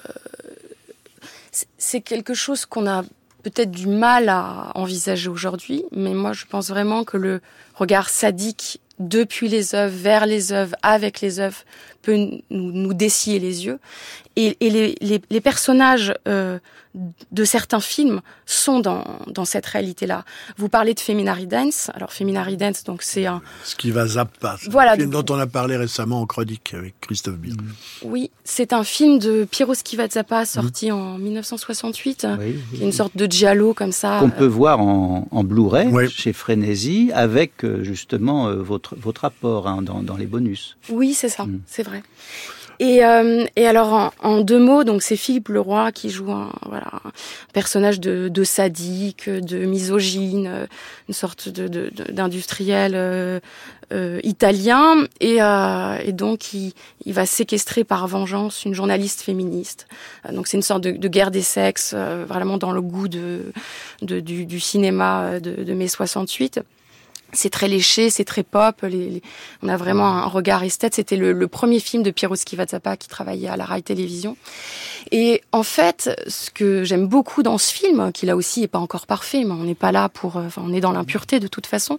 c'est 1.77 2.01
quelque 2.01 2.33
chose 2.33 2.65
qu'on 2.65 2.87
a 2.87 3.03
peut-être 3.43 3.71
du 3.71 3.87
mal 3.87 4.27
à 4.29 4.71
envisager 4.75 5.29
aujourd'hui, 5.29 5.85
mais 5.91 6.13
moi 6.13 6.33
je 6.33 6.45
pense 6.45 6.69
vraiment 6.69 7.03
que 7.03 7.17
le 7.17 7.41
regard 7.75 8.09
sadique 8.09 8.81
depuis 8.99 9.47
les 9.47 9.75
œuvres, 9.75 9.95
vers 9.95 10.25
les 10.25 10.51
œuvres, 10.51 10.75
avec 10.81 11.21
les 11.21 11.39
œuvres, 11.39 11.63
peut 12.01 12.15
nous, 12.15 12.41
nous 12.71 12.93
les 13.39 13.65
yeux. 13.65 13.79
Et, 14.35 14.57
les 14.59 15.41
personnages 15.41 16.13
euh, 16.27 16.59
de 17.31 17.43
certains 17.43 17.79
films 17.79 18.21
sont 18.45 18.79
dans, 18.79 19.03
dans 19.27 19.45
cette 19.45 19.65
réalité-là. 19.65 20.23
Vous 20.57 20.69
parlez 20.69 20.93
de 20.93 20.99
Feminary 20.99 21.45
Dance. 21.47 21.91
Alors 21.93 22.13
Feminary 22.13 22.57
Dance, 22.57 22.83
donc 22.83 23.01
c'est 23.03 23.25
un, 23.25 23.41
Ce 23.63 23.75
qui 23.75 23.91
va 23.91 24.07
Zappa. 24.07 24.57
c'est 24.59 24.69
Voilà, 24.71 24.93
un 24.93 24.95
film 24.95 25.09
donc- 25.09 25.25
dont 25.25 25.35
on 25.35 25.39
a 25.39 25.47
parlé 25.47 25.75
récemment 25.77 26.21
en 26.21 26.25
chronique 26.25 26.73
avec 26.73 26.99
Christophe 27.01 27.35
Bill. 27.37 27.57
oui, 28.03 28.31
c'est 28.43 28.71
un 28.73 28.83
film 28.83 29.19
de 29.19 29.45
Piero 29.49 29.73
Schivazappa 29.73 30.45
sorti 30.45 30.91
en 30.91 31.17
1968, 31.17 32.27
Oui, 32.39 32.55
une 32.81 32.91
sorte 32.91 33.15
de 33.17 33.25
giallo 33.29 33.73
comme 33.73 33.91
ça. 33.91 34.19
qu'on 34.19 34.29
peut 34.29 34.45
voir 34.45 34.79
en, 34.81 35.27
en 35.31 35.43
Blu-ray 35.43 35.87
Oui. 35.91 36.09
chez 36.09 36.33
Frénésie 36.33 37.11
avec 37.13 37.63
euh, 37.63 37.83
justement 37.83 38.47
euh, 38.47 38.55
votre, 38.61 38.95
votre 38.95 39.25
apport 39.25 39.67
hein, 39.67 39.81
dans, 39.81 40.01
dans 40.01 40.17
les 40.17 40.25
bonus. 40.27 40.77
Oui, 40.89 41.13
c'est 41.13 41.29
ça, 41.29 41.45
Mm. 41.45 41.59
c'est 41.67 41.83
vrai. 41.83 42.01
Et, 42.79 43.05
euh, 43.05 43.45
et 43.55 43.67
alors 43.67 43.93
en, 43.93 44.11
en 44.21 44.41
deux 44.41 44.59
mots, 44.59 44.83
donc 44.83 45.01
c'est 45.01 45.15
Philippe 45.15 45.49
Leroy 45.49 45.91
qui 45.91 46.09
joue 46.09 46.31
un 46.31 46.51
voilà 46.65 46.87
un 46.93 47.11
personnage 47.53 47.99
de, 47.99 48.27
de 48.27 48.43
sadique, 48.43 49.29
de 49.29 49.65
misogyne, 49.65 50.47
euh, 50.47 50.65
une 51.07 51.13
sorte 51.13 51.49
de 51.49 51.91
d'industriel 52.11 52.93
euh, 52.95 53.39
euh, 53.93 54.19
italien, 54.23 55.05
et, 55.19 55.41
euh, 55.41 55.97
et 56.03 56.11
donc 56.11 56.53
il, 56.53 56.73
il 57.05 57.13
va 57.13 57.25
séquestrer 57.25 57.83
par 57.83 58.07
vengeance 58.07 58.65
une 58.65 58.73
journaliste 58.73 59.21
féministe. 59.21 59.87
Euh, 60.27 60.33
donc 60.33 60.47
c'est 60.47 60.57
une 60.57 60.63
sorte 60.63 60.81
de, 60.81 60.91
de 60.91 61.07
guerre 61.07 61.31
des 61.31 61.43
sexes, 61.43 61.93
vraiment 61.93 62.57
dans 62.57 62.71
le 62.71 62.81
goût 62.81 63.07
de, 63.07 63.53
de 64.01 64.19
du, 64.19 64.45
du 64.45 64.59
cinéma 64.59 65.39
de, 65.39 65.63
de 65.63 65.73
mai 65.73 65.87
68 65.87 66.61
c'est 67.35 67.49
très 67.49 67.67
léché, 67.67 68.09
c'est 68.09 68.25
très 68.25 68.43
pop. 68.43 68.81
Les, 68.83 68.89
les- 69.09 69.21
on 69.61 69.69
a 69.69 69.77
vraiment 69.77 70.07
un 70.07 70.25
regard 70.25 70.63
esthète. 70.63 70.95
C'était 70.95 71.17
le, 71.17 71.33
le 71.33 71.47
premier 71.47 71.79
film 71.79 72.03
de 72.03 72.11
Piero 72.11 72.35
Schivazappa 72.35 72.97
qui 72.97 73.07
travaillait 73.07 73.49
à 73.49 73.57
la 73.57 73.65
Rai 73.65 73.81
Télévision. 73.81 74.37
Et 75.11 75.41
en 75.51 75.63
fait, 75.63 76.09
ce 76.27 76.49
que 76.49 76.83
j'aime 76.83 77.07
beaucoup 77.07 77.43
dans 77.43 77.57
ce 77.57 77.73
film, 77.73 78.11
qui 78.11 78.25
là 78.25 78.35
aussi 78.35 78.63
est 78.63 78.67
pas 78.67 78.79
encore 78.79 79.05
parfait, 79.05 79.43
mais 79.43 79.51
on 79.51 79.63
n'est 79.63 79.75
pas 79.75 79.91
là 79.91 80.09
pour, 80.09 80.37
euh, 80.37 80.45
enfin, 80.47 80.63
on 80.65 80.73
est 80.73 80.81
dans 80.81 80.91
l'impureté 80.91 81.39
de 81.39 81.47
toute 81.47 81.67
façon, 81.67 81.97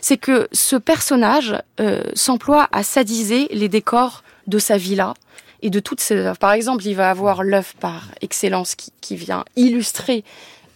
c'est 0.00 0.16
que 0.16 0.48
ce 0.52 0.76
personnage 0.76 1.54
euh, 1.80 2.02
s'emploie 2.14 2.68
à 2.72 2.82
sadiser 2.82 3.48
les 3.52 3.68
décors 3.68 4.22
de 4.46 4.58
sa 4.58 4.76
villa 4.76 5.14
et 5.62 5.70
de 5.70 5.78
toutes 5.78 6.00
ses 6.00 6.16
œuvres. 6.16 6.38
Par 6.38 6.52
exemple, 6.52 6.84
il 6.86 6.94
va 6.94 7.10
avoir 7.10 7.42
l'œuvre 7.44 7.74
par 7.78 8.08
excellence 8.22 8.74
qui, 8.74 8.90
qui 9.00 9.14
vient 9.14 9.44
illustrer 9.56 10.24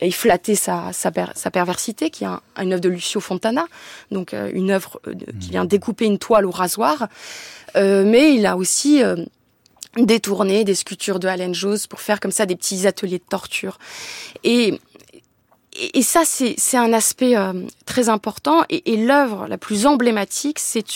et 0.04 0.10
flatter 0.10 0.54
sa, 0.54 0.92
sa, 0.92 1.10
per- 1.10 1.32
sa 1.34 1.50
perversité, 1.50 2.10
qui 2.10 2.24
est 2.24 2.28
un- 2.28 2.40
une 2.60 2.72
œuvre 2.72 2.80
de 2.82 2.88
Lucio 2.88 3.20
Fontana, 3.20 3.66
donc 4.10 4.32
euh, 4.34 4.50
une 4.52 4.70
œuvre 4.70 5.00
euh, 5.06 5.14
de- 5.14 5.26
qui 5.40 5.50
vient 5.50 5.64
découper 5.64 6.04
une 6.06 6.18
toile 6.18 6.46
au 6.46 6.50
rasoir. 6.50 7.08
Euh, 7.76 8.04
mais 8.04 8.34
il 8.34 8.46
a 8.46 8.56
aussi 8.56 9.02
détourné 9.96 10.64
des 10.64 10.74
sculptures 10.74 11.18
de 11.20 11.28
Allen 11.28 11.54
Jones 11.54 11.78
pour 11.88 12.00
faire 12.00 12.20
comme 12.20 12.30
ça 12.32 12.46
des 12.46 12.56
petits 12.56 12.86
ateliers 12.86 13.18
de 13.18 13.24
torture. 13.28 13.78
Et 14.44 14.78
et 15.92 16.02
ça, 16.02 16.22
c'est 16.24 16.76
un 16.76 16.92
aspect 16.92 17.36
euh, 17.36 17.52
très 17.84 18.08
important. 18.08 18.62
Et, 18.70 18.92
et 18.92 18.96
l'œuvre 18.96 19.48
la 19.48 19.58
plus 19.58 19.86
emblématique, 19.86 20.60
c'est 20.60 20.86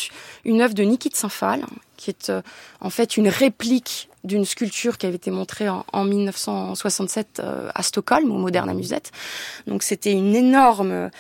une 0.45 0.61
œuvre 0.61 0.73
de 0.75 0.85
Niki 0.85 1.09
de 1.09 1.17
Saint-Phal, 1.17 1.65
qui 1.97 2.11
est 2.11 2.31
euh, 2.31 2.43
en 2.81 2.89
fait 2.89 3.17
une 3.17 3.27
réplique 3.29 4.08
d'une 4.25 4.45
sculpture 4.45 4.99
qui 4.99 5.07
avait 5.07 5.17
été 5.17 5.31
montrée 5.31 5.69
en, 5.69 5.85
en 5.93 6.05
1967 6.05 7.41
euh, 7.41 7.71
à 7.75 7.83
Stockholm, 7.83 8.31
au 8.31 8.39
Moderna 8.39 8.75
Musette. 8.75 9.11
Donc 9.67 9.83
c'était 9.83 10.13
une 10.13 10.35
énorme 10.35 10.91
euh, 10.93 11.11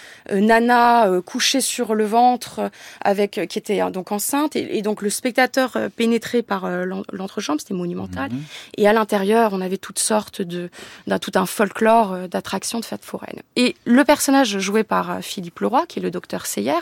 nana 0.40 1.06
euh, 1.08 1.20
couchée 1.22 1.60
sur 1.60 1.94
le 1.94 2.04
ventre, 2.04 2.58
euh, 2.60 2.68
avec 3.02 3.40
qui 3.48 3.58
était 3.58 3.80
euh, 3.80 3.90
donc 3.90 4.12
enceinte, 4.12 4.56
et, 4.56 4.78
et 4.78 4.82
donc 4.82 5.02
le 5.02 5.10
spectateur 5.10 5.72
euh, 5.76 5.88
pénétré 5.88 6.42
par 6.42 6.64
euh, 6.64 6.84
l'en- 6.84 7.02
l'entrejambe, 7.12 7.60
c'était 7.60 7.74
monumental. 7.74 8.30
Et 8.76 8.88
à 8.88 8.92
l'intérieur, 8.92 9.52
on 9.52 9.60
avait 9.60 9.78
toutes 9.78 9.98
sortes 9.98 10.42
de 10.42 10.70
d'un 11.06 11.18
tout 11.18 11.32
un 11.34 11.46
folklore 11.46 12.12
euh, 12.12 12.26
d'attractions 12.28 12.80
de 12.80 12.84
fêtes 12.84 13.04
foraines. 13.04 13.42
Et 13.56 13.76
le 13.84 14.04
personnage 14.04 14.58
joué 14.58 14.84
par 14.84 15.10
euh, 15.10 15.20
Philippe 15.20 15.60
Leroy, 15.60 15.86
qui 15.86 15.98
est 15.98 16.02
le 16.02 16.10
docteur 16.10 16.46
Seyer, 16.46 16.72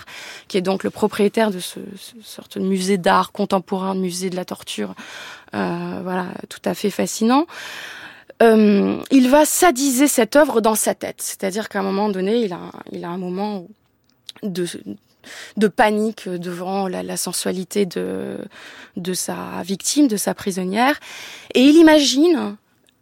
qui 0.48 0.57
est 0.57 0.62
donc 0.62 0.83
le 0.85 0.90
propriétaire 0.90 1.50
de 1.50 1.59
ce, 1.61 1.79
ce 1.98 2.14
sorte 2.22 2.59
de 2.59 2.62
musée 2.64 2.98
d'art 2.98 3.33
contemporain, 3.33 3.94
de 3.94 4.00
musée 4.00 4.31
de 4.31 4.37
la 4.37 4.44
torture, 4.44 4.90
euh, 4.90 5.45
voilà, 5.52 6.28
tout 6.48 6.61
à 6.64 6.74
fait 6.74 6.90
fascinant. 6.90 7.46
Euh, 8.42 9.02
il 9.11 9.30
va 9.30 9.44
sadiser 9.46 10.09
cette 10.09 10.37
œuvre 10.37 10.61
dans 10.61 10.74
sa 10.74 10.94
tête, 10.94 11.22
c'est-à-dire 11.22 11.68
qu'à 11.68 11.80
un 11.80 11.82
moment 11.82 12.11
donné, 12.11 12.40
il 12.40 12.53
a, 12.53 12.70
il 12.92 13.05
a 13.05 13.09
un 13.09 13.16
moment 13.16 13.66
de 14.42 15.68
panique 15.68 16.28
devant 16.28 16.86
la, 16.86 17.16
sensualité 17.16 17.86
de 17.86 19.14
sa 19.14 19.62
victime, 19.62 20.07
de 20.07 20.18
sa 20.18 20.34
prisonnière, 20.34 21.01
et 21.55 21.62
il 21.62 21.76
imagine 21.76 22.57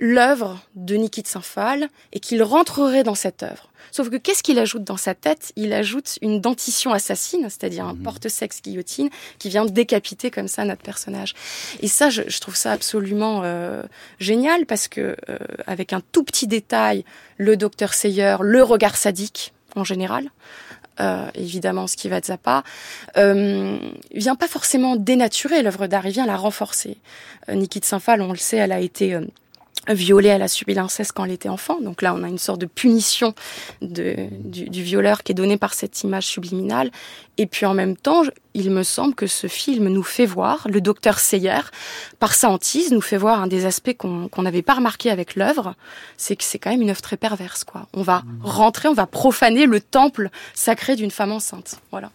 l'œuvre 0.05 0.61
de 0.74 0.96
Niki 0.96 1.22
de 1.22 1.26
Saint-Phal 1.26 1.88
et 2.12 2.20
qu'il 2.20 2.42
rentrerait 2.42 3.05
dans 3.05 3.14
cette 3.14 3.42
œuvre. 3.42 3.70
Sauf 3.90 4.11
que 4.11 4.16
qu'est-ce 4.16 4.42
qu'il 4.42 4.59
ajoute 4.59 4.84
dans 4.84 4.98
sa 4.98 5.14
tête? 5.14 5.52
Il 5.57 5.72
ajoute 5.72 6.18
une 6.20 6.40
dentition 6.40 6.92
assassine, 6.92 7.48
c'est-à-dire 7.48 7.86
un 7.86 7.94
porte-sexe 7.94 8.61
guillotine 8.61 9.09
qui 9.38 9.48
vient 9.48 9.64
décapiter 9.64 10.30
comme 10.30 10.48
ça 10.48 10.64
notre 10.64 10.82
personnage. 10.82 11.34
Et 11.80 11.88
ça, 11.88 12.11
je, 12.11 12.22
je 12.26 12.40
trouve 12.40 12.57
ça 12.57 12.72
absolument 12.72 13.42
euh, 13.44 13.82
génial 14.18 14.66
parce 14.66 14.88
que 14.88 15.16
euh, 15.30 15.38
avec 15.66 15.92
un 15.92 16.02
tout 16.12 16.24
petit 16.24 16.46
détail, 16.46 17.05
le 17.38 17.57
docteur 17.57 17.94
Seyer, 17.94 18.36
le 18.40 18.62
regard 18.62 18.96
sadique 18.96 19.55
en 19.74 19.84
général, 19.84 20.30
euh, 21.00 21.28
évidemment 21.34 21.86
ce 21.86 21.96
qui 21.96 22.09
va 22.09 22.20
de 22.20 22.26
Zappa, 22.26 22.62
euh, 23.16 23.78
vient 24.12 24.36
pas 24.36 24.48
forcément 24.48 24.96
dénaturer 24.96 25.62
l'œuvre 25.62 25.86
d'art, 25.86 26.07
il 26.07 26.12
vient 26.12 26.26
la 26.26 26.36
renforcer. 26.36 26.98
Euh, 27.48 27.55
Niki 27.55 27.80
de 27.80 27.84
Saint-Phal, 27.84 28.20
on 28.22 28.30
le 28.30 28.38
sait, 28.38 28.59
elle 28.59 28.72
a 28.72 28.80
été 28.80 29.14
euh, 29.14 29.24
violée, 29.89 30.28
elle 30.28 30.43
a 30.43 30.49
subi 30.49 30.74
l'inceste 30.74 31.12
quand 31.12 31.24
elle 31.24 31.32
était 31.32 31.49
enfant. 31.49 31.80
Donc 31.80 32.03
là, 32.03 32.14
on 32.14 32.22
a 32.22 32.28
une 32.28 32.39
sorte 32.39 32.61
de 32.61 32.66
punition 32.66 33.35
du, 33.82 34.82
violeur 34.82 35.22
qui 35.22 35.32
est 35.32 35.35
donnée 35.35 35.57
par 35.57 35.74
cette 35.74 36.03
image 36.03 36.26
subliminale. 36.26 36.91
Et 37.37 37.47
puis 37.47 37.66
en 37.66 37.74
même 37.74 37.97
temps, 37.97 38.22
il 38.55 38.70
me 38.70 38.82
semble 38.82 39.14
que 39.14 39.26
ce 39.26 39.47
film 39.47 39.89
nous 39.89 40.03
fait 40.03 40.26
voir, 40.26 40.66
le 40.70 40.80
docteur 40.80 41.18
Seyer, 41.18 41.61
par 42.20 42.35
sa 42.35 42.49
hantise, 42.51 42.93
nous 42.93 43.01
fait 43.01 43.16
voir 43.16 43.41
un 43.43 43.47
des 43.47 43.66
aspects 43.66 43.97
qu'on 43.97 44.43
n'avait 44.43 44.62
pas 44.62 44.74
remarqué 44.74 45.11
avec 45.11 45.35
l'œuvre, 45.35 45.74
c'est 46.16 46.37
que 46.37 46.45
c'est 46.45 46.59
quand 46.59 46.70
même 46.70 46.82
une 46.82 46.91
œuvre 46.91 47.03
très 47.03 47.16
perverse. 47.16 47.64
quoi. 47.64 47.89
On 47.93 48.03
va 48.03 48.22
rentrer, 48.43 48.89
on 48.89 48.95
va 48.95 49.07
profaner 49.07 49.66
le 49.66 49.80
temple 49.80 50.30
sacré 50.55 50.97
d'une 50.97 51.11
femme 51.11 51.32
enceinte. 51.32 51.80
Voilà. 51.91 52.11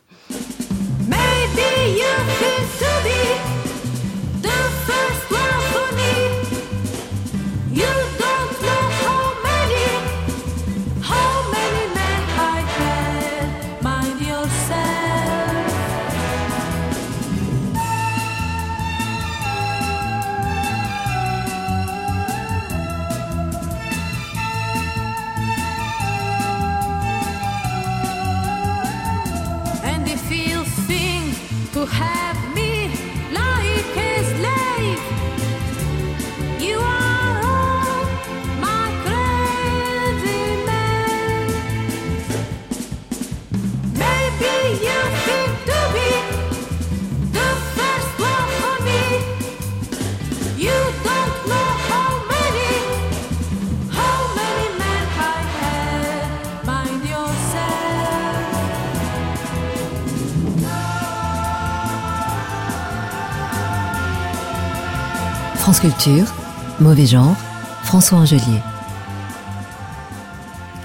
France 65.80 65.94
Culture, 65.94 66.26
Mauvais 66.82 67.06
Genre, 67.06 67.36
François 67.84 68.18
Angelier. 68.18 68.60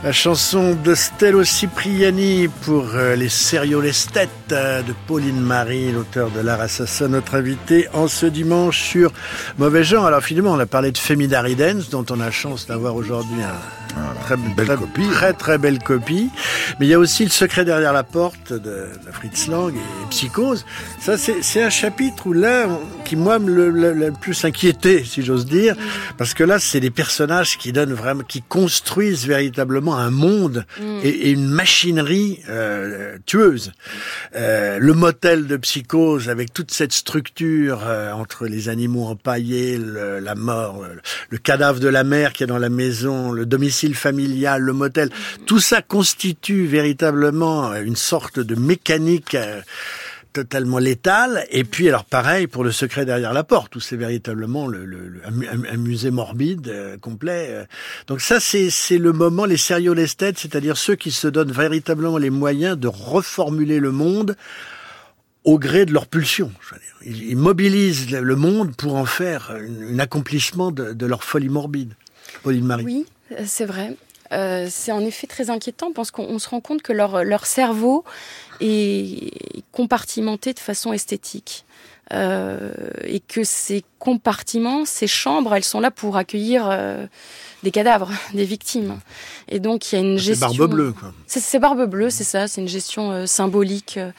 La 0.05 0.13
chanson 0.13 0.77
de 0.85 0.95
Stello 0.95 1.43
Cipriani 1.43 2.49
pour 2.63 2.85
euh, 2.95 3.17
les 3.17 3.29
Seriolestet 3.29 4.23
euh, 4.23 4.44
de 4.49 4.93
Pauline 5.07 5.41
Marie, 5.41 5.91
l'auteur 5.93 6.31
de 6.31 6.41
L'Art 6.41 6.61
Assassin, 6.61 7.09
notre 7.09 7.35
invité 7.35 7.89
en 7.95 8.09
ce 8.09 8.27
dimanche 8.27 8.81
sur 8.83 9.11
Mauvais 9.59 9.85
Genre. 9.85 10.05
Alors 10.07 10.23
finalement, 10.23 10.53
on 10.53 10.59
a 10.59 10.67
parlé 10.67 10.93
de 10.93 10.99
Femida 10.99 11.41
Ridens, 11.41 11.89
dont 11.91 12.05
on 12.11 12.21
a 12.21 12.31
chance 12.31 12.67
d'avoir 12.67 12.95
aujourd'hui 12.95 13.43
un 13.43 14.15
très, 14.25 14.37
belle 14.37 14.67
très, 14.67 14.77
copie. 14.77 15.09
très 15.13 15.33
très 15.33 15.57
belle 15.59 15.79
copie. 15.79 16.29
Mais 16.79 16.87
il 16.87 16.89
y 16.91 16.95
a 16.95 16.99
aussi 16.99 17.25
Le 17.25 17.31
secret 17.31 17.65
derrière 17.65 17.93
la 17.93 18.03
porte 18.03 18.53
de, 18.53 18.59
de 18.59 18.89
Fritz 19.13 19.47
Lang 19.47 19.73
et 19.75 20.09
Psychose. 20.11 20.67
Ça, 21.01 21.17
c'est 21.17 21.43
c'est 21.43 21.63
un 21.63 21.71
chapitre 21.71 22.27
où 22.27 22.33
là, 22.33 22.67
qui 23.05 23.15
moi 23.17 23.39
me 23.39 23.51
le, 23.53 23.71
le- 23.71 23.93
le 23.93 24.13
plus 24.13 24.45
inquiété, 24.45 25.05
si 25.05 25.23
j'ose 25.23 25.47
dire, 25.47 25.75
parce 26.19 26.35
que 26.35 26.43
là, 26.45 26.59
c'est 26.59 26.81
des 26.81 26.91
personnages 26.91 27.57
qui 27.57 27.73
donnent 27.73 27.93
vraiment, 27.95 28.25
qui 28.25 28.43
construisent 28.43 29.27
véritablement 29.27 29.97
un 29.97 30.11
monde 30.11 30.67
et, 31.03 31.09
et 31.09 31.31
une 31.31 31.47
machinerie 31.49 32.41
euh, 32.49 33.17
tueuse. 33.27 33.73
Euh, 34.37 34.79
le 34.81 34.93
motel 34.95 35.47
de 35.47 35.57
Psychose 35.57 36.29
avec 36.29 36.53
toute 36.53 36.73
cette 36.73 36.93
structure 36.93 37.83
euh, 37.87 38.11
entre 38.13 38.47
les 38.47 38.69
animaux 38.69 39.05
empaillés, 39.07 39.79
le- 39.79 40.19
la 40.19 40.35
mort, 40.35 40.83
le, 40.83 41.01
le 41.31 41.39
cadavre 41.39 41.79
de 41.79 41.87
la 41.89 42.03
mère 42.03 42.33
qui 42.33 42.43
est 42.43 42.49
dans 42.49 42.59
la 42.59 42.69
maison, 42.69 43.31
le 43.31 43.47
domicile 43.47 43.95
familial, 43.95 44.61
le 44.63 44.73
motel, 44.73 45.11
tout 45.47 45.61
ça 45.61 45.83
constitue 45.83 46.67
véritablement 46.67 47.75
une 47.77 47.97
sorte 47.97 48.41
de 48.41 48.55
mécanique. 48.57 49.37
euh, 49.37 49.61
totalement 50.35 50.79
létale. 50.79 51.47
Et 51.51 51.65
puis, 51.65 51.89
alors 51.89 52.05
pareil 52.05 52.47
pour 52.47 52.63
le 52.65 52.73
secret 52.73 53.07
derrière 53.07 53.33
la 53.33 53.45
porte, 53.45 53.75
où 53.77 53.81
c'est 53.81 53.97
véritablement 53.97 54.67
le, 54.67 54.85
le- 54.85 55.09
le- 55.09 55.23
un, 55.27 55.31
mu- 55.31 55.49
un- 55.49 55.73
un 55.73 55.77
musée 55.79 56.11
morbide 56.11 56.69
euh, 56.69 56.99
complet. 56.99 57.47
euh. 57.51 57.65
Donc 58.09 58.21
ça, 58.21 58.39
c'est 58.41 58.99
le 58.99 59.13
moment, 59.13 59.47
les 59.47 59.57
sérieux 59.57 59.93
lesthètes, 59.95 60.39
c'est-à-dire 60.39 60.77
ceux 60.77 60.97
qui 60.97 61.11
se 61.13 61.29
donnent 61.29 61.53
véritablement 61.53 62.19
les 62.19 62.31
moyens 62.31 62.77
de 62.77 62.89
reformuler 62.89 63.79
le 63.81 63.93
monde 63.93 64.37
au 65.45 65.59
gré 65.59 65.87
de 65.87 65.93
leur 65.93 66.07
pulsion. 66.07 66.51
je 66.69 66.75
veux 66.75 66.81
dire. 66.81 67.19
Ils, 67.31 67.37
mobilisent 67.37 68.11
le 68.11 68.37
monde 68.37 68.75
pour 68.77 68.97
en 68.97 69.05
faire 69.07 69.53
un 69.91 69.99
accomplissement 69.99 70.71
de, 70.73 70.93
de 70.93 71.07
leur 71.07 71.23
folie 71.23 71.49
morbide. 71.49 71.95
Pauline 72.43 72.65
Marie. 72.67 72.85
Oui, 72.85 73.07
euh, 73.33 73.45
c'est 73.47 73.67
vrai. 73.67 73.97
Euh, 74.35 74.67
c'est 74.71 74.93
en 74.93 75.01
effet 75.01 75.27
très 75.27 75.51
inquiétant 75.51 75.93
parce 75.93 76.11
qu'on 76.11 76.25
on 76.25 76.39
se 76.39 76.49
rend 76.49 76.61
compte 76.61 76.83
que 76.83 76.93
leur, 76.93 77.25
leur 77.25 77.47
cerveau 77.47 78.05
est 78.61 79.63
compartimenté 79.73 80.53
de 80.53 80.59
façon 80.59 80.93
esthétique. 80.93 81.65
Euh, 82.13 82.71
et 83.05 83.21
que 83.21 83.45
ces 83.45 83.83
compartiments, 83.99 84.85
ces 84.85 85.07
chambres, 85.07 85.55
elles 85.55 85.65
sont 85.65 85.81
là 85.81 85.91
pour 85.91 86.19
accueillir 86.19 86.69
euh, 86.71 87.07
des 87.65 87.73
cadavres, 87.73 88.13
des 88.35 88.45
victimes. 88.45 89.01
Et 89.49 89.59
donc 89.59 89.91
il 89.91 89.97
y 89.97 89.99
a 89.99 90.01
une 90.03 90.19
C'est 90.19 90.27
gestion. 90.27 90.49
Barbe 90.49 90.71
Bleue, 90.71 90.93
quoi. 90.93 91.13
C'est 91.27 91.41
c'est 91.41 91.59
Barbe 91.59 91.87
Bleue, 91.87 92.11
c'est 92.11 92.23
ça. 92.23 92.47
C'est 92.47 92.61
une 92.61 92.69
gestion 92.69 93.11
euh, 93.11 93.27
symbolique 93.27 93.97
euh, 93.97 94.13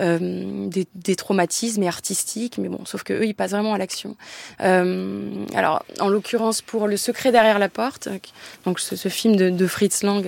euh, 0.00 0.68
des, 0.68 0.86
des 0.94 1.16
traumatismes 1.16 1.82
et 1.82 1.88
artistiques, 1.88 2.56
mais 2.58 2.68
bon, 2.68 2.84
sauf 2.86 3.02
que 3.02 3.12
eux, 3.12 3.26
ils 3.26 3.34
passent 3.34 3.50
vraiment 3.50 3.74
à 3.74 3.78
l'action. 3.78 4.16
Euh, 4.62 5.44
alors, 5.54 5.82
en 6.00 6.08
l'occurrence, 6.08 6.62
pour 6.62 6.86
Le 6.86 6.96
secret 6.96 7.32
derrière 7.32 7.58
la 7.58 7.68
porte, 7.68 8.08
donc 8.64 8.78
ce, 8.80 8.96
ce 8.96 9.08
film 9.08 9.36
de, 9.36 9.50
de 9.50 9.66
Fritz 9.66 10.02
Lang, 10.02 10.24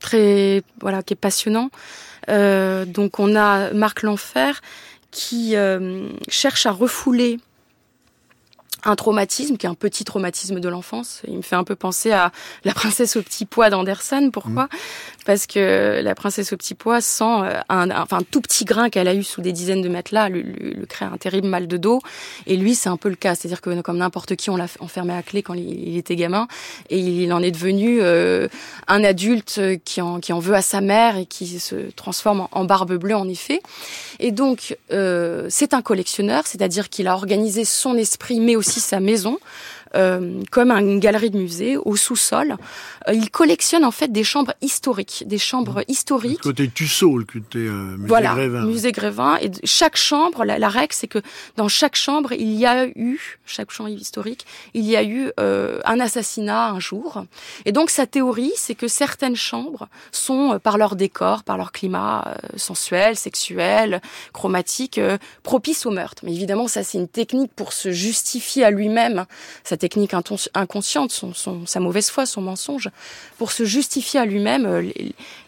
très 0.00 0.62
voilà, 0.80 1.02
qui 1.02 1.12
est 1.12 1.20
passionnant. 1.20 1.70
Donc, 2.28 3.18
on 3.18 3.36
a 3.36 3.72
Marc 3.72 4.02
Lanfer 4.02 4.52
qui 5.10 5.54
cherche 6.28 6.66
à 6.66 6.72
refouler 6.72 7.38
un 8.84 8.96
traumatisme, 8.96 9.56
qui 9.56 9.66
est 9.66 9.68
un 9.68 9.74
petit 9.74 10.04
traumatisme 10.04 10.60
de 10.60 10.68
l'enfance. 10.68 11.22
Il 11.26 11.36
me 11.36 11.42
fait 11.42 11.56
un 11.56 11.64
peu 11.64 11.76
penser 11.76 12.12
à 12.12 12.32
La 12.64 12.74
princesse 12.74 13.16
au 13.16 13.22
petit 13.22 13.44
pois 13.44 13.70
d'Anderson. 13.70 14.30
Pourquoi? 14.32 14.68
Parce 15.24 15.46
que 15.46 16.00
la 16.02 16.14
princesse 16.14 16.52
au 16.52 16.56
petit 16.56 16.74
pois 16.74 17.00
sent 17.00 17.24
euh, 17.24 17.60
un, 17.68 17.90
enfin, 17.90 18.20
tout 18.30 18.40
petit 18.40 18.64
grain 18.64 18.90
qu'elle 18.90 19.08
a 19.08 19.14
eu 19.14 19.22
sous 19.22 19.40
des 19.40 19.52
dizaines 19.52 19.82
de 19.82 19.88
matelas 19.88 20.28
lui, 20.28 20.42
lui, 20.42 20.86
crée 20.86 21.04
un 21.04 21.16
terrible 21.16 21.48
mal 21.48 21.66
de 21.66 21.76
dos. 21.76 22.00
Et 22.46 22.56
lui, 22.56 22.74
c'est 22.74 22.88
un 22.88 22.96
peu 22.96 23.08
le 23.08 23.16
cas. 23.16 23.34
C'est-à-dire 23.34 23.60
que 23.60 23.80
comme 23.80 23.98
n'importe 23.98 24.36
qui, 24.36 24.50
on 24.50 24.56
l'a 24.56 24.66
enfermé 24.80 25.14
à 25.14 25.22
clé 25.22 25.42
quand 25.42 25.54
il, 25.54 25.96
était 25.96 26.16
gamin. 26.16 26.48
Et 26.90 26.98
il 26.98 27.32
en 27.32 27.42
est 27.42 27.50
devenu 27.50 27.98
euh, 28.00 28.48
un 28.88 29.04
adulte 29.04 29.60
qui 29.84 30.00
en, 30.00 30.38
veut 30.38 30.54
à 30.54 30.62
sa 30.62 30.80
mère 30.80 31.16
et 31.16 31.26
qui 31.26 31.58
se 31.58 31.90
transforme 31.96 32.40
en, 32.40 32.48
en 32.52 32.64
barbe 32.64 32.94
bleue, 32.94 33.16
en 33.16 33.28
effet. 33.28 33.60
Et 34.18 34.32
donc, 34.32 34.76
euh, 34.92 35.46
c'est 35.50 35.74
un 35.74 35.82
collectionneur, 35.82 36.46
c'est-à-dire 36.46 36.88
qu'il 36.88 37.08
a 37.08 37.14
organisé 37.14 37.64
son 37.64 37.96
esprit, 37.96 38.40
mais 38.40 38.56
aussi 38.56 38.80
sa 38.80 39.00
maison, 39.00 39.38
euh, 39.94 40.42
comme 40.50 40.70
une 40.70 41.00
galerie 41.00 41.30
de 41.30 41.38
musée 41.38 41.76
au 41.76 41.96
sous-sol. 41.96 42.56
Euh, 43.08 43.12
il 43.12 43.30
collectionne 43.30 43.84
en 43.84 43.90
fait 43.90 44.12
des 44.12 44.24
chambres 44.24 44.54
historiques, 44.60 45.24
des 45.26 45.38
chambres 45.38 45.82
historiques. 45.88 46.40
Côté 46.40 46.68
Tussaud, 46.68 47.18
le 47.18 47.24
côté 47.24 47.58
euh, 47.58 47.96
musée 47.96 48.08
Voilà, 48.08 48.34
Grévin. 48.34 48.64
musée 48.64 48.92
Grévin. 48.92 49.38
Et 49.40 49.50
chaque 49.64 49.96
chambre, 49.96 50.44
la, 50.44 50.58
la 50.58 50.68
règle, 50.68 50.92
c'est 50.92 51.06
que 51.08 51.20
dans 51.56 51.68
chaque 51.68 51.96
chambre, 51.96 52.32
il 52.32 52.52
y 52.54 52.66
a 52.66 52.86
eu, 52.86 53.38
chaque 53.46 53.70
chambre 53.70 53.90
historique, 53.90 54.46
il 54.74 54.84
y 54.84 54.96
a 54.96 55.02
eu 55.04 55.30
euh, 55.40 55.80
un 55.84 56.00
assassinat 56.00 56.68
un 56.70 56.80
jour. 56.80 57.24
Et 57.64 57.72
donc 57.72 57.90
sa 57.90 58.06
théorie, 58.06 58.52
c'est 58.56 58.74
que 58.74 58.88
certaines 58.88 59.36
chambres 59.36 59.88
sont, 60.12 60.54
euh, 60.54 60.58
par 60.58 60.78
leur 60.78 60.96
décor, 60.96 61.42
par 61.44 61.56
leur 61.56 61.72
climat 61.72 62.24
euh, 62.26 62.48
sensuel, 62.56 63.16
sexuel, 63.16 64.00
chromatique, 64.32 64.98
euh, 64.98 65.18
propices 65.42 65.86
au 65.86 65.90
meurtre. 65.90 66.22
Mais 66.24 66.32
évidemment, 66.32 66.68
ça 66.68 66.82
c'est 66.82 66.98
une 66.98 67.08
technique 67.08 67.52
pour 67.54 67.72
se 67.72 67.90
justifier 67.92 68.64
à 68.64 68.70
lui-même, 68.70 69.24
technique 69.84 70.14
inton- 70.14 70.48
inconsciente, 70.54 71.12
son, 71.12 71.66
sa 71.66 71.78
mauvaise 71.78 72.08
foi, 72.08 72.24
son 72.24 72.40
mensonge, 72.40 72.88
pour 73.36 73.52
se 73.52 73.64
justifier 73.64 74.18
à 74.18 74.24
lui-même 74.24 74.64
euh, 74.64 74.80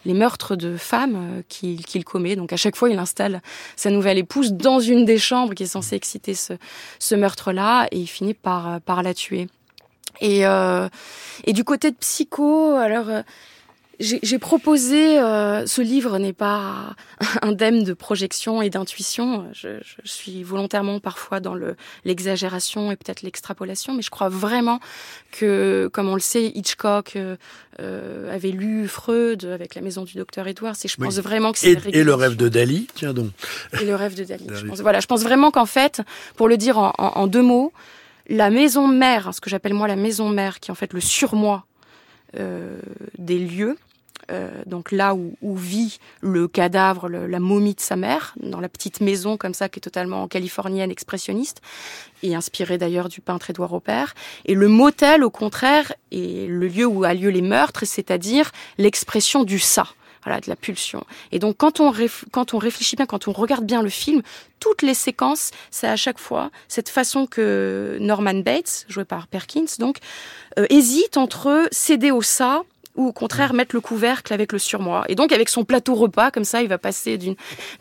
les, 0.05 0.13
meurtres 0.13 0.55
de 0.55 0.77
femmes 0.77 1.39
euh, 1.39 1.41
qu'il 1.49 2.05
commet. 2.05 2.35
Donc 2.35 2.53
à 2.53 2.55
chaque 2.55 2.75
fois, 2.75 2.91
il 2.91 2.99
installe 2.99 3.41
sa 3.75 3.89
nouvelle 3.89 4.19
épouse 4.19 4.53
dans 4.53 4.79
une 4.79 5.05
des 5.05 5.17
chambres 5.17 5.55
qui 5.55 5.63
est 5.63 5.73
censée 5.77 5.95
exciter 5.95 6.35
ce, 6.35 6.53
ce 6.99 7.15
meurtre-là 7.15 7.87
et 7.89 7.97
il 7.97 8.05
finit 8.05 8.35
par, 8.35 8.73
euh, 8.73 8.79
par 8.79 9.01
la 9.01 9.15
tuer. 9.15 9.47
Et, 10.21 10.41
et 11.45 11.53
du 11.53 11.63
côté 11.63 11.91
de 11.91 11.95
Psycho, 11.95 12.73
alors 12.73 13.05
j'ai 13.99 14.37
proposé, 14.39 15.19
euh, 15.19 15.65
ce 15.65 15.81
livre 15.81 16.17
n'est 16.19 16.33
pas 16.33 16.95
indemne 17.41 17.83
de 17.83 17.93
projection 17.93 18.61
et 18.61 18.69
d'intuition. 18.69 19.47
Je, 19.53 19.79
je 19.81 20.11
suis 20.11 20.43
volontairement 20.43 20.99
parfois 20.99 21.39
dans 21.39 21.53
le 21.55 21.75
l'exagération 22.05 22.91
et 22.91 22.95
peut-être 22.95 23.21
l'extrapolation, 23.23 23.93
mais 23.93 24.01
je 24.01 24.09
crois 24.09 24.29
vraiment 24.29 24.79
que, 25.31 25.89
comme 25.93 26.09
on 26.09 26.13
le 26.13 26.19
sait, 26.21 26.45
Hitchcock 26.53 27.13
euh, 27.15 27.35
euh, 27.79 28.33
avait 28.33 28.51
lu 28.51 28.87
Freud 28.87 29.45
avec 29.45 29.73
la 29.75 29.81
maison 29.81 30.03
du 30.03 30.15
docteur 30.17 30.47
Edwards, 30.47 30.75
et 30.83 30.87
je 30.87 30.95
Oui. 30.99 31.05
pense 31.05 31.17
vraiment 31.19 31.51
que 31.51 31.59
c'est 31.59 31.77
Et, 31.93 32.03
le 32.03 32.13
rêve 32.13 32.35
de 32.35 32.49
Dali, 32.49 32.87
tiens 32.93 33.13
donc. 33.13 33.31
Et 33.81 33.85
le 33.85 33.95
rêve 33.95 34.15
de 34.15 34.23
Dali. 34.23 34.43
Je 34.47 34.53
Dali. 34.53 34.67
pense, 34.69 34.81
voilà, 34.81 34.99
je 34.99 35.07
pense 35.07 35.23
vraiment 35.23 35.49
qu'en 35.51 35.65
fait, 35.65 36.01
pour 36.35 36.47
le 36.47 36.57
dire 36.57 36.77
en, 36.77 36.93
en- 36.97 37.13
en 37.15 37.27
deux 37.27 37.41
mots, 37.41 37.73
la 38.29 38.49
maison 38.49 38.87
mère, 38.87 39.33
ce 39.33 39.41
que 39.41 39.49
j'appelle 39.49 39.73
moi 39.73 39.87
la 39.87 39.95
maison 39.95 40.29
mère, 40.29 40.59
qui 40.59 40.69
est 40.69 40.71
en 40.71 40.75
fait 40.75 40.93
le 40.93 40.99
surmoi 41.01 41.65
euh, 42.37 42.77
des 43.17 43.39
lieux, 43.39 43.77
euh, 44.31 44.49
donc 44.65 44.91
là 44.91 45.15
où, 45.15 45.35
où 45.41 45.55
vit 45.55 45.99
le 46.21 46.47
cadavre, 46.47 47.07
le- 47.07 47.27
la 47.27 47.39
momie 47.39 47.75
de 47.75 47.79
sa 47.81 47.95
mère, 47.95 48.33
dans 48.37 48.59
la 48.59 48.69
petite 48.69 49.01
maison 49.01 49.37
comme 49.37 49.53
ça 49.53 49.69
qui 49.69 49.79
est 49.79 49.81
totalement 49.81 50.27
californienne, 50.27 50.91
expressionniste, 50.91 51.61
et 52.23 52.35
inspirée 52.35 52.77
d'ailleurs 52.77 53.09
du 53.09 53.21
peintre 53.21 53.49
Édouard 53.49 53.73
Opère. 53.73 54.15
Et 54.45 54.53
le 54.55 54.67
motel, 54.67 55.23
au 55.23 55.29
contraire, 55.29 55.93
est 56.11 56.47
le 56.49 56.67
lieu 56.67 56.85
où 56.85 57.03
a 57.03 57.13
lieu 57.13 57.29
les 57.29 57.41
meurtres, 57.41 57.85
c'est-à-dire 57.85 58.51
l'expression 58.77 59.43
du 59.43 59.59
ça. 59.59 59.87
Voilà, 60.23 60.41
de 60.41 60.49
la 60.49 60.57
pulsion. 60.57 61.05
Et 61.31 61.39
donc, 61.39 61.55
quand 61.55 61.79
on, 61.79 61.93
quand 62.31 62.53
on 62.53 62.57
réfléchit 62.57 62.97
bien, 62.97 63.05
quand 63.05 63.29
on 63.29 63.31
regarde 63.31 63.63
bien 63.63 63.81
le 63.81 63.87
film, 63.87 64.21
toutes 64.59 64.81
les 64.81 64.95
séquences, 64.95 65.51
c'est 65.71 65.87
à 65.87 65.95
chaque 65.95 66.19
fois 66.19 66.51
cette 66.67 66.89
façon 66.89 67.27
que 67.27 67.97
Norman 68.01 68.33
Bates, 68.33 68.85
joué 68.89 69.05
par 69.05 69.27
Perkins, 69.27 69.67
donc, 69.79 69.99
euh, 70.59 70.65
hésite 70.69 71.15
entre 71.15 71.69
céder 71.71 72.11
au 72.11 72.21
ça 72.21 72.63
ou 72.97 73.07
au 73.07 73.13
contraire 73.13 73.53
mettre 73.53 73.75
le 73.75 73.81
couvercle 73.81 74.33
avec 74.33 74.51
le 74.51 74.59
surmoi. 74.59 75.05
Et 75.07 75.15
donc, 75.15 75.31
avec 75.31 75.49
son 75.49 75.63
plateau 75.63 75.95
repas, 75.95 76.31
comme 76.31 76.43
ça, 76.43 76.61
il 76.61 76.67
va 76.67 76.77
passer 76.77 77.17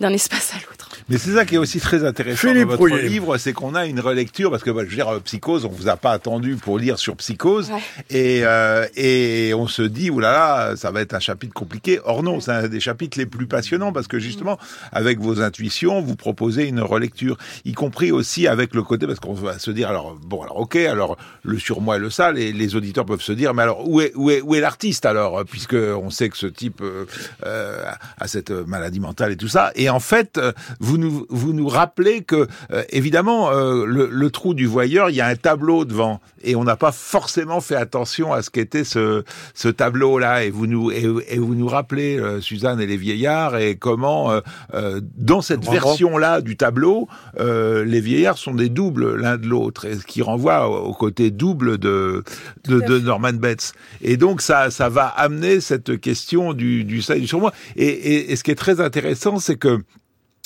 d'un 0.01 0.13
espace 0.13 0.53
à 0.55 0.59
l'autre. 0.69 0.91
Mais 1.09 1.19
c'est 1.19 1.33
ça 1.35 1.45
qui 1.45 1.55
est 1.57 1.59
aussi 1.59 1.81
très 1.81 2.05
intéressant 2.05 2.49
Philippe 2.49 2.63
dans 2.69 2.77
votre 2.77 2.79
Rouillet. 2.81 3.09
livre, 3.09 3.37
c'est 3.39 3.53
qu'on 3.53 3.75
a 3.75 3.87
une 3.87 4.01
relecture, 4.01 4.51
parce 4.51 4.63
que 4.63 4.71
bah, 4.71 4.83
je 4.85 4.91
veux 4.91 4.95
dire, 4.97 5.09
euh, 5.09 5.21
Psychose, 5.21 5.65
on 5.65 5.69
vous 5.71 5.89
a 5.89 5.97
pas 5.97 6.13
attendu 6.13 6.57
pour 6.57 6.79
lire 6.79 6.99
sur 6.99 7.17
Psychose, 7.17 7.71
Ouais. 7.71 7.81
et, 8.11 8.41
euh, 8.45 8.87
et 8.97 9.53
on 9.55 9.67
se 9.67 9.83
dit, 9.83 10.11
oulala, 10.11 10.75
ça 10.77 10.91
va 10.91 11.01
être 11.01 11.15
un 11.15 11.21
chapitre 11.21 11.55
compliqué. 11.55 11.99
Or 12.05 12.23
non, 12.23 12.41
c'est 12.41 12.51
un 12.53 12.69
des 12.69 12.81
chapitres 12.81 13.19
les 13.19 13.27
plus 13.27 13.47
passionnants, 13.47 13.93
parce 13.93 14.07
que 14.09 14.19
justement, 14.19 14.59
avec 14.93 15.19
vos 15.19 15.41
intuitions, 15.41 16.01
vous 16.03 16.17
proposez 16.17 16.65
une 16.67 16.81
relecture, 16.81 17.39
y 17.65 17.73
compris 17.73 18.13
aussi 18.13 18.47
avec 18.47 18.75
le 18.75 18.83
côté, 18.83 19.07
parce 19.07 19.21
qu'on 19.21 19.33
va 19.35 19.59
se 19.59 19.71
dire, 19.71 19.89
alors, 19.89 20.15
bon, 20.23 20.43
alors 20.43 20.59
ok, 20.59 20.77
alors 20.77 21.17
le 21.43 21.59
surmoi 21.59 21.97
et 21.97 22.01
le 22.01 22.11
sale, 22.11 22.39
et 22.39 22.53
les 22.53 22.77
auditeurs 22.77 23.07
peuvent 23.07 23.23
se 23.23 23.33
dire, 23.33 23.55
mais 23.55 23.63
alors, 23.63 23.89
où 23.89 24.01
est, 24.01 24.13
où 24.15 24.31
est, 24.31 24.41
où 24.43 24.55
est 24.55 24.61
l'artiste 24.61 25.06
alors, 25.07 25.45
puisque 25.45 25.75
on 25.75 26.11
sait 26.11 26.29
que 26.29 26.37
ce 26.37 26.47
type 26.47 26.81
euh, 26.83 27.07
euh, 27.45 27.85
a 28.19 28.29
cette 28.29 28.51
maladie 28.51 29.01
mentale 29.01 29.33
et 29.33 29.37
tout 29.37 29.49
ça, 29.49 29.71
et 29.75 29.89
en 29.91 30.01
fait, 30.01 30.39
euh, 30.39 30.53
vous 30.81 30.99
nous 30.99 31.27
vous 31.31 31.53
nous 31.53 31.69
rappelez 31.69 32.23
que 32.23 32.47
euh, 32.73 32.83
évidemment 32.91 33.51
euh, 33.51 33.85
le, 33.87 34.09
le 34.11 34.31
trou 34.31 34.55
du 34.55 34.67
voyeur, 34.67 35.11
il 35.11 35.17
y 35.17 35.21
a 35.21 35.27
un 35.27 35.37
tableau 35.37 35.85
devant. 35.85 36.21
Et 36.43 36.55
on 36.55 36.63
n'a 36.65 36.77
pas 36.77 36.93
forcément 36.93 37.61
fait 37.61 37.75
attention 37.75 38.33
à 38.33 38.41
ce 38.43 38.51
qu'était 38.51 38.85
ce 38.85 39.25
ce 39.55 39.69
tableau 39.69 40.19
là 40.19 40.45
et 40.45 40.51
vous 40.51 40.67
nous 40.69 40.91
et, 40.93 41.05
et 41.29 41.39
vous 41.39 41.55
nous 41.57 41.67
rappelez 41.67 42.19
euh, 42.19 42.41
Suzanne 42.41 42.81
et 42.81 42.87
les 42.87 42.97
vieillards 42.97 43.57
et 43.57 43.75
comment 43.77 44.31
euh, 44.31 44.41
euh, 44.75 45.01
dans 45.17 45.41
cette 45.41 45.65
Rembrandt. 45.65 45.87
version 45.89 46.19
là 46.19 46.41
du 46.41 46.57
tableau 46.57 47.09
euh, 47.41 47.85
les 47.85 48.01
vieillards 48.01 48.39
sont 48.39 48.55
des 48.55 48.69
doubles 48.69 49.17
l'un 49.17 49.39
de 49.39 49.47
l'autre. 49.47 49.87
Et 49.87 49.97
ce 49.97 50.07
qui 50.07 50.23
renvoie 50.23 50.69
au, 50.69 50.91
au 50.91 50.93
côté 50.93 51.31
double 51.33 51.79
de 51.79 52.23
de, 52.69 52.81
de 52.81 52.99
Norman 53.01 53.33
Bates. 53.33 53.73
Et 54.03 54.17
donc 54.17 54.41
ça 54.41 54.71
ça 54.71 54.89
va 54.97 55.07
amener 55.27 55.61
cette 55.61 56.01
question 56.01 56.53
du 56.55 56.85
du 56.85 57.03
ça 57.03 57.17
et 57.17 57.21
du 57.21 57.27
surmoi 57.27 57.53
et, 57.77 57.87
et, 57.87 58.33
et 58.33 58.37
ce 58.37 58.43
qui 58.45 58.51
est 58.51 58.61
très 58.67 58.81
intéressant 58.81 59.39
c'est 59.39 59.57
que 59.57 59.75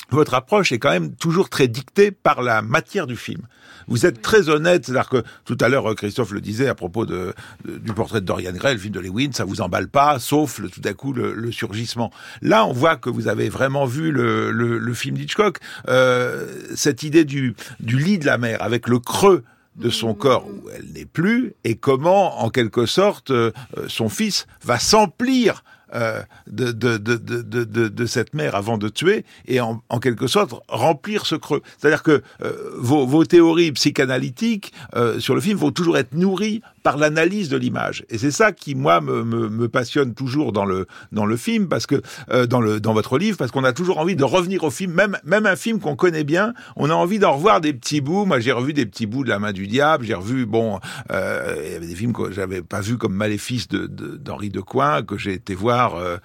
votre 0.09 0.33
approche 0.33 0.73
est 0.73 0.79
quand 0.79 0.89
même 0.91 1.15
toujours 1.15 1.49
très 1.49 1.69
dictée 1.69 2.11
par 2.11 2.41
la 2.41 2.61
matière 2.61 3.07
du 3.07 3.15
film. 3.15 3.43
Vous 3.87 4.05
êtes 4.05 4.21
très 4.21 4.49
honnête, 4.49 4.85
c'est-à-dire 4.85 5.07
que 5.07 5.23
tout 5.45 5.57
à 5.61 5.69
l'heure 5.69 5.95
Christophe 5.95 6.31
le 6.31 6.41
disait 6.41 6.67
à 6.67 6.75
propos 6.75 7.05
de, 7.05 7.33
de- 7.65 7.77
du 7.77 7.93
portrait 7.93 8.19
de 8.19 8.25
Dorian 8.25 8.51
Gray, 8.51 8.73
le 8.73 8.79
film 8.79 8.93
de 8.93 8.99
Lewin, 8.99 9.31
ça 9.31 9.45
vous 9.45 9.61
emballe 9.61 9.87
pas, 9.87 10.19
sauf 10.19 10.59
le, 10.59 10.67
tout 10.69 10.81
à 10.83 10.93
coup 10.93 11.13
le, 11.13 11.33
le 11.33 11.51
surgissement. 11.53 12.11
Là, 12.41 12.65
on 12.65 12.73
voit 12.73 12.97
que 12.97 13.09
vous 13.09 13.29
avez 13.29 13.47
vraiment 13.47 13.85
vu 13.85 14.11
le, 14.11 14.51
le, 14.51 14.79
le 14.79 14.93
film 14.93 15.15
d'Hitchcock, 15.17 15.59
euh, 15.87 16.45
cette 16.75 17.03
idée 17.03 17.23
du, 17.23 17.55
du 17.79 17.97
lit 17.97 18.19
de 18.19 18.25
la 18.25 18.37
mer 18.37 18.61
avec 18.61 18.89
le 18.89 18.99
creux 18.99 19.43
de 19.75 19.89
son 19.89 20.13
corps 20.13 20.45
où 20.47 20.69
elle 20.69 20.91
n'est 20.93 21.05
plus 21.05 21.53
et 21.63 21.75
comment, 21.75 22.41
en 22.43 22.49
quelque 22.49 22.85
sorte, 22.85 23.31
euh, 23.31 23.51
son 23.87 24.09
fils 24.09 24.47
va 24.63 24.79
s'emplir 24.79 25.63
euh, 25.93 26.21
de, 26.47 26.71
de, 26.71 26.97
de- 26.97 27.87
de 27.89 28.05
cette 28.05 28.33
mère 28.33 28.55
avant 28.55 28.77
de 28.77 28.87
tuer 28.87 29.25
et 29.45 29.59
en, 29.59 29.81
en 29.89 29.99
quelque 29.99 30.27
sorte 30.27 30.53
remplir 30.69 31.25
ce 31.25 31.35
creux. 31.35 31.61
C'est-à-dire 31.77 32.01
que 32.01 32.21
euh, 32.43 32.53
vos, 32.77 33.05
vos 33.05 33.25
théories 33.25 33.73
psychanalytiques 33.73 34.71
euh, 34.95 35.19
sur 35.19 35.35
le 35.35 35.41
film 35.41 35.57
vont 35.57 35.71
toujours 35.71 35.97
être 35.97 36.13
nourries 36.13 36.61
par 36.83 36.97
l'analyse 36.97 37.49
de 37.49 37.57
l'image. 37.57 38.05
Et 38.09 38.17
c'est 38.17 38.31
ça 38.31 38.51
qui, 38.51 38.75
moi, 38.75 39.01
me, 39.01 39.23
me, 39.23 39.67
passionne 39.69 40.13
toujours 40.13 40.51
dans 40.51 40.65
le, 40.65 40.87
dans 41.11 41.25
le 41.25 41.37
film, 41.37 41.67
parce 41.67 41.85
que 41.85 42.01
euh, 42.31 42.45
dans, 42.45 42.61
le, 42.61 42.79
dans 42.79 42.93
votre 42.93 43.17
livre, 43.17 43.37
parce 43.37 43.51
qu'on 43.51 43.63
a 43.63 43.73
toujours 43.73 43.99
envie 43.99 44.15
de 44.15 44.23
revenir 44.23 44.63
au 44.63 44.71
film, 44.71 44.93
même, 44.93 45.17
même 45.23 45.45
un 45.45 45.55
film 45.55 45.79
qu'on 45.79 45.95
connaît 45.95 46.23
bien, 46.23 46.53
on 46.75 46.89
a 46.89 46.93
envie 46.93 47.19
d'en 47.19 47.33
revoir 47.33 47.61
des 47.61 47.73
petits 47.73 48.01
bouts. 48.01 48.25
Moi, 48.25 48.39
j'ai 48.39 48.51
revu 48.51 48.73
des 48.73 48.85
petits 48.85 49.05
bouts 49.05 49.23
de 49.23 49.29
La 49.29 49.39
main 49.39 49.53
du 49.53 49.67
diable, 49.67 50.05
j'ai 50.05 50.13
revu, 50.13 50.45
bon, 50.45 50.79
euh, 51.11 51.55
il 51.65 51.71
y 51.71 51.75
avait 51.75 51.87
des 51.87 51.95
films 51.95 52.13
que 52.13 52.31
j'avais 52.31 52.61
pas 52.61 52.81
vus 52.81 52.97
comme 52.97 53.13
Maléfice 53.13 53.67
de- 53.67 53.87
de- 53.87 54.17
d'Henri 54.17 54.49
de, 54.49 54.61
Coin, 54.61 55.03
que 55.03 55.17
j'ai 55.17 55.33
été 55.33 55.55
voir... 55.55 55.95
euh, 55.95 56.17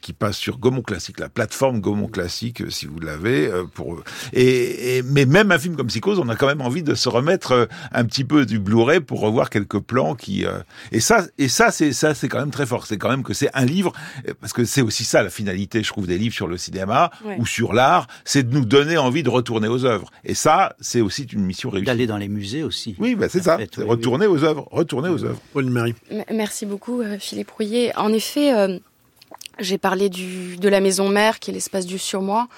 qui 0.00 0.12
passe 0.12 0.36
sur 0.36 0.58
Gaumont 0.58 0.82
Classique, 0.82 1.20
la 1.20 1.28
plateforme 1.28 1.80
Gaumont 1.80 2.08
Classique, 2.08 2.62
euh, 2.62 2.70
si 2.70 2.86
vous 2.86 2.98
l'avez. 3.00 3.46
euh, 3.46 3.64
pour 3.64 4.02
et, 4.32 4.98
et- 4.98 5.02
mais 5.02 5.26
même 5.26 5.52
un 5.52 5.58
film 5.58 5.76
comme 5.76 5.86
Psychose, 5.88 6.18
on 6.18 6.28
a 6.28 6.36
quand 6.36 6.46
même 6.46 6.60
envie 6.60 6.82
de 6.82 6.94
se 6.94 7.08
remettre 7.08 7.52
euh, 7.52 7.66
un 7.92 8.04
petit 8.04 8.24
peu 8.24 8.46
du 8.46 8.58
Blu-ray 8.58 9.00
pour 9.00 9.20
revoir 9.20 9.50
quelques 9.50 9.78
plans 9.80 10.14
qui. 10.14 10.44
euh, 10.46 10.58
et 10.92 11.00
ça, 11.00 11.26
et 11.38 11.48
ça, 11.48 11.70
c'est 11.70 11.92
ça, 11.92 12.14
c'est 12.14 12.28
quand 12.28 12.38
même 12.40 12.50
très 12.50 12.66
fort. 12.66 12.86
C'est 12.86 12.98
quand 12.98 13.10
même 13.10 13.22
que 13.22 13.34
c'est 13.34 13.50
un 13.54 13.64
livre, 13.64 13.92
parce 14.40 14.52
que 14.52 14.64
c'est 14.64 14.82
aussi 14.82 15.04
ça 15.04 15.22
la 15.22 15.30
finalité, 15.30 15.82
je 15.82 15.88
trouve, 15.88 16.06
des 16.06 16.18
livres 16.18 16.34
sur 16.34 16.46
le 16.48 16.56
cinéma 16.56 17.10
Ouais. 17.24 17.36
ou 17.38 17.46
sur 17.46 17.72
l'art, 17.72 18.06
c'est 18.24 18.42
de 18.48 18.54
nous 18.54 18.64
donner 18.64 18.96
envie 18.98 19.22
de 19.22 19.28
retourner 19.30 19.68
aux 19.68 19.84
œuvres. 19.84 20.10
Et 20.24 20.34
ça, 20.34 20.74
c'est 20.80 21.00
aussi 21.00 21.24
une 21.24 21.44
mission 21.44 21.70
réussie. 21.70 21.86
D'aller 21.86 22.06
dans 22.06 22.16
les 22.16 22.28
musées 22.28 22.62
aussi. 22.62 22.96
Oui, 22.98 23.14
bah, 23.14 23.28
c'est 23.28 23.42
ça. 23.42 23.58
fait, 23.58 23.68
c'est 23.74 23.82
oui, 23.82 23.88
retourner 23.88 24.26
aux 24.26 24.42
œuvres, 24.44 24.66
retourner 24.70 25.08
aux 25.08 25.24
œuvres. 25.24 25.40
Pauline 25.52 25.70
Marie. 25.70 25.94
Merci 26.32 26.66
beaucoup, 26.66 27.02
Philippe 27.18 27.50
Rouillet. 27.50 27.92
En 27.96 28.12
effet, 28.12 28.54
euh, 28.54 28.78
j'ai 29.60 29.78
parlé 29.78 30.08
du, 30.08 30.56
de 30.56 30.68
la 30.68 30.80
maison 30.80 31.08
mère, 31.08 31.38
qui 31.38 31.50
est 31.50 31.54
l'espace 31.54 31.86
du 31.86 31.98
surmoi, 31.98 32.48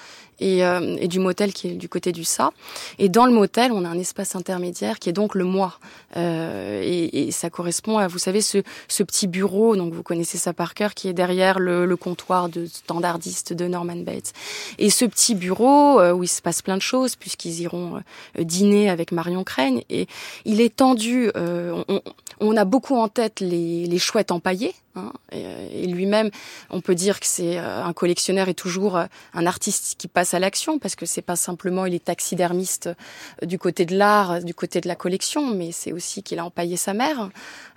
et, 0.40 0.64
euh, 0.64 0.96
et 0.98 1.06
du 1.06 1.20
motel 1.20 1.52
qui 1.52 1.68
est 1.68 1.74
du 1.74 1.88
côté 1.88 2.10
du 2.10 2.24
ça. 2.24 2.50
Et 2.98 3.08
dans 3.08 3.26
le 3.26 3.32
motel, 3.32 3.70
on 3.70 3.84
a 3.84 3.88
un 3.88 3.98
espace 3.98 4.34
intermédiaire 4.34 4.98
qui 4.98 5.08
est 5.08 5.12
donc 5.12 5.36
le 5.36 5.44
moi. 5.44 5.78
Euh, 6.16 6.82
et, 6.82 7.28
et 7.28 7.30
ça 7.30 7.48
correspond 7.48 7.98
à, 7.98 8.08
vous 8.08 8.18
savez, 8.18 8.40
ce, 8.40 8.58
ce 8.88 9.02
petit 9.04 9.28
bureau, 9.28 9.76
donc 9.76 9.92
vous 9.92 10.02
connaissez 10.02 10.38
ça 10.38 10.52
par 10.52 10.74
cœur, 10.74 10.94
qui 10.94 11.06
est 11.08 11.12
derrière 11.12 11.60
le, 11.60 11.86
le 11.86 11.96
comptoir 11.96 12.48
de 12.48 12.66
standardiste 12.66 13.52
de 13.52 13.68
Norman 13.68 13.96
Bates. 13.96 14.32
Et 14.78 14.90
ce 14.90 15.04
petit 15.04 15.36
bureau, 15.36 16.00
euh, 16.00 16.12
où 16.12 16.24
il 16.24 16.28
se 16.28 16.42
passe 16.42 16.60
plein 16.60 16.76
de 16.76 16.82
choses, 16.82 17.14
puisqu'ils 17.14 17.60
iront 17.60 18.00
euh, 18.38 18.42
dîner 18.42 18.90
avec 18.90 19.12
Marion 19.12 19.44
Craigne, 19.44 19.82
et 19.90 20.08
il 20.44 20.60
est 20.60 20.74
tendu. 20.74 21.30
euh, 21.36 21.84
on, 21.88 22.00
on 22.42 22.56
a 22.56 22.64
beaucoup 22.64 22.96
en 22.96 23.08
tête 23.08 23.40
les, 23.40 23.86
les 23.86 23.98
chouettes 23.98 24.32
empaillées. 24.32 24.74
Hein, 24.94 25.12
et, 25.30 25.84
et 25.84 25.86
lui-même, 25.86 26.30
on 26.68 26.82
peut 26.82 26.94
dire 26.94 27.18
que 27.18 27.26
c'est 27.26 27.58
euh, 27.58 27.82
un 27.82 27.94
collectionneur 27.94 28.48
et 28.48 28.54
toujours 28.54 28.98
euh, 28.98 29.06
un 29.32 29.46
artiste 29.46 29.94
qui 29.96 30.06
passe 30.06 30.34
à 30.34 30.38
l'action 30.38 30.78
parce 30.78 30.96
que 30.96 31.06
c'est 31.06 31.22
pas 31.22 31.36
simplement 31.36 31.86
il 31.86 31.94
est 31.94 32.04
taxidermiste 32.04 32.88
euh, 32.88 33.46
du 33.46 33.58
côté 33.58 33.86
de 33.86 33.96
l'art, 33.96 34.42
du 34.42 34.54
côté 34.54 34.82
de 34.82 34.88
la 34.88 34.94
collection, 34.94 35.54
mais 35.54 35.72
c'est 35.72 35.92
aussi 35.92 36.22
qu'il 36.22 36.38
a 36.38 36.44
empaillé 36.44 36.76
sa 36.76 36.92
mère. 36.92 37.30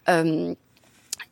Euh, 0.10 0.54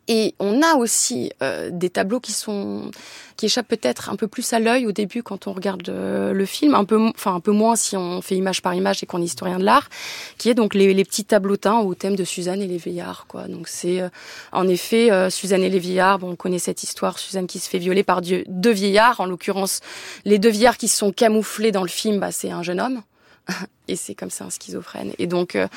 et 0.07 0.35
on 0.39 0.61
a 0.61 0.75
aussi 0.75 1.31
euh, 1.41 1.69
des 1.71 1.89
tableaux 1.89 2.19
qui 2.19 2.31
sont 2.31 2.91
qui 3.35 3.47
échappent 3.47 3.67
peut-être 3.67 4.09
un 4.09 4.15
peu 4.15 4.27
plus 4.27 4.53
à 4.53 4.59
l'œil 4.59 4.85
au 4.85 4.91
début 4.91 5.23
quand 5.23 5.47
on 5.47 5.53
regarde 5.53 5.87
euh, 5.89 6.33
le 6.33 6.45
film, 6.45 6.75
un 6.75 6.85
peu 6.85 6.97
enfin 7.09 7.35
un 7.35 7.39
peu 7.39 7.51
moins 7.51 7.75
si 7.75 7.97
on 7.97 8.21
fait 8.21 8.35
image 8.35 8.61
par 8.61 8.73
image 8.73 9.03
et 9.03 9.05
qu'on 9.05 9.21
est 9.21 9.25
historien 9.25 9.59
de 9.59 9.63
l'art, 9.63 9.89
qui 10.37 10.49
est 10.49 10.53
donc 10.53 10.73
les, 10.73 10.93
les 10.93 11.03
petits 11.03 11.25
tableaux 11.25 11.57
teints 11.57 11.79
au 11.79 11.95
thème 11.95 12.15
de 12.15 12.23
Suzanne 12.23 12.61
et 12.61 12.67
les 12.67 12.77
vieillards 12.77 13.25
quoi. 13.27 13.47
Donc 13.47 13.67
c'est 13.67 14.01
euh, 14.01 14.09
en 14.51 14.67
effet 14.67 15.11
euh, 15.11 15.29
Suzanne 15.29 15.63
et 15.63 15.69
les 15.69 15.79
vieillards, 15.79 16.19
bon, 16.19 16.31
on 16.31 16.35
connaît 16.35 16.59
cette 16.59 16.83
histoire, 16.83 17.19
Suzanne 17.19 17.47
qui 17.47 17.59
se 17.59 17.69
fait 17.69 17.79
violer 17.79 18.03
par 18.03 18.21
Dieu, 18.21 18.43
deux 18.47 18.71
vieillards, 18.71 19.19
en 19.19 19.25
l'occurrence 19.25 19.81
les 20.25 20.39
deux 20.39 20.49
vieillards 20.49 20.77
qui 20.77 20.87
sont 20.87 21.11
camouflés 21.11 21.71
dans 21.71 21.83
le 21.83 21.89
film, 21.89 22.19
bah, 22.19 22.31
c'est 22.31 22.51
un 22.51 22.63
jeune 22.63 22.79
homme. 22.79 23.01
Et 23.87 23.95
c'est 23.95 24.15
comme 24.15 24.29
ça 24.29 24.45
un 24.45 24.49
schizophrène. 24.49 25.13
Et 25.19 25.27
donc, 25.27 25.55
euh, 25.55 25.67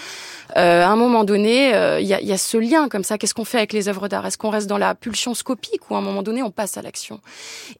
euh, 0.56 0.82
à 0.82 0.88
un 0.88 0.96
moment 0.96 1.24
donné, 1.24 1.74
euh, 1.74 2.00
il 2.00 2.06
y, 2.06 2.12
a, 2.14 2.38
ce 2.38 2.56
lien 2.56 2.88
comme 2.88 3.02
ça. 3.02 3.18
Qu'est-ce 3.18 3.34
qu'on 3.34 3.44
fait 3.44 3.58
avec 3.58 3.72
les 3.72 3.88
œuvres 3.88 4.08
d'art? 4.08 4.24
Est-ce 4.26 4.38
qu'on 4.38 4.50
reste 4.50 4.68
dans 4.68 4.78
la 4.78 4.94
pulsion 4.94 5.34
scopique 5.34 5.90
ou 5.90 5.96
à 5.96 5.98
un 5.98 6.02
moment 6.02 6.22
donné 6.22 6.42
on 6.42 6.50
passe 6.50 6.76
à 6.76 6.82
l'action? 6.82 7.20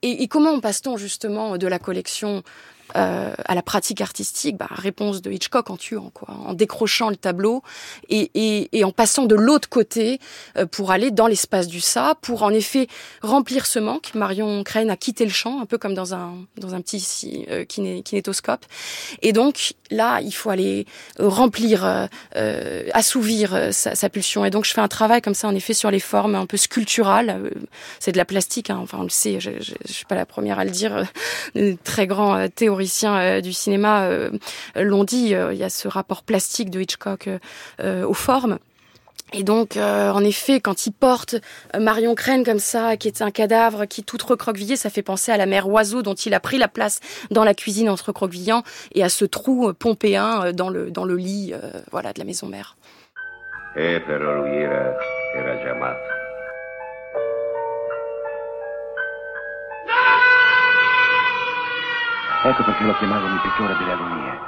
Et, 0.02 0.22
et 0.22 0.28
comment 0.28 0.58
passe-t-on 0.58 0.96
justement 0.96 1.58
de 1.58 1.66
la 1.66 1.78
collection 1.78 2.42
euh, 2.94 3.34
à 3.44 3.54
la 3.54 3.62
pratique 3.62 4.00
artistique 4.00 4.56
bah, 4.56 4.68
Réponse 4.70 5.22
de 5.22 5.32
Hitchcock 5.32 5.70
en 5.70 5.76
tuant, 5.76 6.10
quoi, 6.14 6.34
en 6.46 6.54
décrochant 6.54 7.10
le 7.10 7.16
tableau 7.16 7.62
et, 8.08 8.30
et, 8.34 8.78
et 8.78 8.84
en 8.84 8.92
passant 8.92 9.24
de 9.24 9.34
l'autre 9.34 9.68
côté 9.68 10.20
euh, 10.56 10.66
pour 10.66 10.92
aller 10.92 11.10
dans 11.10 11.26
l'espace 11.26 11.66
du 11.66 11.80
ça, 11.80 12.14
pour 12.22 12.42
en 12.42 12.50
effet 12.50 12.86
remplir 13.22 13.66
ce 13.66 13.78
manque. 13.78 14.14
Marion 14.14 14.62
Crane 14.62 14.90
a 14.90 14.96
quitté 14.96 15.24
le 15.24 15.30
champ, 15.30 15.60
un 15.60 15.66
peu 15.66 15.78
comme 15.78 15.94
dans 15.94 16.14
un, 16.14 16.34
dans 16.58 16.74
un 16.74 16.80
petit 16.80 17.46
euh, 17.50 17.64
kiné- 17.64 18.02
kinétoscope. 18.02 18.64
Et 19.22 19.32
donc 19.32 19.74
là, 19.90 20.20
il 20.22 20.32
faut 20.32 20.50
aller 20.50 20.86
remplir, 21.18 21.84
euh, 21.84 22.06
euh, 22.36 22.84
assouvir 22.92 23.54
euh, 23.54 23.70
sa, 23.72 23.94
sa 23.94 24.08
pulsion. 24.08 24.44
Et 24.44 24.50
donc 24.50 24.64
je 24.64 24.72
fais 24.72 24.80
un 24.80 24.88
travail 24.88 25.22
comme 25.22 25.34
ça, 25.34 25.48
en 25.48 25.54
effet, 25.54 25.74
sur 25.74 25.90
les 25.90 26.00
formes 26.00 26.34
un 26.34 26.46
peu 26.46 26.56
sculpturales. 26.56 27.30
Euh, 27.30 27.50
C'est 28.00 28.12
de 28.12 28.18
la 28.18 28.24
plastique, 28.24 28.70
hein. 28.70 28.78
enfin 28.82 28.98
on 29.00 29.04
le 29.04 29.08
sait, 29.08 29.40
je, 29.40 29.50
je, 29.60 29.72
je 29.86 29.92
suis 29.92 30.04
pas 30.06 30.14
la 30.14 30.26
première 30.26 30.58
à 30.58 30.64
le 30.64 30.70
dire. 30.70 31.04
Euh, 31.56 31.74
très 31.84 32.06
grands 32.06 32.36
euh, 32.36 32.48
théoriciens 32.48 33.16
euh, 33.18 33.40
du 33.40 33.52
cinéma 33.52 34.04
euh, 34.04 34.30
l'ont 34.74 35.04
dit. 35.04 35.34
euh, 35.34 35.52
Il 35.52 35.58
y 35.58 35.64
a 35.64 35.70
ce 35.70 35.88
rapport 35.88 36.22
plastique 36.22 36.70
de 36.70 36.80
Hitchcock 36.80 37.28
euh, 37.28 37.38
euh, 37.80 38.06
aux 38.06 38.14
formes. 38.14 38.58
Et 39.32 39.42
donc, 39.42 39.76
euh, 39.76 40.10
en 40.10 40.22
effet, 40.22 40.60
quand 40.60 40.86
il 40.86 40.92
porte 40.92 41.34
euh, 41.74 41.80
Marion 41.80 42.14
Crane 42.14 42.44
comme 42.44 42.60
ça, 42.60 42.96
qui 42.96 43.08
est 43.08 43.22
un 43.22 43.32
cadavre 43.32 43.84
qui 43.86 44.02
est 44.02 44.04
tout 44.04 44.18
recroquevillé, 44.24 44.76
ça 44.76 44.88
fait 44.88 45.02
penser 45.02 45.32
à 45.32 45.36
la 45.36 45.46
mère 45.46 45.68
oiseau 45.68 46.02
dont 46.02 46.14
il 46.14 46.32
a 46.32 46.40
pris 46.40 46.58
la 46.58 46.68
place 46.68 47.00
dans 47.30 47.42
la 47.42 47.52
cuisine 47.52 47.90
en 47.90 47.96
se 47.96 48.04
recroquevillant 48.04 48.62
et 48.94 49.02
à 49.02 49.08
ce 49.08 49.24
trou 49.24 49.68
euh, 49.68 49.72
pompéen 49.72 50.52
dans 50.52 50.68
le, 50.68 50.92
dans 50.92 51.04
le 51.04 51.16
lit 51.16 51.52
euh, 51.52 51.72
voilà, 51.90 52.12
de 52.12 52.20
la 52.20 52.24
maison 52.24 52.46
mère. 52.46 52.76
Eh, 53.74 54.00
però 54.06 54.42
lui 54.42 54.56
era, 54.56 54.96
era 55.34 55.62
già 55.62 55.74
matto. 55.74 56.14
Ecco 62.44 62.62
perché 62.62 62.84
lo 62.84 62.94
chiamavano 62.94 63.34
il 63.34 63.76
delle 63.78 63.92
agonie. 63.92 64.38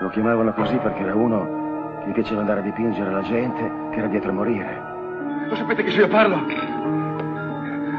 Lo 0.00 0.08
chiamavano 0.10 0.52
così 0.52 0.76
perché 0.76 1.00
era 1.00 1.14
uno 1.14 1.67
gli 2.08 2.12
piaceva 2.12 2.40
andare 2.40 2.60
a 2.60 2.62
dipingere 2.62 3.10
la 3.10 3.20
gente 3.20 3.70
che 3.90 3.98
era 3.98 4.06
dietro 4.06 4.30
a 4.30 4.32
morire. 4.32 4.82
Lo 5.46 5.54
sapete 5.56 5.82
che 5.82 5.90
se 5.90 5.98
io 5.98 6.08
parlo? 6.08 6.40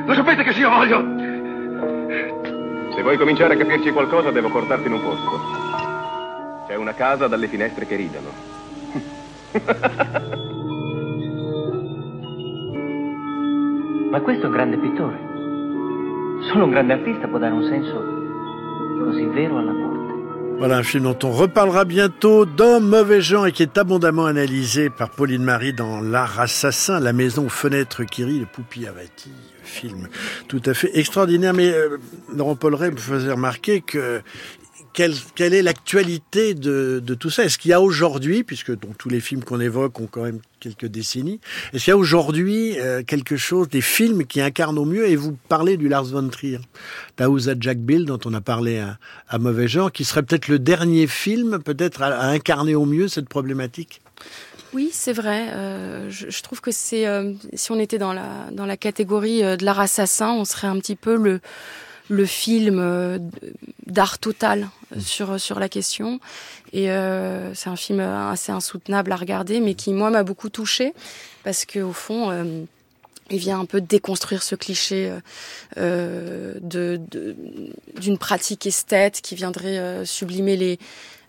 Lo 0.05 0.13
sapete 0.15 0.41
che 0.41 0.51
se 0.51 0.59
io 0.59 0.69
voglio? 0.69 0.97
Se 2.95 3.03
vuoi 3.03 3.17
cominciare 3.17 3.53
a 3.53 3.57
capirci 3.57 3.91
qualcosa, 3.91 4.31
devo 4.31 4.49
portarti 4.49 4.87
in 4.87 4.93
un 4.93 5.01
posto. 5.01 5.39
C'è 6.67 6.75
una 6.75 6.93
casa 6.93 7.27
dalle 7.27 7.47
finestre 7.47 7.85
che 7.85 7.95
ridono. 7.95 8.29
Ma 14.09 14.21
questo 14.21 14.43
è 14.43 14.47
un 14.47 14.53
grande 14.53 14.77
pittore. 14.77 15.19
Solo 16.51 16.63
un 16.63 16.71
grande 16.71 16.93
artista 16.93 17.27
può 17.27 17.37
dare 17.37 17.53
un 17.53 17.65
senso 17.65 19.03
così 19.05 19.23
vero 19.25 19.59
alla 19.59 19.71
morte. 19.71 20.08
Voilà 20.59 20.75
un 20.75 20.83
film 20.83 21.05
dont 21.05 21.17
on 21.23 21.31
reparlera 21.31 21.85
bientôt 21.85 22.45
d'Hommes 22.45 22.89
mauvais 22.89 23.21
gens 23.21 23.45
et 23.45 23.53
qui 23.53 23.63
est 23.63 23.77
abondamment 23.77 24.25
analysé 24.25 24.89
par 24.89 25.09
Pauline 25.09 25.41
Marie 25.41 25.71
dans 25.71 26.01
L'art 26.01 26.37
assassin, 26.37 26.99
la 26.99 27.13
maison 27.13 27.45
aux 27.45 27.49
fenêtres 27.49 28.03
qui 28.03 28.25
rit, 28.25 28.39
le 28.39 28.45
Poupi 28.45 28.85
Avati, 28.85 29.31
film 29.63 30.09
tout 30.49 30.61
à 30.65 30.73
fait 30.73 30.91
extraordinaire. 30.99 31.53
Mais 31.53 31.71
euh, 31.71 31.97
Laurent 32.35 32.57
Polleret 32.57 32.91
me 32.91 32.97
faisait 32.97 33.31
remarquer 33.31 33.79
que 33.79 34.21
quelle, 35.35 35.53
est 35.53 35.61
l'actualité 35.61 36.53
de, 36.53 36.99
tout 37.17 37.29
ça? 37.29 37.45
Est-ce 37.45 37.57
qu'il 37.57 37.71
y 37.71 37.73
a 37.73 37.79
aujourd'hui, 37.79 38.43
puisque 38.43 38.77
tous 38.97 39.07
les 39.09 39.21
films 39.21 39.43
qu'on 39.43 39.61
évoque 39.61 39.99
ont 40.01 40.07
quand 40.07 40.23
même 40.23 40.39
quelques 40.59 40.87
décennies, 40.87 41.39
est-ce 41.71 41.85
qu'il 41.85 41.91
y 41.91 41.93
a 41.93 41.97
aujourd'hui 41.97 42.77
euh, 42.79 43.01
quelque 43.03 43.37
chose, 43.37 43.69
des 43.69 43.79
films 43.79 44.25
qui 44.25 44.41
incarnent 44.41 44.77
au 44.77 44.83
mieux? 44.83 45.07
Et 45.07 45.15
vous 45.15 45.37
parlez 45.47 45.77
du 45.77 45.87
Lars 45.87 46.03
von 46.03 46.27
Trier, 46.27 46.59
Taouza 47.15 47.53
Jack 47.57 47.77
Bill, 47.77 48.05
dont 48.05 48.19
on 48.25 48.33
a 48.33 48.41
parlé 48.41 48.83
à, 49.29 49.37
mauvais 49.37 49.69
genre, 49.69 49.91
qui 49.91 50.03
serait 50.03 50.23
peut-être 50.23 50.49
le 50.49 50.59
dernier 50.59 51.07
film, 51.07 51.59
peut-être 51.63 52.01
à, 52.01 52.27
incarner 52.27 52.75
au 52.75 52.85
mieux 52.85 53.07
cette 53.07 53.29
problématique? 53.29 54.01
Oui, 54.73 54.89
c'est 54.91 55.13
vrai. 55.13 55.47
Euh, 55.53 56.09
je, 56.09 56.41
trouve 56.41 56.59
que 56.59 56.71
c'est 56.71 57.07
euh, 57.07 57.33
si 57.53 57.71
on 57.71 57.79
était 57.79 57.97
dans 57.97 58.13
la 58.13 58.49
dans 58.51 58.67
la 58.67 58.77
catégorie 58.77 59.41
de 59.41 59.65
l'art 59.65 59.79
assassin, 59.79 60.33
on 60.33 60.45
serait 60.45 60.67
un 60.67 60.77
petit 60.77 60.95
peu 60.97 61.15
le 61.15 61.39
le 62.09 62.25
film 62.25 62.79
euh, 62.79 63.19
d'art 63.85 64.19
total 64.19 64.67
euh, 64.95 64.99
sur 64.99 65.39
sur 65.39 65.59
la 65.59 65.69
question. 65.69 66.19
Et 66.73 66.91
euh, 66.91 67.53
c'est 67.53 67.69
un 67.69 67.75
film 67.75 67.99
assez 67.99 68.51
insoutenable 68.51 69.11
à 69.11 69.15
regarder, 69.15 69.59
mais 69.59 69.73
qui 69.75 69.93
moi 69.93 70.09
m'a 70.09 70.23
beaucoup 70.23 70.49
touché 70.49 70.93
parce 71.43 71.65
que 71.65 71.79
au 71.79 71.93
fond. 71.93 72.31
Euh, 72.31 72.63
il 73.31 73.37
vient 73.37 73.59
un 73.59 73.65
peu 73.65 73.79
déconstruire 73.79 74.41
ce 74.41 74.55
cliché 74.55 75.13
euh, 75.77 76.55
de 76.61 76.99
d'une 77.99 78.17
pratique 78.17 78.65
esthète 78.65 79.21
qui 79.21 79.35
viendrait 79.35 79.77
euh, 79.77 80.03
sublimer 80.03 80.57
les 80.57 80.79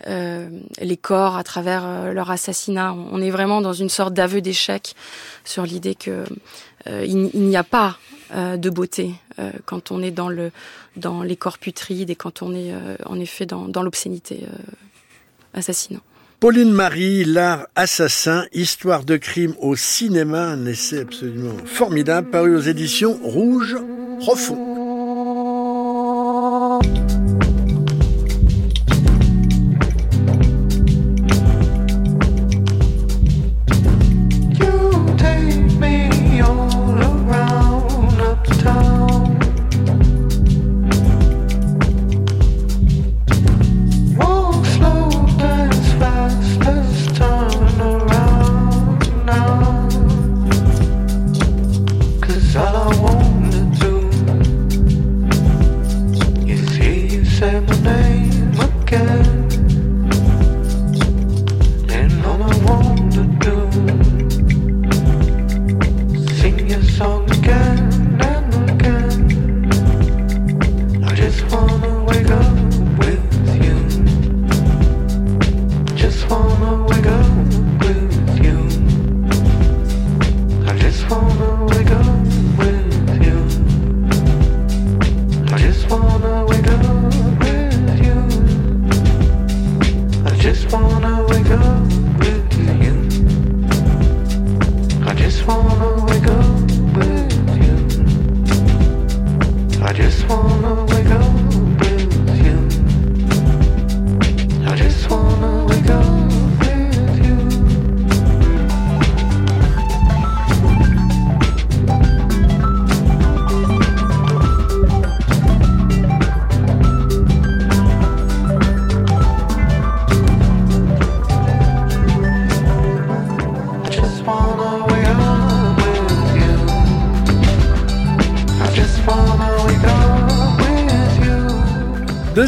euh, 0.07 0.49
les 0.81 0.97
corps 0.97 1.37
à 1.37 1.45
travers 1.45 1.85
euh, 1.85 2.13
leur 2.13 2.31
assassinat. 2.31 2.95
On 2.95 3.21
est 3.21 3.31
vraiment 3.31 3.61
dans 3.61 3.75
une 3.75 3.91
sorte 3.91 4.15
d'aveu 4.15 4.41
d'échec 4.41 4.95
sur 5.45 5.65
l'idée 5.65 5.95
que 5.95 6.25
euh, 6.87 7.05
il, 7.07 7.31
il 7.35 7.43
n'y 7.43 7.57
a 7.57 7.65
pas 7.65 7.99
euh, 8.35 8.57
de 8.57 8.71
beauté 8.71 9.13
euh, 9.41 9.51
quand 9.65 9.91
on 9.91 10.03
est 10.03 10.11
dans 10.11 10.29
le 10.29 10.51
dans 10.97 11.23
les 11.23 11.37
corps 11.37 11.59
putrides 11.59 12.11
et 12.11 12.15
quand 12.15 12.43
on 12.43 12.55
est 12.55 12.73
euh, 12.73 12.97
en 13.07 13.19
effet 13.19 13.47
dans, 13.47 13.69
dans 13.69 13.83
l'obscénité 13.83 14.41
euh, 14.45 14.57
assassinant. 15.55 16.01
Pauline 16.41 16.73
Marie, 16.73 17.25
l'art 17.25 17.67
assassin, 17.77 18.47
histoire 18.53 19.05
de 19.05 19.19
crime 19.19 19.55
au 19.61 19.77
cinéma, 19.77 20.47
un 20.47 20.65
essai 20.65 21.01
absolument 21.01 21.57
formidable, 21.67 22.31
paru 22.31 22.57
aux 22.57 22.61
éditions 22.61 23.19
Rouge 23.23 23.77
Profond. 24.21 24.80
my 57.67 57.81
name. 57.81 58.20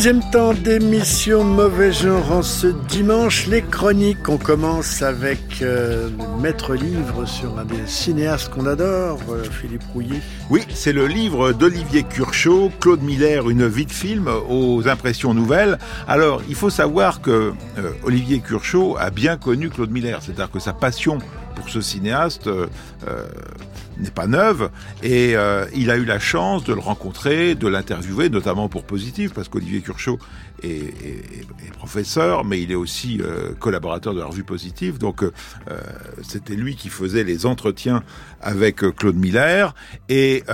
Deuxième 0.02 0.30
temps 0.32 0.52
d'émission 0.52 1.44
Mauvais 1.44 1.92
genre 1.92 2.32
en 2.32 2.42
ce 2.42 2.66
dimanche, 2.66 3.46
les 3.46 3.62
chroniques. 3.62 4.28
On 4.28 4.36
commence 4.36 5.00
avec 5.00 5.62
euh, 5.62 6.08
maître 6.40 6.74
livre 6.74 7.24
sur 7.24 7.56
un 7.56 7.64
des 7.64 7.86
cinéastes 7.86 8.48
qu'on 8.48 8.66
adore, 8.66 9.20
euh, 9.30 9.44
Philippe 9.44 9.84
Rouillet. 9.92 10.20
Oui, 10.50 10.62
c'est 10.74 10.92
le 10.92 11.06
livre 11.06 11.52
d'Olivier 11.52 12.02
Curchot, 12.02 12.72
Claude 12.80 13.00
Miller, 13.02 13.48
Une 13.48 13.68
vie 13.68 13.86
de 13.86 13.92
film 13.92 14.28
aux 14.50 14.88
impressions 14.88 15.34
nouvelles. 15.34 15.78
Alors, 16.08 16.42
il 16.48 16.56
faut 16.56 16.68
savoir 16.68 17.20
que 17.20 17.52
euh, 17.78 17.92
Olivier 18.02 18.40
Curchot 18.40 18.96
a 18.98 19.10
bien 19.10 19.36
connu 19.36 19.70
Claude 19.70 19.92
Miller, 19.92 20.18
c'est-à-dire 20.20 20.50
que 20.50 20.58
sa 20.58 20.72
passion 20.72 21.18
pour 21.54 21.68
ce 21.68 21.80
cinéaste 21.80 22.48
euh, 22.48 22.66
n'est 23.98 24.10
pas 24.10 24.26
neuve 24.26 24.70
et 25.02 25.36
euh, 25.36 25.66
il 25.74 25.90
a 25.90 25.96
eu 25.96 26.04
la 26.04 26.18
chance 26.18 26.64
de 26.64 26.74
le 26.74 26.80
rencontrer, 26.80 27.54
de 27.54 27.68
l'interviewer, 27.68 28.28
notamment 28.28 28.68
pour 28.68 28.84
Positif, 28.84 29.32
parce 29.32 29.48
qu'Olivier 29.48 29.80
Curchot 29.80 30.18
est, 30.62 30.68
est, 30.68 31.46
est, 31.66 31.72
professeur, 31.72 32.44
mais 32.44 32.60
il 32.60 32.72
est 32.72 32.76
aussi 32.76 33.20
euh, 33.20 33.52
collaborateur 33.58 34.14
de 34.14 34.20
la 34.20 34.26
revue 34.26 34.44
Positif, 34.44 34.98
donc 34.98 35.22
euh, 35.22 35.30
c'était 36.22 36.54
lui 36.54 36.76
qui 36.76 36.88
faisait 36.88 37.24
les 37.24 37.46
entretiens 37.46 38.02
avec 38.40 38.76
Claude 38.96 39.16
Miller. 39.16 39.74
Et 40.08 40.44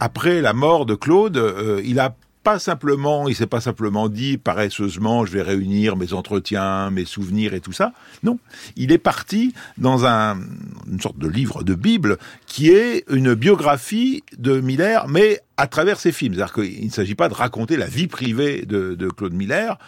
après 0.00 0.40
la 0.40 0.52
mort 0.52 0.86
de 0.86 0.94
Claude, 0.94 1.80
il 1.84 1.98
a 1.98 2.14
pas 2.42 2.58
simplement, 2.58 3.28
il 3.28 3.36
s'est 3.36 3.46
pas 3.46 3.60
simplement 3.60 4.08
dit 4.08 4.38
paresseusement, 4.38 5.24
je 5.24 5.32
vais 5.32 5.42
réunir 5.42 5.96
mes 5.96 6.12
entretiens, 6.12 6.90
mes 6.90 7.04
souvenirs 7.04 7.54
et 7.54 7.60
tout 7.60 7.72
ça. 7.72 7.92
Non, 8.22 8.38
il 8.76 8.92
est 8.92 8.98
parti 8.98 9.54
dans 9.78 10.04
un, 10.04 10.38
une 10.90 11.00
sorte 11.00 11.18
de 11.18 11.28
livre 11.28 11.62
de 11.62 11.74
Bible 11.74 12.18
qui 12.46 12.70
est 12.70 13.04
une 13.10 13.34
biographie 13.34 14.24
de 14.38 14.60
Miller, 14.60 15.08
mais 15.08 15.40
à 15.56 15.66
travers 15.66 16.00
ses 16.00 16.12
films. 16.12 16.34
C'est-à-dire 16.34 16.54
qu'il 16.54 16.84
ne 16.84 16.90
s'agit 16.90 17.14
pas 17.14 17.28
de 17.28 17.34
raconter 17.34 17.76
la 17.76 17.86
vie 17.86 18.08
privée 18.08 18.64
de, 18.66 18.94
de 18.94 19.08
Claude 19.08 19.34
Miller, 19.34 19.78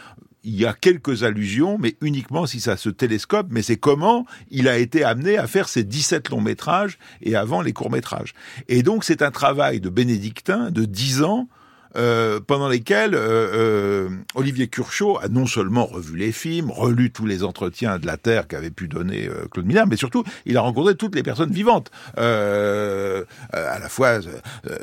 il 0.44 0.55
y 0.55 0.66
a 0.66 0.74
quelques 0.74 1.22
allusions, 1.22 1.78
mais 1.80 1.96
uniquement 2.02 2.46
si 2.46 2.61
ça 2.61 2.76
se 2.76 2.90
télescope, 2.90 3.46
mais 3.50 3.62
c'est 3.62 3.78
comment 3.78 4.26
il 4.50 4.68
a 4.68 4.76
été 4.76 5.02
amené 5.02 5.38
à 5.38 5.46
faire 5.46 5.68
ses 5.68 5.84
17 5.84 6.28
longs 6.28 6.42
métrages 6.42 6.98
et 7.22 7.34
avant 7.34 7.62
les 7.62 7.72
courts 7.72 7.90
métrages. 7.90 8.34
Et 8.68 8.82
donc 8.82 9.05
c'est 9.05 9.22
un 9.22 9.30
travail 9.30 9.80
de 9.80 9.88
bénédictin 9.88 10.70
de 10.70 10.84
10 10.84 11.22
ans, 11.22 11.48
euh, 11.97 12.40
pendant 12.40 12.68
lesquels 12.68 13.14
euh, 13.14 13.18
euh, 13.55 14.09
Olivier 14.34 14.68
Curchot 14.68 15.18
a 15.18 15.28
non 15.28 15.47
seulement 15.47 15.86
revu 15.86 16.16
les 16.16 16.32
films, 16.32 16.70
relu 16.70 17.11
tous 17.11 17.26
les 17.26 17.45
entretiens 17.45 17.99
de 17.99 18.07
la 18.07 18.16
Terre 18.16 18.49
qu'avait 18.49 18.70
pu 18.70 18.88
donner 18.88 19.28
euh, 19.28 19.47
Claude 19.51 19.66
Miller, 19.66 19.86
mais 19.86 19.97
surtout 19.97 20.24
il 20.47 20.57
a 20.57 20.61
rencontré 20.61 20.95
toutes 20.95 21.14
les 21.14 21.22
personnes 21.22 21.53
vivantes, 21.53 21.90
à 22.16 23.78
la 23.78 23.88
fois 23.88 24.20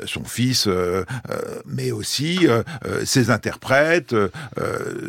son 0.06 0.24
fils, 0.24 0.68
mais 1.66 1.90
aussi 1.90 2.46
ses 3.04 3.30
interprètes, 3.30 4.14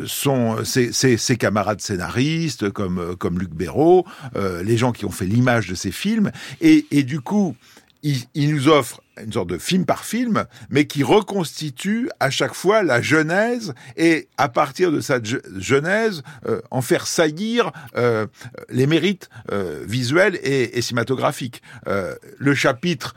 son, 0.06 0.64
ses, 0.64 0.92
ses, 0.92 1.16
ses, 1.16 1.36
camarades 1.36 1.80
scénaristes 1.80 2.70
comme 2.70 3.16
comme 3.16 3.38
Luc 3.38 3.50
Béraud, 3.50 4.04
les 4.34 4.76
gens 4.76 4.92
qui 4.92 5.04
ont 5.04 5.10
fait 5.10 5.26
l'image 5.26 5.68
de 5.68 5.74
ces 5.74 5.92
films, 5.92 6.30
et, 6.60 6.86
et 6.90 7.02
du 7.02 7.20
coup 7.20 7.56
il, 8.04 8.18
il 8.34 8.54
nous 8.54 8.68
offre 8.68 9.00
une 9.22 9.32
sorte 9.32 9.48
de 9.48 9.58
film 9.58 9.86
par 9.86 10.04
film, 10.04 10.44
mais 10.70 10.86
qui 10.86 11.02
reconstitue 11.02 12.10
à 12.20 12.30
chaque 12.30 12.54
fois 12.54 12.82
la 12.82 13.00
genèse 13.00 13.74
et 13.96 14.28
à 14.36 14.48
partir 14.48 14.92
de 14.92 15.00
cette 15.00 15.26
genèse 15.60 16.22
euh, 16.46 16.60
en 16.70 16.82
faire 16.82 17.06
saillir 17.06 17.72
euh, 17.96 18.26
les 18.68 18.86
mérites 18.86 19.28
euh, 19.52 19.84
visuels 19.86 20.38
et, 20.42 20.78
et 20.78 20.82
cinématographiques. 20.82 21.62
le 21.86 22.54
chapitre 22.54 23.14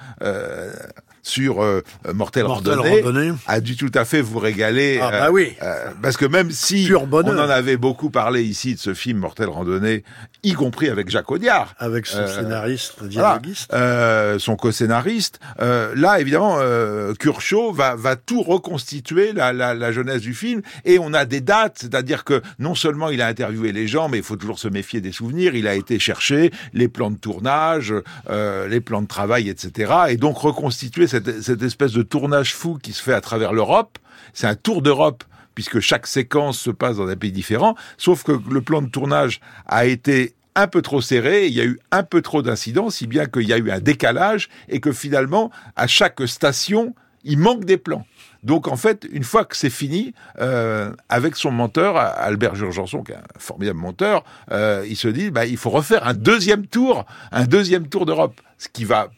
sur 1.28 1.62
euh, 1.62 1.82
Mortel, 2.14 2.46
Mortel 2.46 2.74
Randonnée, 2.74 3.02
Randonnée. 3.02 3.34
a 3.48 3.60
dû 3.60 3.76
tout 3.76 3.92
à 3.94 4.06
fait 4.06 4.22
vous 4.22 4.40
régaler. 4.40 5.00
Ah, 5.02 5.12
bah 5.12 5.30
oui. 5.32 5.54
euh, 5.62 5.92
parce 6.02 6.18
que 6.18 6.26
même 6.26 6.52
si 6.52 6.90
on 6.94 7.14
en 7.14 7.38
avait 7.50 7.78
beaucoup 7.78 8.10
parlé 8.10 8.44
ici 8.44 8.76
de 8.76 8.80
ce 8.80 8.94
film 8.94 9.20
Mortel 9.20 9.50
Randonnée, 9.50 10.04
y 10.44 10.54
compris 10.54 10.90
avec 10.90 11.10
Jacques 11.10 11.30
Audiard, 11.32 11.74
Avec 11.80 12.06
son 12.06 12.20
Euh, 12.20 12.28
scénariste, 12.28 13.04
dialoguiste. 13.04 13.74
euh, 13.74 14.40
son 14.40 14.56
co-scénariste. 14.56 15.40
Euh, 15.62 15.94
là, 15.96 16.20
évidemment, 16.20 16.58
euh, 16.60 17.14
Curchot 17.16 17.72
va, 17.74 17.96
va 17.96 18.16
tout 18.16 18.42
reconstituer 18.44 19.34
la, 19.34 19.52
la, 19.54 19.74
la 19.74 19.92
jeunesse 19.92 20.22
du 20.22 20.34
film 20.34 20.62
et 20.86 21.00
on 21.00 21.14
a 21.14 21.26
des 21.26 21.42
dates, 21.42 21.78
c'est-à-dire 21.82 22.24
que 22.24 22.42
non 22.60 22.76
seulement 22.76 23.10
il 23.10 23.22
a 23.22 23.28
interviewé 23.28 23.72
les 23.72 23.88
gens, 23.88 24.08
mais 24.10 24.18
il 24.18 24.24
faut 24.24 24.36
toujours 24.38 24.60
se 24.60 24.68
méfier 24.68 25.02
des 25.02 25.12
souvenirs. 25.12 25.56
Il 25.56 25.68
a 25.68 25.74
été 25.76 26.00
chercher 26.00 26.52
les 26.74 26.88
plans 26.88 27.12
de 27.12 27.18
tournage, 27.18 27.94
euh, 28.30 28.68
les 28.68 28.80
plans 28.82 29.02
de 29.02 29.08
travail, 29.08 29.50
etc. 29.50 29.92
Et 30.10 30.18
donc 30.18 30.38
reconstituer 30.38 31.08
cette, 31.08 31.17
cette 31.42 31.62
espèce 31.62 31.94
de 31.94 32.04
tournage 32.04 32.56
fou 32.56 32.78
qui 32.82 32.94
se 32.94 33.02
fait 33.02 33.14
à 33.14 33.22
travers 33.22 33.54
l'Europe. 33.54 33.98
C'est 34.34 34.48
un 34.48 34.56
tour 34.56 34.82
d'Europe 34.82 35.24
puisque 35.56 35.80
chaque 35.80 36.06
séquence 36.06 36.60
se 36.60 36.70
passe 36.70 36.98
dans 36.98 37.08
un 37.08 37.16
pays 37.16 37.32
différent, 37.32 37.76
sauf 37.98 38.24
que 38.24 38.32
le 38.32 38.62
plan 38.62 38.84
de 38.84 38.90
tournage 38.90 39.42
a 39.66 39.88
été 39.88 40.36
un 40.54 40.68
peu 40.68 40.84
trop 40.84 41.02
serré, 41.02 41.48
il 41.48 41.54
y 41.54 41.62
a 41.62 41.66
eu 41.66 41.80
un 41.92 42.04
peu 42.04 42.22
trop 42.22 42.42
d'incidents, 42.44 42.90
si 42.92 43.08
bien 43.08 43.26
qu'il 43.26 43.48
y 43.48 43.54
a 43.54 43.58
eu 43.58 43.72
un 43.72 43.80
décalage 43.80 44.50
et 44.70 44.80
que 44.80 44.92
finalement, 44.92 45.52
à 45.76 45.88
chaque 45.88 46.28
station, 46.28 46.94
il 47.24 47.38
manque 47.38 47.66
des 47.66 47.78
plans. 47.78 48.06
Donc 48.44 48.68
en 48.68 48.76
fait, 48.76 49.08
une 49.12 49.24
fois 49.24 49.46
que 49.46 49.56
c'est 49.56 49.70
fini, 49.70 50.14
euh, 50.40 50.94
avec 51.10 51.36
son 51.36 51.52
monteur, 51.52 51.98
Albert 51.98 52.56
Jurgenson, 52.56 53.04
qui 53.04 53.12
est 53.12 53.16
un 53.16 53.40
formidable 53.40 53.80
monteur, 53.80 54.24
euh, 54.52 54.86
il 54.88 54.96
se 54.96 55.08
dit, 55.08 55.32
bah, 55.32 55.46
il 55.46 55.58
faut 55.58 55.70
refaire 55.70 56.08
un 56.08 56.14
deuxième 56.14 56.66
tour, 56.66 57.06
un 57.32 57.46
deuxième 57.46 57.88
tour 57.88 58.06
d'Europe, 58.06 58.40
ce 58.58 58.68
qui 58.68 58.86
va 58.86 59.10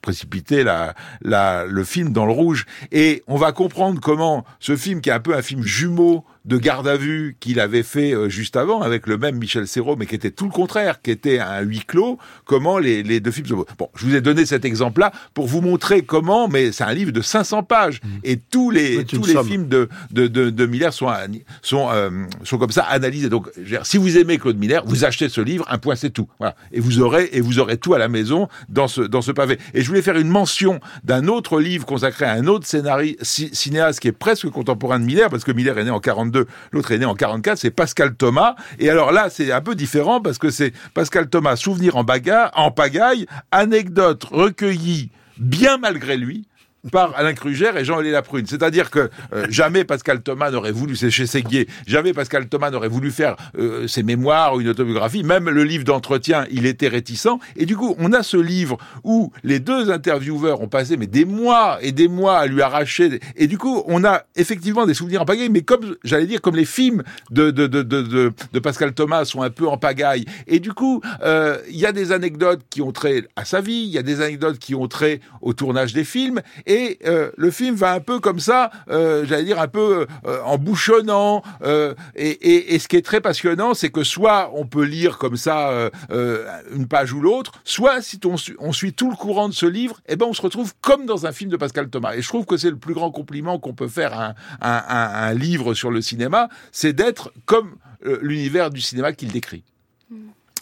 précipiter 0.00 0.64
la, 0.64 0.94
le 1.66 1.84
film 1.84 2.12
dans 2.12 2.26
le 2.26 2.32
rouge. 2.32 2.66
Et 2.90 3.22
on 3.26 3.36
va 3.36 3.52
comprendre 3.52 4.00
comment 4.00 4.44
ce 4.60 4.76
film, 4.76 5.00
qui 5.00 5.10
est 5.10 5.12
un 5.12 5.20
peu 5.20 5.34
un 5.34 5.42
film 5.42 5.62
jumeau 5.62 6.24
de 6.44 6.56
garde 6.58 6.88
à 6.88 6.96
vue 6.96 7.36
qu'il 7.40 7.60
avait 7.60 7.82
fait 7.82 8.12
euh, 8.14 8.28
juste 8.28 8.56
avant 8.56 8.82
avec 8.82 9.06
le 9.06 9.16
même 9.18 9.36
Michel 9.36 9.66
Serrault, 9.68 9.96
mais 9.96 10.06
qui 10.06 10.14
était 10.14 10.30
tout 10.30 10.44
le 10.44 10.50
contraire, 10.50 11.00
qui 11.00 11.10
était 11.10 11.38
un 11.38 11.60
huis 11.60 11.84
clos, 11.86 12.18
comment 12.44 12.78
les, 12.78 13.02
les 13.02 13.20
deux 13.20 13.30
films 13.30 13.46
se... 13.46 13.54
Bon, 13.54 13.88
je 13.94 14.06
vous 14.06 14.14
ai 14.14 14.20
donné 14.20 14.44
cet 14.46 14.64
exemple-là 14.64 15.12
pour 15.34 15.46
vous 15.46 15.60
montrer 15.60 16.02
comment, 16.02 16.48
mais 16.48 16.72
c'est 16.72 16.84
un 16.84 16.92
livre 16.94 17.12
de 17.12 17.20
500 17.22 17.62
pages, 17.62 18.00
et 18.24 18.36
tous 18.36 18.70
les, 18.70 19.04
tous 19.04 19.24
les 19.24 19.34
somme. 19.34 19.46
films 19.46 19.68
de, 19.68 19.88
de, 20.10 20.26
de, 20.26 20.50
de 20.50 20.66
Miller 20.66 20.92
sont, 20.92 21.08
sont, 21.62 21.88
euh, 21.92 22.10
sont 22.44 22.58
comme 22.58 22.70
ça 22.72 22.82
analysés. 22.82 23.28
Donc, 23.28 23.48
dire, 23.58 23.86
si 23.86 23.96
vous 23.98 24.18
aimez 24.18 24.38
Claude 24.38 24.58
Miller, 24.58 24.82
vous 24.84 25.04
achetez 25.04 25.28
ce 25.28 25.40
livre, 25.40 25.64
un 25.68 25.78
point 25.78 25.94
c'est 25.94 26.10
tout. 26.10 26.28
Voilà. 26.38 26.56
Et 26.72 26.80
vous 26.80 27.00
aurez, 27.00 27.28
et 27.32 27.40
vous 27.40 27.58
aurez 27.60 27.76
tout 27.76 27.94
à 27.94 27.98
la 27.98 28.08
maison 28.08 28.48
dans 28.68 28.88
ce, 28.88 29.02
dans 29.02 29.22
ce 29.22 29.30
pavé. 29.32 29.58
Et 29.74 29.82
je 29.82 29.88
voulais 29.88 30.02
faire 30.02 30.16
une 30.18 30.28
mention 30.28 30.80
d'un 31.04 31.28
autre 31.28 31.60
livre 31.60 31.86
consacré 31.86 32.24
à 32.24 32.32
un 32.32 32.46
autre 32.46 32.66
scénari, 32.66 33.16
ci- 33.22 33.50
cinéaste 33.52 34.00
qui 34.00 34.08
est 34.08 34.12
presque 34.12 34.48
contemporain 34.48 34.98
de 34.98 35.04
Miller, 35.04 35.30
parce 35.30 35.44
que 35.44 35.52
Miller 35.52 35.78
est 35.78 35.84
né 35.84 35.90
en 35.90 36.00
42, 36.00 36.31
l'autre 36.70 36.92
est 36.92 36.98
né 36.98 37.04
en 37.04 37.14
44, 37.14 37.58
c'est 37.58 37.70
Pascal 37.70 38.14
Thomas. 38.14 38.56
Et 38.78 38.90
alors 38.90 39.12
là, 39.12 39.28
c'est 39.30 39.52
un 39.52 39.60
peu 39.60 39.74
différent 39.74 40.20
parce 40.20 40.38
que 40.38 40.50
c'est 40.50 40.72
Pascal 40.94 41.28
Thomas, 41.28 41.56
souvenir 41.56 41.96
en 41.96 42.04
bagarre, 42.04 42.50
en 42.54 42.70
pagaille, 42.70 43.26
anecdote 43.50 44.24
recueillie 44.24 45.10
bien 45.38 45.78
malgré 45.78 46.16
lui 46.16 46.46
par 46.90 47.14
Alain 47.16 47.32
Krugère 47.32 47.76
et 47.76 47.84
Jean-Élie 47.84 48.10
Laprune. 48.10 48.46
C'est-à-dire 48.46 48.90
que 48.90 49.10
euh, 49.32 49.46
jamais 49.48 49.84
Pascal 49.84 50.20
Thomas 50.20 50.50
n'aurait 50.50 50.72
voulu, 50.72 50.96
c'est 50.96 51.10
chez 51.10 51.26
Séguier, 51.26 51.68
jamais 51.86 52.12
Pascal 52.12 52.48
Thomas 52.48 52.70
n'aurait 52.70 52.88
voulu 52.88 53.10
faire 53.12 53.36
euh, 53.56 53.86
ses 53.86 54.02
mémoires 54.02 54.54
ou 54.54 54.60
une 54.60 54.68
autobiographie. 54.68 55.22
Même 55.22 55.48
le 55.48 55.62
livre 55.62 55.84
d'entretien, 55.84 56.44
il 56.50 56.66
était 56.66 56.88
réticent. 56.88 57.38
Et 57.56 57.66
du 57.66 57.76
coup, 57.76 57.94
on 57.98 58.12
a 58.12 58.22
ce 58.22 58.36
livre 58.36 58.78
où 59.04 59.32
les 59.44 59.60
deux 59.60 59.90
intervieweurs 59.90 60.60
ont 60.60 60.68
passé 60.68 60.96
mais 60.96 61.06
des 61.06 61.24
mois 61.24 61.78
et 61.82 61.92
des 61.92 62.08
mois 62.08 62.38
à 62.38 62.46
lui 62.46 62.62
arracher. 62.62 63.20
Et 63.36 63.46
du 63.46 63.58
coup, 63.58 63.84
on 63.86 64.04
a 64.04 64.24
effectivement 64.34 64.84
des 64.84 64.94
souvenirs 64.94 65.22
en 65.22 65.24
pagaille, 65.24 65.50
mais 65.50 65.62
comme, 65.62 65.96
j'allais 66.02 66.26
dire, 66.26 66.40
comme 66.40 66.56
les 66.56 66.64
films 66.64 67.04
de, 67.30 67.50
de, 67.50 67.66
de, 67.68 67.82
de, 67.82 68.32
de, 68.52 68.58
Pascal 68.58 68.92
Thomas 68.92 69.24
sont 69.24 69.42
un 69.42 69.50
peu 69.50 69.68
en 69.68 69.76
pagaille. 69.76 70.24
Et 70.46 70.58
du 70.58 70.72
coup, 70.72 71.00
euh, 71.22 71.58
il 71.68 71.76
y 71.76 71.86
a 71.86 71.92
des 71.92 72.12
anecdotes 72.12 72.62
qui 72.70 72.82
ont 72.82 72.92
trait 72.92 73.28
à 73.36 73.44
sa 73.44 73.60
vie, 73.60 73.84
il 73.84 73.90
y 73.90 73.98
a 73.98 74.02
des 74.02 74.20
anecdotes 74.20 74.58
qui 74.58 74.74
ont 74.74 74.88
trait 74.88 75.20
au 75.40 75.52
tournage 75.52 75.92
des 75.92 76.04
films, 76.04 76.40
euh, 77.06 77.30
le 77.36 77.50
film 77.50 77.74
va 77.74 77.92
un 77.92 78.00
peu 78.00 78.20
comme 78.20 78.40
ça, 78.40 78.70
euh, 78.90 79.24
j'allais 79.26 79.44
dire 79.44 79.60
un 79.60 79.68
peu 79.68 80.06
euh, 80.26 80.40
en 80.44 80.58
bouchonnant. 80.58 81.42
euh, 81.62 81.94
et, 82.16 82.28
et, 82.30 82.74
et 82.74 82.78
ce 82.78 82.88
qui 82.88 82.96
est 82.96 83.04
très 83.04 83.20
passionnant, 83.20 83.74
c'est 83.74 83.90
que 83.90 84.04
soit 84.04 84.50
on 84.54 84.66
peut 84.66 84.84
lire 84.84 85.18
comme 85.18 85.36
ça 85.36 85.90
une 86.74 86.86
page 86.88 87.12
ou 87.12 87.20
l'autre, 87.20 87.52
soit 87.64 88.02
si 88.02 88.18
on, 88.24 88.36
su- 88.36 88.56
on 88.58 88.72
suit 88.72 88.92
tout 88.92 89.10
le 89.10 89.16
courant 89.16 89.48
de 89.48 89.54
ce 89.54 89.66
livre, 89.66 90.00
eh 90.08 90.16
ben 90.16 90.26
on 90.26 90.32
se 90.32 90.42
retrouve 90.42 90.72
comme 90.80 91.06
dans 91.06 91.26
un 91.26 91.32
film 91.32 91.50
de 91.50 91.56
Pascal 91.56 91.88
Thomas. 91.88 92.14
Et 92.14 92.22
je 92.22 92.28
trouve 92.28 92.46
que 92.46 92.56
c'est 92.56 92.70
le 92.70 92.76
plus 92.76 92.94
grand 92.94 93.10
compliment 93.10 93.58
qu'on 93.58 93.74
peut 93.74 93.88
faire 93.88 94.12
à 94.18 94.26
un, 94.28 94.34
à 94.60 95.26
un- 95.26 95.30
un 95.30 95.34
livre 95.34 95.74
sur 95.74 95.90
le 95.90 96.00
cinéma, 96.02 96.48
c'est 96.72 96.92
d'être 96.92 97.32
comme 97.46 97.76
l'univers 98.20 98.70
du 98.70 98.80
cinéma 98.80 99.12
qu'il 99.12 99.30
décrit. 99.32 99.62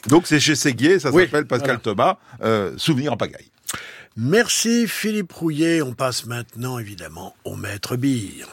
Donc 0.08 0.26
c'est 0.26 0.40
chez 0.40 0.54
Séguier, 0.54 0.98
ça 0.98 1.10
Oui, 1.10 1.24
s'appelle 1.24 1.46
Pascal 1.46 1.78
voilà. 1.78 1.80
Thomas, 1.80 2.18
euh, 2.42 2.72
Souvenir 2.78 3.12
en 3.12 3.16
pagaille. 3.18 3.49
Merci 4.22 4.86
Philippe 4.86 5.32
Rouillet. 5.32 5.80
On 5.80 5.94
passe 5.94 6.26
maintenant 6.26 6.78
évidemment 6.78 7.34
au 7.46 7.56
maître 7.56 7.96
Bire. 7.96 8.50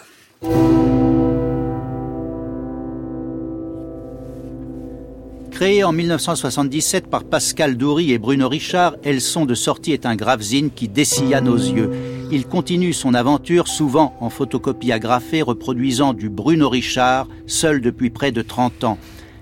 Créée 5.51 5.83
en 5.83 5.91
1977 5.91 7.09
par 7.09 7.25
Pascal 7.25 7.75
Doury 7.75 8.13
et 8.13 8.17
Bruno 8.17 8.47
Richard, 8.47 8.95
Elles 9.03 9.19
sont 9.19 9.45
de 9.45 9.55
sortie 9.55 9.91
est 9.91 10.05
un 10.05 10.15
gravezine 10.15 10.71
qui 10.71 10.87
dessilla 10.87 11.41
nos 11.41 11.57
yeux. 11.57 11.91
Il 12.31 12.47
continue 12.47 12.93
son 12.93 13.13
aventure 13.13 13.67
souvent 13.67 14.15
en 14.21 14.29
photocopie 14.29 14.93
agrafée 14.93 15.41
reproduisant 15.41 16.13
du 16.13 16.29
Bruno 16.29 16.69
Richard, 16.69 17.27
seul 17.45 17.81
depuis 17.81 18.09
près 18.09 18.31
de 18.31 18.41
30 18.41 18.85
ans. 18.85 18.97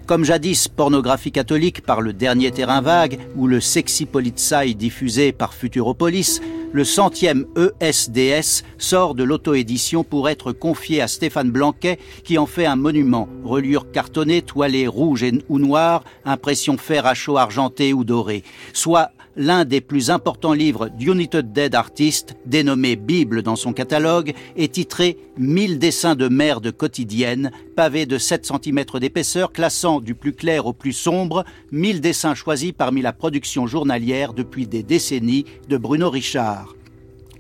Comme 0.05 0.23
jadis 0.23 0.67
pornographie 0.67 1.31
catholique 1.31 1.81
par 1.81 1.99
le 1.99 2.13
dernier 2.13 2.51
terrain 2.51 2.81
vague 2.81 3.17
ou 3.35 3.47
le 3.47 3.59
sexy 3.59 4.05
polizei 4.05 4.75
diffusé 4.75 5.31
par 5.31 5.55
Futuropolis, 5.55 6.41
le 6.71 6.83
centième 6.83 7.47
ESDS 7.55 8.63
sort 8.77 9.15
de 9.15 9.23
l'auto-édition 9.23 10.03
pour 10.03 10.29
être 10.29 10.51
confié 10.51 11.01
à 11.01 11.07
Stéphane 11.07 11.49
Blanquet 11.49 11.97
qui 12.23 12.37
en 12.37 12.45
fait 12.45 12.67
un 12.67 12.75
monument, 12.75 13.27
reliure 13.43 13.91
cartonnée, 13.91 14.43
toilée 14.43 14.85
rouge 14.85 15.25
ou 15.49 15.57
noire, 15.57 16.03
impression 16.23 16.77
fer 16.77 17.07
à 17.07 17.15
chaud 17.15 17.37
argenté 17.37 17.91
ou 17.91 18.03
doré, 18.03 18.43
soit 18.73 19.09
l'un 19.36 19.65
des 19.65 19.81
plus 19.81 20.09
importants 20.09 20.53
livres 20.53 20.89
d'United 20.89 21.51
Dead 21.51 21.75
Artist, 21.75 22.36
dénommé 22.45 22.95
Bible 22.95 23.41
dans 23.41 23.55
son 23.55 23.73
catalogue, 23.73 24.33
est 24.55 24.73
titré 24.73 25.17
1000 25.38 25.79
dessins 25.79 26.15
de 26.15 26.27
merde 26.27 26.71
quotidienne, 26.71 27.51
pavé 27.75 28.05
de 28.05 28.17
7 28.17 28.45
cm 28.45 28.86
d'épaisseur, 28.99 29.51
classant 29.51 29.99
du 29.99 30.15
plus 30.15 30.33
clair 30.33 30.65
au 30.65 30.73
plus 30.73 30.93
sombre, 30.93 31.45
1000 31.71 32.01
dessins 32.01 32.36
choisis 32.36 32.71
parmi 32.71 33.01
la 33.01 33.13
production 33.13 33.67
journalière 33.67 34.33
depuis 34.33 34.67
des 34.67 34.83
décennies 34.83 35.45
de 35.67 35.77
Bruno 35.77 36.09
Richard. 36.09 36.75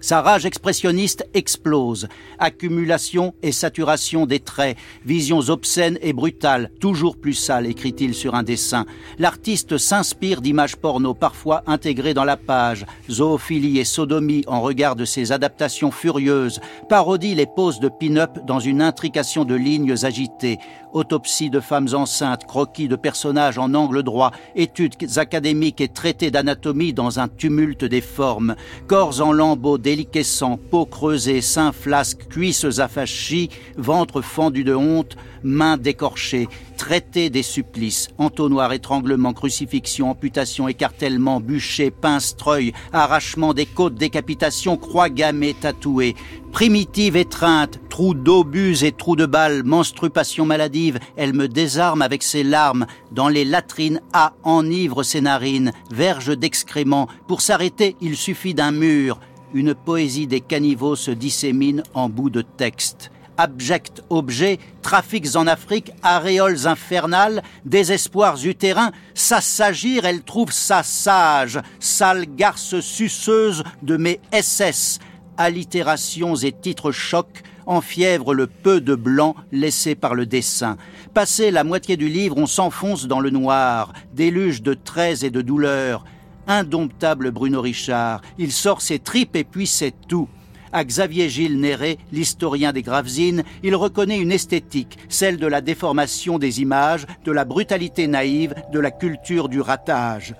Sa 0.05 0.21
rage 0.21 0.45
expressionniste 0.45 1.27
explose. 1.33 2.07
Accumulation 2.37 3.33
et 3.41 3.51
saturation 3.51 4.27
des 4.27 4.39
traits, 4.39 4.77
visions 5.03 5.39
obscènes 5.49 5.97
et 5.99 6.13
brutales, 6.13 6.69
toujours 6.79 7.17
plus 7.17 7.33
sales, 7.33 7.65
écrit-il 7.65 8.13
sur 8.13 8.35
un 8.35 8.43
dessin. 8.43 8.85
L'artiste 9.17 9.79
s'inspire 9.79 10.41
d'images 10.41 10.75
porno 10.75 11.15
parfois 11.15 11.63
intégrées 11.65 12.13
dans 12.13 12.23
la 12.23 12.37
page, 12.37 12.85
zoophilie 13.09 13.79
et 13.79 13.83
sodomie 13.83 14.43
en 14.45 14.61
regard 14.61 14.95
de 14.95 15.05
ses 15.05 15.31
adaptations 15.31 15.89
furieuses, 15.89 16.59
parodie 16.87 17.33
les 17.33 17.47
poses 17.47 17.79
de 17.79 17.89
pin-up 17.89 18.45
dans 18.45 18.59
une 18.59 18.83
intrication 18.83 19.43
de 19.43 19.55
lignes 19.55 19.95
agitées, 20.03 20.59
autopsie 20.95 21.49
de 21.49 21.59
femmes 21.59 21.89
enceintes, 21.93 22.45
croquis 22.45 22.87
de 22.87 22.95
personnages 22.95 23.57
en 23.57 23.73
angle 23.73 24.01
droit, 24.01 24.31
études 24.55 24.95
académiques 25.17 25.81
et 25.81 25.89
traités 25.89 26.31
d'anatomie 26.31 26.93
dans 26.93 27.19
un 27.19 27.27
tumulte 27.27 27.83
des 27.83 28.01
formes, 28.01 28.55
corps 28.87 29.21
en 29.21 29.33
lambeaux 29.33 29.77
déliquescents, 29.77 30.57
peau 30.71 30.85
creusée, 30.85 31.41
seins 31.41 31.73
flasques, 31.73 32.27
cuisses 32.29 32.79
affachis, 32.79 33.49
ventre 33.75 34.21
fendu 34.21 34.63
de 34.63 34.73
honte, 34.73 35.17
mains 35.43 35.77
décorchées, 35.77 36.47
traité 36.75 37.29
des 37.29 37.43
supplices, 37.43 38.09
entonnoir, 38.17 38.73
étranglement, 38.73 39.33
crucifixion, 39.33 40.11
amputation, 40.11 40.67
écartèlement, 40.67 41.39
bûcher, 41.39 41.91
pince, 41.91 42.35
treuil, 42.35 42.73
arrachement 42.93 43.53
des 43.53 43.65
côtes, 43.65 43.95
décapitation, 43.95 44.77
croix 44.77 45.09
gammée, 45.09 45.53
tatouée, 45.53 46.15
primitive 46.51 47.15
étreinte, 47.15 47.79
trous 47.89 48.13
d'obus 48.13 48.83
et 48.83 48.91
trous 48.91 49.15
de 49.15 49.25
balles, 49.25 49.63
menstrupation 49.63 50.45
maladive, 50.45 50.99
elle 51.17 51.33
me 51.33 51.47
désarme 51.47 52.01
avec 52.01 52.23
ses 52.23 52.43
larmes, 52.43 52.85
dans 53.11 53.29
les 53.29 53.45
latrines 53.45 54.01
A 54.13 54.33
enivre 54.43 55.03
ses 55.03 55.21
narines, 55.21 55.71
verge 55.91 56.37
d'excréments, 56.37 57.07
pour 57.27 57.41
s'arrêter 57.41 57.95
il 58.01 58.15
suffit 58.15 58.53
d'un 58.53 58.71
mur, 58.71 59.19
une 59.53 59.73
poésie 59.73 60.27
des 60.27 60.41
caniveaux 60.41 60.95
se 60.95 61.11
dissémine 61.11 61.83
en 61.93 62.09
bout 62.09 62.29
de 62.29 62.41
texte 62.41 63.11
abject 63.37 64.03
objet, 64.09 64.59
trafics 64.81 65.35
en 65.35 65.47
Afrique, 65.47 65.91
aréoles 66.03 66.67
infernales, 66.67 67.43
désespoirs 67.65 68.45
utérins, 68.45 68.91
sa 69.13 69.41
s'agir, 69.41 70.05
elle 70.05 70.23
trouve 70.23 70.51
sa 70.51 70.83
sage, 70.83 71.59
sale 71.79 72.25
garce 72.35 72.79
suceuse 72.79 73.63
de 73.81 73.97
mes 73.97 74.19
SS, 74.31 74.99
allitérations 75.37 76.35
et 76.35 76.51
titres 76.51 76.91
chocs 76.91 77.43
enfièvrent 77.65 78.33
le 78.33 78.47
peu 78.47 78.81
de 78.81 78.95
blanc 78.95 79.35
laissé 79.51 79.95
par 79.95 80.15
le 80.15 80.25
dessin. 80.25 80.77
Passé 81.13 81.51
la 81.51 81.63
moitié 81.63 81.97
du 81.97 82.07
livre, 82.07 82.37
on 82.37 82.45
s'enfonce 82.45 83.07
dans 83.07 83.19
le 83.19 83.29
noir, 83.29 83.93
déluge 84.13 84.61
de 84.61 84.73
traits 84.73 85.23
et 85.23 85.29
de 85.29 85.41
douleurs. 85.41 86.05
Indomptable 86.47 87.31
Bruno 87.31 87.61
Richard, 87.61 88.21
il 88.37 88.51
sort 88.51 88.81
ses 88.81 88.99
tripes 88.99 89.35
et 89.35 89.43
puis 89.43 89.65
c'est 89.65 89.93
tout. 90.07 90.29
À 90.75 90.83
Xavier 90.83 91.29
Gilles 91.29 91.61
Néré, 91.61 91.97
l'historien 92.11 92.73
des 92.73 92.81
Gravesines, 92.81 93.43
il 93.63 93.77
reconnaît 93.77 94.19
une 94.19 94.33
esthétique, 94.33 94.97
celle 95.07 95.37
de 95.37 95.47
la 95.47 95.61
déformation 95.61 96.37
des 96.37 96.59
images, 96.59 97.05
de 97.23 97.31
la 97.31 97.45
brutalité 97.45 98.07
naïve, 98.07 98.53
de 98.73 98.79
la 98.81 98.91
culture 98.91 99.47
du 99.47 99.61
ratage. 99.61 100.35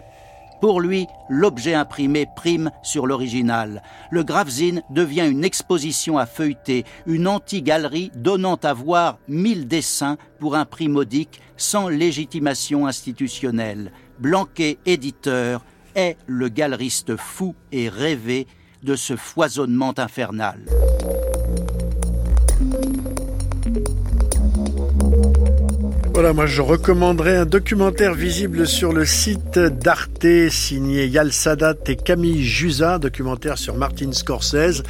Pour 0.59 0.81
lui, 0.81 1.07
l'objet 1.29 1.73
imprimé 1.73 2.27
prime 2.35 2.69
sur 2.83 3.07
l'original. 3.07 3.81
Le 4.11 4.25
Gravesine 4.25 4.83
devient 4.89 5.25
une 5.25 5.45
exposition 5.45 6.17
à 6.17 6.25
feuilleter, 6.25 6.83
une 7.05 7.29
anti-galerie 7.29 8.11
donnant 8.13 8.59
à 8.61 8.73
voir 8.73 9.19
mille 9.29 9.69
dessins 9.69 10.17
pour 10.39 10.57
un 10.57 10.65
prix 10.65 10.89
modique 10.89 11.39
sans 11.55 11.87
légitimation 11.87 12.87
institutionnelle. 12.87 13.93
Blanquet, 14.19 14.79
éditeur, 14.85 15.63
est 15.95 16.17
le 16.27 16.49
galeriste 16.49 17.15
fou 17.15 17.55
et 17.71 17.87
rêvé 17.87 18.47
de 18.85 18.95
ce 18.95 19.15
foisonnement 19.15 19.93
infernal. 19.97 20.59
Voilà, 26.13 26.31
moi 26.31 26.45
je 26.45 26.61
recommanderais 26.61 27.35
un 27.35 27.45
documentaire 27.45 28.13
visible 28.13 28.67
sur 28.67 28.93
le 28.93 29.05
site 29.05 29.59
d'Arte 29.59 30.25
signé 30.49 31.07
Yal 31.07 31.33
Sadat 31.33 31.75
et 31.87 31.97
Camille 31.97 32.41
Jusa, 32.41 32.99
documentaire 32.99 33.57
sur 33.57 33.75
Martin 33.75 34.13
Scorsese, 34.13 34.81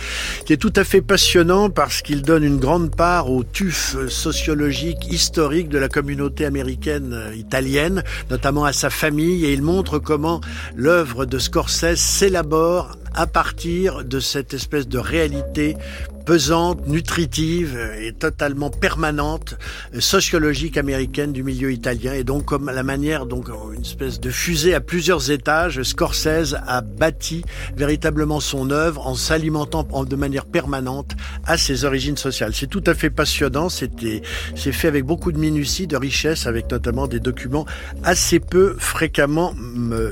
qui 0.46 0.54
est 0.54 0.58
tout 0.58 0.74
à 0.76 0.84
fait 0.84 1.02
passionnant 1.02 1.72
parce 1.72 2.04
qu'il 2.04 2.22
donne 2.22 2.44
une 2.44 2.60
grande 2.60 2.96
part 2.96 3.32
au 3.32 3.44
tuf 3.44 3.96
sociologique 4.08 5.12
historique 5.12 5.68
de 5.68 5.80
la 5.80 5.90
communauté 5.90 6.46
américaine 6.46 7.14
euh, 7.14 7.36
italienne, 7.36 8.04
notamment 8.30 8.66
à 8.66 8.72
sa 8.72 8.92
famille, 8.92 9.46
et 9.46 9.54
il 9.54 9.64
montre 9.64 9.98
comment 9.98 10.42
l'œuvre 10.76 11.26
de 11.26 11.40
Scorsese 11.40 11.96
s'élabore 11.96 12.98
à 13.16 13.28
partir 13.28 14.04
de 14.04 14.20
cette 14.20 14.54
espèce 14.54 14.88
de 14.88 15.00
réalité 15.00 15.78
pesante, 16.26 16.88
nutritive 16.88 17.80
et 18.02 18.12
totalement 18.12 18.70
permanente, 18.70 19.58
sociologique 20.00 20.78
américaine 20.78 21.32
du 21.32 21.44
milieu 21.44 21.72
italien. 21.72 22.14
Et 22.14 22.24
donc, 22.24 22.46
comme 22.46 22.70
la 22.70 22.84
manière, 22.84 23.26
donc, 23.26 23.50
une 23.74 23.82
espèce 23.82 24.20
de 24.20 24.30
fusée 24.30 24.74
à 24.74 24.82
plusieurs 24.82 25.30
étages, 25.32 25.82
Scorsese 25.84 26.56
a 26.66 26.82
bâti 26.82 27.44
véritablement 27.78 28.40
son 28.40 28.72
œuvre 28.72 29.06
en 29.06 29.16
s'alimentant 29.16 29.84
de 29.84 30.16
manière 30.16 30.46
permanente 30.46 31.12
à 31.46 31.58
ses 31.58 31.86
origines 31.86 32.18
sociales. 32.18 32.54
C'est 32.54 32.68
tout 32.68 32.84
à 32.88 32.96
fait 32.96 33.10
passionnant. 33.10 33.70
C'était, 33.70 34.22
c'est 34.56 34.72
fait 34.72 34.88
avec 34.88 35.06
beaucoup 35.06 35.32
de 35.32 35.38
minutie, 35.38 35.86
de 35.86 35.98
richesse, 35.98 36.48
avec 36.48 36.72
notamment 36.72 37.08
des 37.08 37.20
documents 37.20 37.66
assez 38.04 38.40
peu 38.40 38.76
fréquemment 38.80 39.54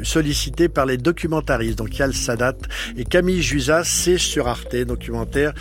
sollicités 0.04 0.70
par 0.70 0.86
les 0.86 0.98
documentaristes. 0.98 1.78
Donc, 1.78 1.98
Yal 1.98 2.14
Sadat 2.14 2.58
et 2.98 3.04
Camille 3.04 3.42
Jusa, 3.42 3.84
c'est 3.84 4.18
sur 4.20 4.48
Arte, 4.48 4.76
documentaire 4.76 5.54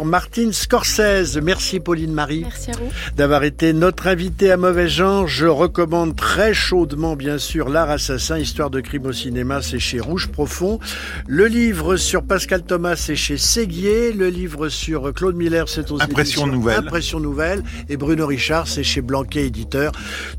Martin 0.00 0.50
Scorsese. 0.52 1.38
Merci 1.42 1.78
Pauline 1.78 2.12
Marie. 2.12 2.42
Merci 2.42 2.70
à 2.70 2.74
vous. 2.74 2.88
D'avoir 3.16 3.44
été 3.44 3.72
notre 3.72 4.06
invité 4.06 4.50
à 4.50 4.56
Mauvais 4.56 4.88
Genre. 4.88 5.28
Je 5.28 5.46
recommande 5.46 6.16
très 6.16 6.54
chaudement, 6.54 7.14
bien 7.14 7.38
sûr, 7.38 7.68
L'Art 7.68 7.90
Assassin, 7.90 8.38
Histoire 8.38 8.70
de 8.70 8.80
crime 8.80 9.06
au 9.06 9.12
cinéma, 9.12 9.60
c'est 9.60 9.78
chez 9.78 10.00
Rouge 10.00 10.28
Profond. 10.28 10.80
Le 11.26 11.46
livre 11.46 11.96
sur 11.96 12.22
Pascal 12.22 12.62
Thomas, 12.62 12.96
c'est 12.96 13.16
chez 13.16 13.36
Séguier. 13.36 14.12
Le 14.12 14.28
livre 14.28 14.68
sur 14.68 15.12
Claude 15.12 15.36
Miller, 15.36 15.68
c'est 15.68 15.90
aux 15.90 16.00
Impression 16.00 16.46
Nouvelle. 16.46 16.78
Impression 16.78 17.20
Nouvelle. 17.20 17.62
Et 17.88 17.96
Bruno 17.96 18.26
Richard, 18.26 18.66
c'est 18.66 18.82
chez 18.82 19.02
Blanquet 19.02 19.46
Éditeur. 19.46 19.92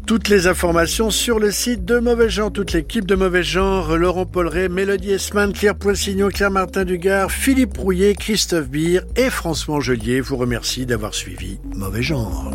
Toutes 0.07 0.29
les 0.29 0.47
informations 0.47 1.11
sur 1.11 1.39
le 1.39 1.51
site 1.51 1.85
de 1.85 1.99
Mauvais 1.99 2.29
Genre. 2.29 2.51
Toute 2.51 2.73
l'équipe 2.73 3.05
de 3.05 3.15
Mauvais 3.15 3.43
Genre, 3.43 3.97
Laurent 3.97 4.25
Polleret, 4.25 4.69
Mélodie 4.69 5.11
Esman, 5.11 5.53
Claire 5.53 5.75
Poissignon, 5.75 6.29
Claire 6.29 6.51
Martin 6.51 6.85
Dugard, 6.85 7.31
Philippe 7.31 7.77
Rouillet, 7.77 8.15
Christophe 8.15 8.69
Beer 8.69 9.01
et 9.15 9.29
François 9.43 9.75
Angelier 9.75 10.21
vous 10.21 10.37
remercie 10.37 10.85
d'avoir 10.85 11.13
suivi 11.13 11.59
Mauvais 11.75 12.01
Genre. 12.01 12.49